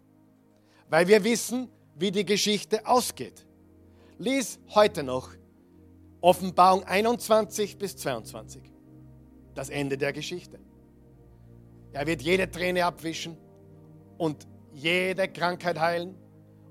weil 0.89 1.07
wir 1.09 1.23
wissen, 1.25 1.69
wie 1.95 2.11
die 2.11 2.25
Geschichte 2.25 2.85
ausgeht. 2.87 3.47
Lies 4.19 4.59
heute 4.75 5.03
noch 5.03 5.31
Offenbarung 6.21 6.85
21 6.85 7.79
bis 7.79 7.97
22. 7.97 8.63
das 9.55 9.69
Ende 9.69 9.99
der 9.99 10.13
Geschichte. 10.13 10.59
Er 11.93 12.07
wird 12.07 12.23
jede 12.23 12.51
Träne 12.51 12.85
abwischen 12.85 13.37
und 14.19 14.47
jede 14.73 15.29
Krankheit 15.29 15.79
heilen 15.79 16.15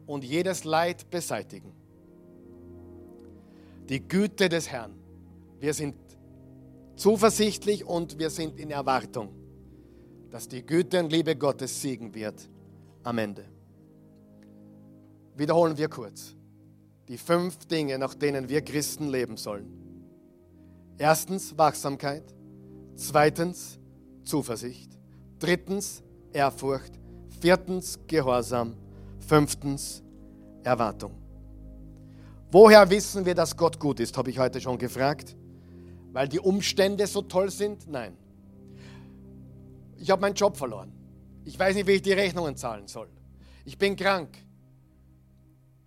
und 0.07 0.23
jedes 0.23 0.63
Leid 0.63 1.09
beseitigen. 1.09 1.73
Die 3.91 4.07
Güte 4.07 4.47
des 4.47 4.69
Herrn. 4.71 4.93
Wir 5.59 5.73
sind 5.73 5.95
zuversichtlich 6.95 7.85
und 7.85 8.17
wir 8.17 8.29
sind 8.29 8.57
in 8.57 8.71
Erwartung, 8.71 9.27
dass 10.29 10.47
die 10.47 10.65
Güte 10.65 11.01
und 11.01 11.11
Liebe 11.11 11.35
Gottes 11.35 11.81
siegen 11.81 12.15
wird 12.15 12.49
am 13.03 13.17
Ende. 13.17 13.43
Wiederholen 15.35 15.77
wir 15.77 15.89
kurz 15.89 16.37
die 17.09 17.17
fünf 17.17 17.65
Dinge, 17.65 17.99
nach 17.99 18.13
denen 18.13 18.47
wir 18.47 18.61
Christen 18.61 19.09
leben 19.09 19.35
sollen. 19.35 19.67
Erstens 20.97 21.57
Wachsamkeit, 21.57 22.33
zweitens 22.95 23.77
Zuversicht, 24.23 24.97
drittens 25.37 26.01
Ehrfurcht, 26.31 26.97
viertens 27.41 27.99
Gehorsam, 28.07 28.77
fünftens 29.19 30.01
Erwartung. 30.63 31.20
Woher 32.51 32.89
wissen 32.89 33.25
wir, 33.25 33.33
dass 33.33 33.55
Gott 33.55 33.79
gut 33.79 34.01
ist, 34.01 34.17
habe 34.17 34.29
ich 34.29 34.37
heute 34.37 34.59
schon 34.59 34.77
gefragt. 34.77 35.37
Weil 36.11 36.27
die 36.27 36.39
Umstände 36.39 37.07
so 37.07 37.21
toll 37.21 37.49
sind? 37.49 37.87
Nein. 37.87 38.17
Ich 39.95 40.11
habe 40.11 40.21
meinen 40.21 40.35
Job 40.35 40.57
verloren. 40.57 40.91
Ich 41.45 41.57
weiß 41.57 41.75
nicht, 41.75 41.87
wie 41.87 41.93
ich 41.93 42.01
die 42.01 42.11
Rechnungen 42.11 42.57
zahlen 42.57 42.87
soll. 42.87 43.07
Ich 43.63 43.77
bin 43.77 43.95
krank. 43.95 44.37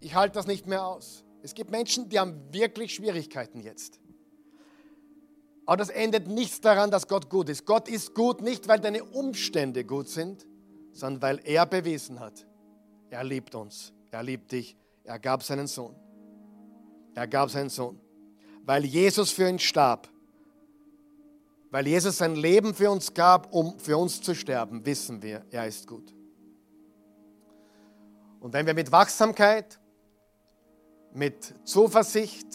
Ich 0.01 0.15
halte 0.15 0.35
das 0.35 0.47
nicht 0.47 0.67
mehr 0.67 0.87
aus. 0.87 1.25
Es 1.43 1.55
gibt 1.55 1.71
Menschen, 1.71 2.09
die 2.09 2.19
haben 2.19 2.41
wirklich 2.51 2.95
Schwierigkeiten 2.95 3.61
jetzt. 3.61 4.01
Aber 5.67 5.77
das 5.77 5.91
endet 5.91 6.29
nichts 6.29 6.63
daran, 6.63 6.91
dass 6.91 7.09
Gott 7.09 7.29
gut 7.29 7.51
ist. 7.51 7.67
Gott 7.67 7.89
ist 7.89 8.15
gut 8.15 8.41
nicht, 8.41 8.69
weil 8.69 8.81
deine 8.81 9.05
Umstände 9.05 9.85
gut 9.85 10.09
sind, 10.09 10.47
sondern 10.93 11.23
weil 11.23 11.41
er 11.45 11.67
bewiesen 11.67 12.21
hat, 12.21 12.47
er 13.11 13.25
liebt 13.25 13.55
uns, 13.55 13.93
er 14.11 14.23
liebt 14.23 14.53
dich, 14.53 14.77
er 15.05 15.19
gab 15.19 15.43
seinen 15.43 15.67
Sohn. 15.67 15.95
Er 17.15 17.27
gab 17.27 17.51
seinen 17.51 17.71
Sohn. 17.71 18.01
Weil 18.65 18.85
Jesus 18.85 19.31
für 19.31 19.49
ihn 19.49 19.59
starb, 19.59 20.09
weil 21.71 21.87
Jesus 21.87 22.19
sein 22.19 22.37
Leben 22.37 22.75
für 22.75 22.91
uns 22.91 23.13
gab, 23.13 23.53
um 23.53 23.79
für 23.79 23.97
uns 23.99 24.21
zu 24.21 24.35
sterben, 24.35 24.85
wissen 24.87 25.23
wir, 25.23 25.45
er 25.51 25.67
ist 25.67 25.87
gut. 25.87 26.15
Und 28.41 28.53
wenn 28.53 28.67
wir 28.67 28.75
mit 28.75 28.93
Wachsamkeit, 28.93 29.81
mit 31.13 31.55
Zuversicht, 31.65 32.47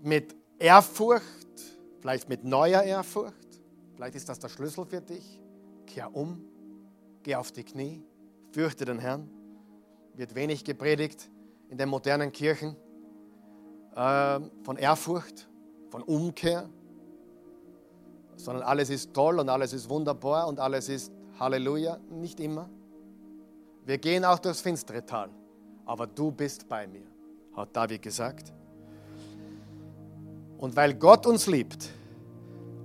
mit 0.00 0.34
Ehrfurcht, 0.58 1.24
vielleicht 2.00 2.28
mit 2.28 2.44
neuer 2.44 2.82
Ehrfurcht, 2.82 3.60
vielleicht 3.94 4.14
ist 4.14 4.28
das 4.28 4.38
der 4.38 4.48
Schlüssel 4.48 4.86
für 4.86 5.00
dich, 5.00 5.40
kehr 5.86 6.14
um, 6.14 6.44
geh 7.22 7.34
auf 7.34 7.52
die 7.52 7.64
Knie, 7.64 8.02
fürchte 8.52 8.84
den 8.84 8.98
Herrn, 8.98 9.28
wird 10.14 10.34
wenig 10.34 10.64
gepredigt 10.64 11.28
in 11.68 11.78
den 11.78 11.88
modernen 11.88 12.32
Kirchen 12.32 12.76
äh, 13.98 14.40
von 14.62 14.76
Ehrfurcht, 14.76 15.48
von 15.90 16.02
Umkehr, 16.02 16.68
sondern 18.36 18.62
alles 18.62 18.90
ist 18.90 19.12
toll 19.12 19.40
und 19.40 19.48
alles 19.48 19.72
ist 19.72 19.88
wunderbar 19.90 20.46
und 20.46 20.60
alles 20.60 20.88
ist 20.88 21.12
Halleluja, 21.40 21.98
nicht 22.08 22.38
immer. 22.38 22.68
Wir 23.84 23.98
gehen 23.98 24.24
auch 24.24 24.38
durchs 24.38 24.60
finstere 24.60 25.04
Tal, 25.04 25.30
aber 25.84 26.06
du 26.06 26.30
bist 26.30 26.68
bei 26.68 26.86
mir, 26.86 27.06
hat 27.56 27.74
David 27.74 28.02
gesagt. 28.02 28.52
Und 30.58 30.76
weil 30.76 30.94
Gott 30.94 31.26
uns 31.26 31.46
liebt 31.48 31.88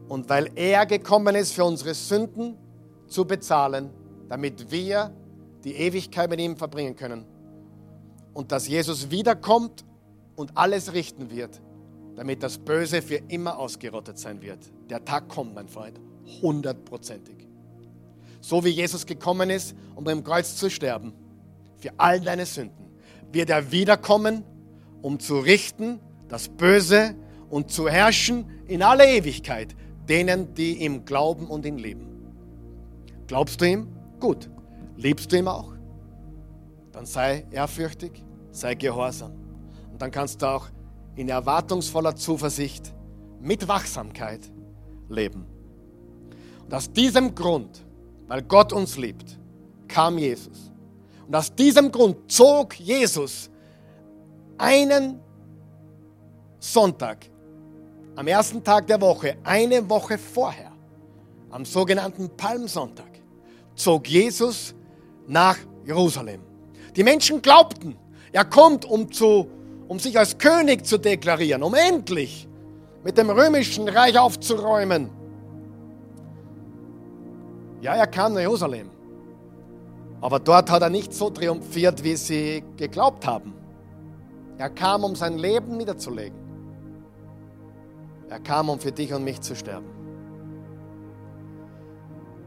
und 0.08 0.28
weil 0.30 0.50
er 0.56 0.86
gekommen 0.88 1.36
ist, 1.36 1.54
für 1.54 1.66
unsere 1.66 1.94
Sünden 1.94 2.58
zu 3.08 3.26
bezahlen, 3.26 3.92
damit 4.30 4.72
wir 4.72 5.14
die 5.64 5.76
Ewigkeit 5.76 6.30
mit 6.30 6.40
ihm 6.40 6.58
verbringen 6.58 6.96
können. 6.96 7.26
Und 8.34 8.52
dass 8.52 8.68
Jesus 8.68 9.12
wiederkommt 9.12 9.86
und 10.36 10.58
alles 10.58 10.94
richten 10.94 11.30
wird, 11.30 11.62
damit 12.16 12.44
das 12.44 12.58
Böse 12.58 13.02
für 13.02 13.22
immer 13.28 13.58
ausgerottet 13.58 14.18
sein 14.18 14.42
wird. 14.42 14.60
Der 14.90 15.04
Tag 15.04 15.30
kommt, 15.30 15.56
mein 15.56 15.68
Freund, 15.68 16.00
hundertprozentig. 16.42 17.48
So 18.42 18.64
wie 18.66 18.70
Jesus 18.70 19.06
gekommen 19.06 19.50
ist, 19.50 19.76
um 19.96 20.04
beim 20.04 20.24
Kreuz 20.24 20.56
zu 20.56 20.70
sterben, 20.70 21.14
für 21.78 21.92
all 21.98 22.20
deine 22.20 22.46
Sünden, 22.46 22.86
wird 23.32 23.50
er 23.50 23.72
wiederkommen, 23.72 24.44
um 25.02 25.20
zu 25.20 25.40
richten, 25.40 26.00
das 26.28 26.50
Böse 26.50 27.16
und 27.50 27.72
zu 27.72 27.90
herrschen 27.90 28.46
in 28.68 28.82
alle 28.82 29.06
Ewigkeit, 29.06 29.76
denen, 30.08 30.54
die 30.54 30.84
ihm 30.84 31.06
glauben 31.06 31.48
und 31.48 31.66
ihn 31.66 31.78
lieben. 31.78 32.08
Glaubst 33.28 33.62
du 33.62 33.66
ihm? 33.70 33.88
Gut. 34.20 34.50
Liebst 34.96 35.32
du 35.32 35.38
ihn 35.38 35.48
auch? 35.48 35.74
Dann 36.92 37.06
sei 37.06 37.46
ehrfürchtig, 37.52 38.24
sei 38.52 38.76
gehorsam. 38.76 39.43
Und 39.94 40.02
dann 40.02 40.10
kannst 40.10 40.42
du 40.42 40.48
auch 40.48 40.68
in 41.16 41.30
erwartungsvoller 41.30 42.16
Zuversicht 42.16 42.92
mit 43.40 43.68
Wachsamkeit 43.68 44.42
leben. 45.08 45.46
Und 46.66 46.74
aus 46.74 46.92
diesem 46.92 47.36
Grund, 47.36 47.86
weil 48.28 48.42
Gott 48.42 48.74
uns 48.74 48.98
liebt, 48.98 49.38
kam 49.88 50.18
Jesus. 50.18 50.72
Und 51.28 51.36
aus 51.36 51.54
diesem 51.54 51.92
Grund 51.92 52.32
zog 52.32 52.80
Jesus 52.80 53.52
einen 54.58 55.20
Sonntag, 56.60 57.30
am 58.16 58.28
ersten 58.28 58.64
Tag 58.64 58.88
der 58.88 59.00
Woche, 59.00 59.38
eine 59.44 59.88
Woche 59.88 60.18
vorher, 60.18 60.72
am 61.52 61.66
sogenannten 61.66 62.30
Palmsonntag, 62.36 63.12
zog 63.76 64.08
Jesus 64.08 64.74
nach 65.28 65.58
Jerusalem. 65.86 66.42
Die 66.96 67.04
Menschen 67.04 67.42
glaubten, 67.42 67.96
er 68.32 68.46
kommt, 68.46 68.86
um, 68.86 69.12
zu, 69.12 69.48
um 69.94 70.00
sich 70.00 70.18
als 70.18 70.40
König 70.40 70.88
zu 70.88 70.98
deklarieren, 70.98 71.62
um 71.62 71.76
endlich 71.76 72.48
mit 73.04 73.16
dem 73.16 73.30
römischen 73.30 73.88
Reich 73.88 74.18
aufzuräumen. 74.18 75.12
Ja, 77.80 77.94
er 77.94 78.08
kam 78.08 78.34
nach 78.34 78.42
Jerusalem. 78.42 78.90
Aber 80.20 80.40
dort 80.40 80.72
hat 80.72 80.82
er 80.82 80.90
nicht 80.90 81.14
so 81.14 81.30
triumphiert, 81.30 82.04
wie 82.04 82.16
sie 82.16 82.64
geglaubt 82.76 83.28
haben. 83.28 83.54
Er 84.58 84.72
kam, 84.72 85.04
um 85.04 85.16
sein 85.16 85.38
Leben 85.38 85.78
niederzulegen. 85.78 86.40
Er 88.30 88.40
kam, 88.40 88.70
um 88.70 88.80
für 88.80 88.92
dich 88.92 89.14
und 89.14 89.24
mich 89.24 89.42
zu 89.42 89.56
sterben. 89.56 89.86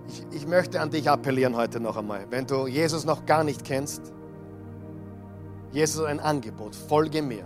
Ich, 0.09 0.39
ich 0.39 0.47
möchte 0.49 0.81
an 0.81 0.91
dich 0.91 1.09
appellieren 1.09 1.55
heute 1.55 1.79
noch 1.79 1.97
einmal. 1.97 2.27
Wenn 2.29 2.45
du 2.45 2.67
Jesus 2.67 3.05
noch 3.05 3.25
gar 3.25 3.45
nicht 3.45 3.63
kennst, 3.65 4.13
Jesus 5.73 6.05
ein 6.05 6.21
Angebot, 6.21 6.75
folge 6.75 7.23
mir. 7.23 7.45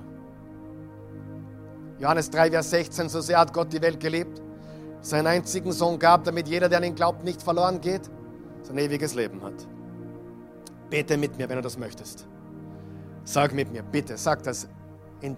Johannes 1.98 2.30
3, 2.30 2.50
Vers 2.50 2.70
16, 2.70 3.08
so 3.08 3.20
sehr 3.20 3.38
hat 3.38 3.52
Gott 3.52 3.72
die 3.72 3.82
Welt 3.82 4.00
geliebt, 4.00 4.40
seinen 5.02 5.26
einzigen 5.26 5.72
Sohn 5.72 5.98
gab, 5.98 6.24
damit 6.24 6.48
jeder, 6.48 6.68
der 6.68 6.78
an 6.78 6.84
ihn 6.84 6.94
glaubt, 6.94 7.24
nicht 7.24 7.42
verloren 7.42 7.80
geht, 7.80 8.10
sein 8.62 8.78
ewiges 8.78 9.14
Leben 9.14 9.42
hat. 9.42 9.54
Bete 10.88 11.16
mit 11.16 11.36
mir, 11.36 11.48
wenn 11.48 11.56
du 11.56 11.62
das 11.62 11.78
möchtest. 11.78 12.26
Sag 13.24 13.52
mit 13.52 13.70
mir, 13.70 13.82
bitte, 13.82 14.16
sag 14.16 14.42
das 14.42 14.66
in, 15.20 15.36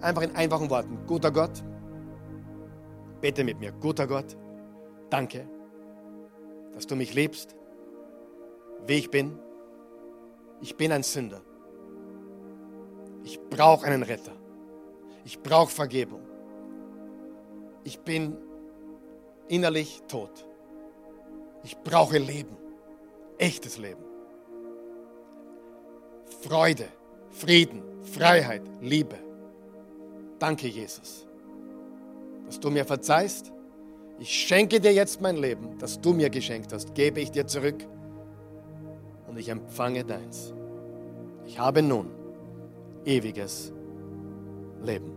einfach 0.00 0.22
in 0.22 0.36
einfachen 0.36 0.68
Worten. 0.68 0.98
Guter 1.06 1.30
Gott, 1.30 1.62
bete 3.20 3.42
mit 3.42 3.58
mir. 3.58 3.72
Guter 3.72 4.06
Gott, 4.06 4.36
danke, 5.08 5.48
dass 6.74 6.86
du 6.86 6.96
mich 6.96 7.14
liebst, 7.14 7.56
wie 8.86 8.94
ich 8.94 9.10
bin. 9.10 9.38
Ich 10.60 10.76
bin 10.76 10.92
ein 10.92 11.02
Sünder. 11.02 11.40
Ich 13.24 13.40
brauche 13.40 13.86
einen 13.86 14.02
Retter. 14.02 14.32
Ich 15.24 15.40
brauche 15.40 15.72
Vergebung. 15.72 16.20
Ich 17.82 17.98
bin 17.98 18.36
innerlich 19.48 20.02
tot. 20.06 20.46
Ich 21.64 21.76
brauche 21.78 22.18
Leben. 22.18 22.56
Echtes 23.38 23.78
Leben. 23.78 24.04
Freude, 26.42 26.86
Frieden, 27.30 27.82
Freiheit, 28.02 28.62
Liebe. 28.80 29.16
Danke, 30.38 30.68
Jesus, 30.68 31.26
dass 32.46 32.60
du 32.60 32.70
mir 32.70 32.84
verzeihst 32.84 33.54
ich 34.18 34.30
schenke 34.30 34.80
dir 34.80 34.92
jetzt 34.92 35.20
mein 35.20 35.36
Leben, 35.36 35.76
das 35.78 36.00
du 36.00 36.12
mir 36.12 36.30
geschenkt 36.30 36.72
hast, 36.72 36.94
gebe 36.94 37.20
ich 37.20 37.30
dir 37.30 37.46
zurück 37.46 37.84
und 39.26 39.38
ich 39.38 39.48
empfange 39.48 40.04
deins. 40.04 40.54
Ich 41.46 41.58
habe 41.58 41.82
nun 41.82 42.10
ewiges 43.04 43.72
Leben. 44.82 45.12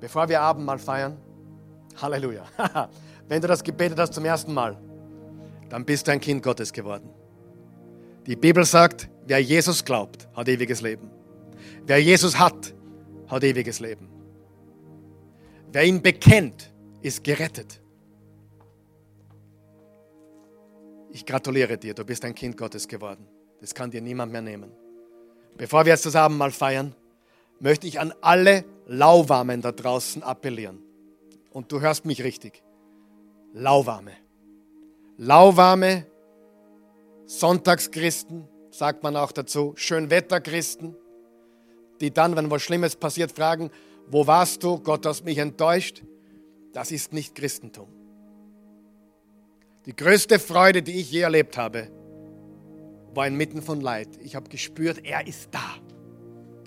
Bevor 0.00 0.28
wir 0.28 0.40
Abendmahl 0.40 0.78
feiern, 0.78 1.16
Halleluja, 2.00 2.44
wenn 3.28 3.42
du 3.42 3.48
das 3.48 3.62
gebetet 3.62 3.98
hast 3.98 4.14
zum 4.14 4.24
ersten 4.24 4.52
Mal, 4.52 4.76
dann 5.68 5.84
bist 5.84 6.06
du 6.06 6.12
ein 6.12 6.20
Kind 6.20 6.42
Gottes 6.42 6.72
geworden. 6.72 7.10
Die 8.26 8.36
Bibel 8.36 8.64
sagt, 8.64 9.08
wer 9.26 9.40
Jesus 9.40 9.84
glaubt, 9.84 10.28
hat 10.34 10.48
ewiges 10.48 10.80
Leben. 10.80 11.10
Wer 11.86 11.98
Jesus 11.98 12.38
hat, 12.38 12.74
hat 13.28 13.44
ewiges 13.44 13.80
Leben. 13.80 14.08
Wer 15.72 15.84
ihn 15.84 16.02
bekennt, 16.02 16.72
ist 17.02 17.22
gerettet. 17.22 17.80
Ich 21.12 21.24
gratuliere 21.26 21.76
dir, 21.76 21.94
du 21.94 22.04
bist 22.04 22.24
ein 22.24 22.34
Kind 22.34 22.56
Gottes 22.56 22.86
geworden. 22.86 23.26
Das 23.60 23.74
kann 23.74 23.90
dir 23.90 24.00
niemand 24.00 24.32
mehr 24.32 24.42
nehmen. 24.42 24.70
Bevor 25.56 25.84
wir 25.84 25.92
jetzt 25.92 26.06
das 26.06 26.16
Abendmahl 26.16 26.50
feiern, 26.50 26.94
möchte 27.58 27.86
ich 27.86 28.00
an 28.00 28.12
alle 28.20 28.64
Lauwarmen 28.86 29.60
da 29.62 29.72
draußen 29.72 30.22
appellieren. 30.22 30.82
Und 31.50 31.70
du 31.70 31.80
hörst 31.80 32.04
mich 32.04 32.22
richtig. 32.22 32.62
Lauwarme. 33.52 34.12
Lauwarme 35.16 36.06
Sonntagschristen, 37.26 38.48
sagt 38.70 39.02
man 39.02 39.16
auch 39.16 39.32
dazu, 39.32 39.72
Schönwetterchristen, 39.76 40.96
die 42.00 42.10
dann, 42.10 42.34
wenn 42.34 42.50
was 42.50 42.62
Schlimmes 42.62 42.96
passiert, 42.96 43.32
fragen, 43.32 43.70
wo 44.08 44.26
warst 44.26 44.62
du? 44.64 44.80
Gott 44.80 45.06
hast 45.06 45.24
mich 45.24 45.38
enttäuscht. 45.38 46.02
Das 46.72 46.90
ist 46.90 47.12
nicht 47.12 47.34
Christentum. 47.34 47.88
Die 49.86 49.94
größte 49.94 50.38
Freude, 50.38 50.82
die 50.82 51.00
ich 51.00 51.10
je 51.10 51.20
erlebt 51.20 51.56
habe, 51.56 51.88
war 53.14 53.26
inmitten 53.26 53.62
von 53.62 53.80
Leid. 53.80 54.08
Ich 54.22 54.34
habe 54.34 54.48
gespürt, 54.48 55.04
er 55.04 55.26
ist 55.26 55.48
da. 55.52 55.76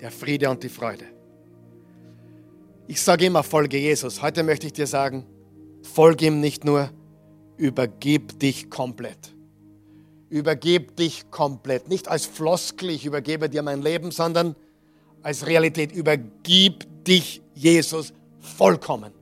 Der 0.00 0.10
Friede 0.10 0.50
und 0.50 0.62
die 0.62 0.68
Freude. 0.68 1.04
Ich 2.86 3.00
sage 3.00 3.26
immer, 3.26 3.42
folge 3.42 3.78
Jesus. 3.78 4.20
Heute 4.20 4.42
möchte 4.42 4.66
ich 4.66 4.74
dir 4.74 4.86
sagen, 4.86 5.24
folge 5.82 6.26
ihm 6.26 6.40
nicht 6.40 6.64
nur, 6.64 6.90
übergib 7.56 8.38
dich 8.38 8.68
komplett. 8.68 9.34
Übergib 10.28 10.96
dich 10.96 11.30
komplett. 11.30 11.88
Nicht 11.88 12.08
als 12.08 12.26
Floskel, 12.26 12.90
ich 12.90 13.06
übergebe 13.06 13.48
dir 13.48 13.62
mein 13.62 13.80
Leben, 13.80 14.10
sondern 14.10 14.56
als 15.22 15.46
Realität. 15.46 15.92
Übergib 15.92 16.86
dich 17.04 17.40
Jesus 17.54 18.12
vollkommen. 18.38 19.12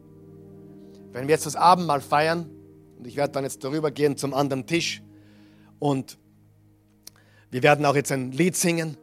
Wenn 1.13 1.29
wir 1.29 1.35
jetzt 1.35 1.47
das 1.47 1.55
Abendmahl 1.55 2.01
feiern, 2.01 2.49
und 2.99 3.07
ich 3.07 3.17
werde 3.17 3.33
dann 3.35 3.45
jetzt 3.45 3.63
darüber 3.63 3.91
gehen 3.91 4.17
zum 4.17 4.35
anderen 4.35 4.67
Tisch, 4.67 5.03
und 5.79 6.19
wir 7.53 7.63
werden 7.63 7.85
auch 7.85 7.95
jetzt 7.95 8.11
ein 8.11 8.33
Lied 8.33 8.57
singen, 8.57 8.97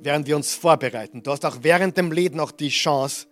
während 0.00 0.26
wir 0.26 0.34
uns 0.34 0.52
vorbereiten. 0.52 1.22
Du 1.22 1.30
hast 1.30 1.46
auch 1.46 1.58
während 1.62 1.96
dem 1.96 2.10
Lied 2.10 2.34
noch 2.34 2.50
die 2.50 2.70
Chance, 2.70 3.28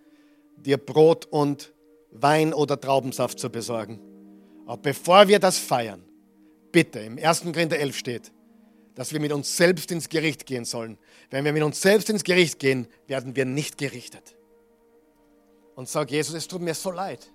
dir 0.55 0.77
Brot 0.77 1.25
und 1.25 1.73
Wein 2.11 2.53
oder 2.53 2.79
Traubensaft 2.79 3.39
zu 3.39 3.49
besorgen. 3.49 3.99
Aber 4.65 4.81
bevor 4.81 5.27
wir 5.27 5.39
das 5.39 5.57
feiern, 5.57 6.01
bitte, 6.71 6.99
im 6.99 7.17
1. 7.17 7.41
Korinther 7.41 7.77
11 7.77 7.97
steht, 7.97 8.31
dass 8.95 9.11
wir 9.11 9.19
mit 9.19 9.33
uns 9.33 9.55
selbst 9.55 9.91
ins 9.91 10.07
Gericht 10.07 10.45
gehen 10.45 10.63
sollen. 10.63 10.97
Wenn 11.29 11.43
wir 11.43 11.51
mit 11.51 11.63
uns 11.63 11.81
selbst 11.81 12.09
ins 12.09 12.23
Gericht 12.23 12.57
gehen, 12.57 12.87
werden 13.05 13.35
wir 13.35 13.43
nicht 13.43 13.77
gerichtet. 13.77 14.37
Und 15.75 15.89
sag 15.89 16.09
Jesus, 16.09 16.33
es 16.35 16.47
tut 16.47 16.61
mir 16.61 16.73
so 16.73 16.89
leid. 16.89 17.31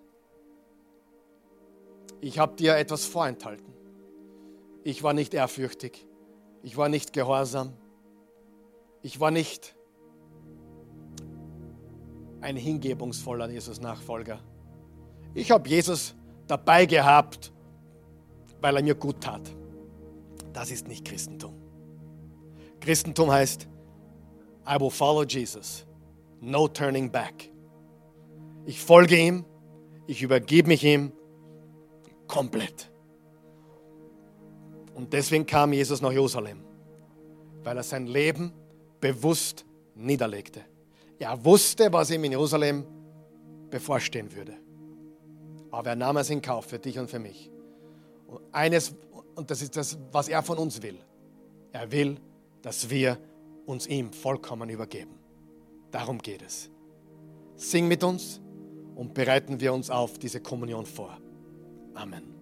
Ich 2.23 2.39
habe 2.39 2.57
dir 2.57 2.77
etwas 2.77 3.05
vorenthalten. 3.05 3.75
Ich 4.83 5.03
war 5.03 5.13
nicht 5.13 5.35
ehrfürchtig. 5.35 6.07
Ich 6.63 6.77
war 6.77 6.89
nicht 6.89 7.13
gehorsam. 7.13 7.73
Ich 9.03 9.19
war 9.19 9.31
nicht 9.31 9.75
ein 12.41 12.57
hingebungsvoller 12.57 13.51
Jesus-Nachfolger. 13.51 14.39
Ich 15.35 15.51
habe 15.51 15.69
Jesus 15.69 16.15
dabei 16.47 16.87
gehabt, 16.87 17.53
weil 18.61 18.77
er 18.77 18.83
mir 18.83 18.95
gut 18.95 19.21
tat. 19.21 19.43
Das 20.53 20.71
ist 20.71 20.87
nicht 20.87 21.05
Christentum. 21.05 21.55
Christentum 22.81 23.31
heißt, 23.31 23.69
I 24.67 24.81
will 24.81 24.91
follow 24.91 25.25
Jesus. 25.25 25.87
No 26.41 26.69
turning 26.69 27.11
back. 27.11 27.51
Ich 28.67 28.81
folge 28.81 29.17
ihm, 29.17 29.45
ich 30.07 30.23
übergebe 30.23 30.69
mich 30.69 30.85
ihm 30.85 31.13
komplett. 32.27 32.92
Und 34.95 35.13
deswegen 35.13 35.47
kam 35.47 35.73
Jesus 35.73 36.01
nach 36.01 36.13
Jerusalem, 36.13 36.61
weil 37.63 37.77
er 37.77 37.83
sein 37.83 38.07
Leben 38.07 38.53
bewusst 39.01 39.65
niederlegte. 39.95 40.61
Er 41.19 41.45
wusste, 41.45 41.93
was 41.93 42.11
ihm 42.11 42.25
in 42.25 42.33
Jerusalem 42.33 42.85
bevorstehen 43.71 44.35
würde. 44.35 44.55
Aber 45.71 45.91
er 45.91 45.97
nahm 45.97 46.17
es 46.19 46.31
in 46.31 46.43
Kauf 46.43 46.67
für 46.67 46.79
dich 46.79 46.99
und 46.99 47.09
für 47.09 47.19
mich. 47.19 47.51
Und 48.27 48.41
eines, 48.53 48.95
und 49.35 49.51
das 49.51 49.63
ist 49.63 49.77
das, 49.77 49.99
was 50.11 50.29
er 50.29 50.43
von 50.43 50.59
uns 50.59 50.83
will. 50.83 50.99
Er 51.73 51.91
will, 51.91 52.19
dass 52.61 52.91
wir 52.91 53.19
uns 53.67 53.87
ihm 53.87 54.13
vollkommen 54.13 54.69
übergeben. 54.69 55.15
Darum 55.91 56.19
geht 56.19 56.43
es. 56.43 56.71
Sing 57.57 57.89
mit 57.89 58.03
uns 58.05 58.41
und 58.95 59.15
bereiten 59.15 59.61
wir 59.61 59.73
uns 59.73 59.91
auf 59.91 60.19
diese 60.19 60.41
Kommunion 60.41 60.87
vor. 60.87 61.19
Amen. 61.95 62.42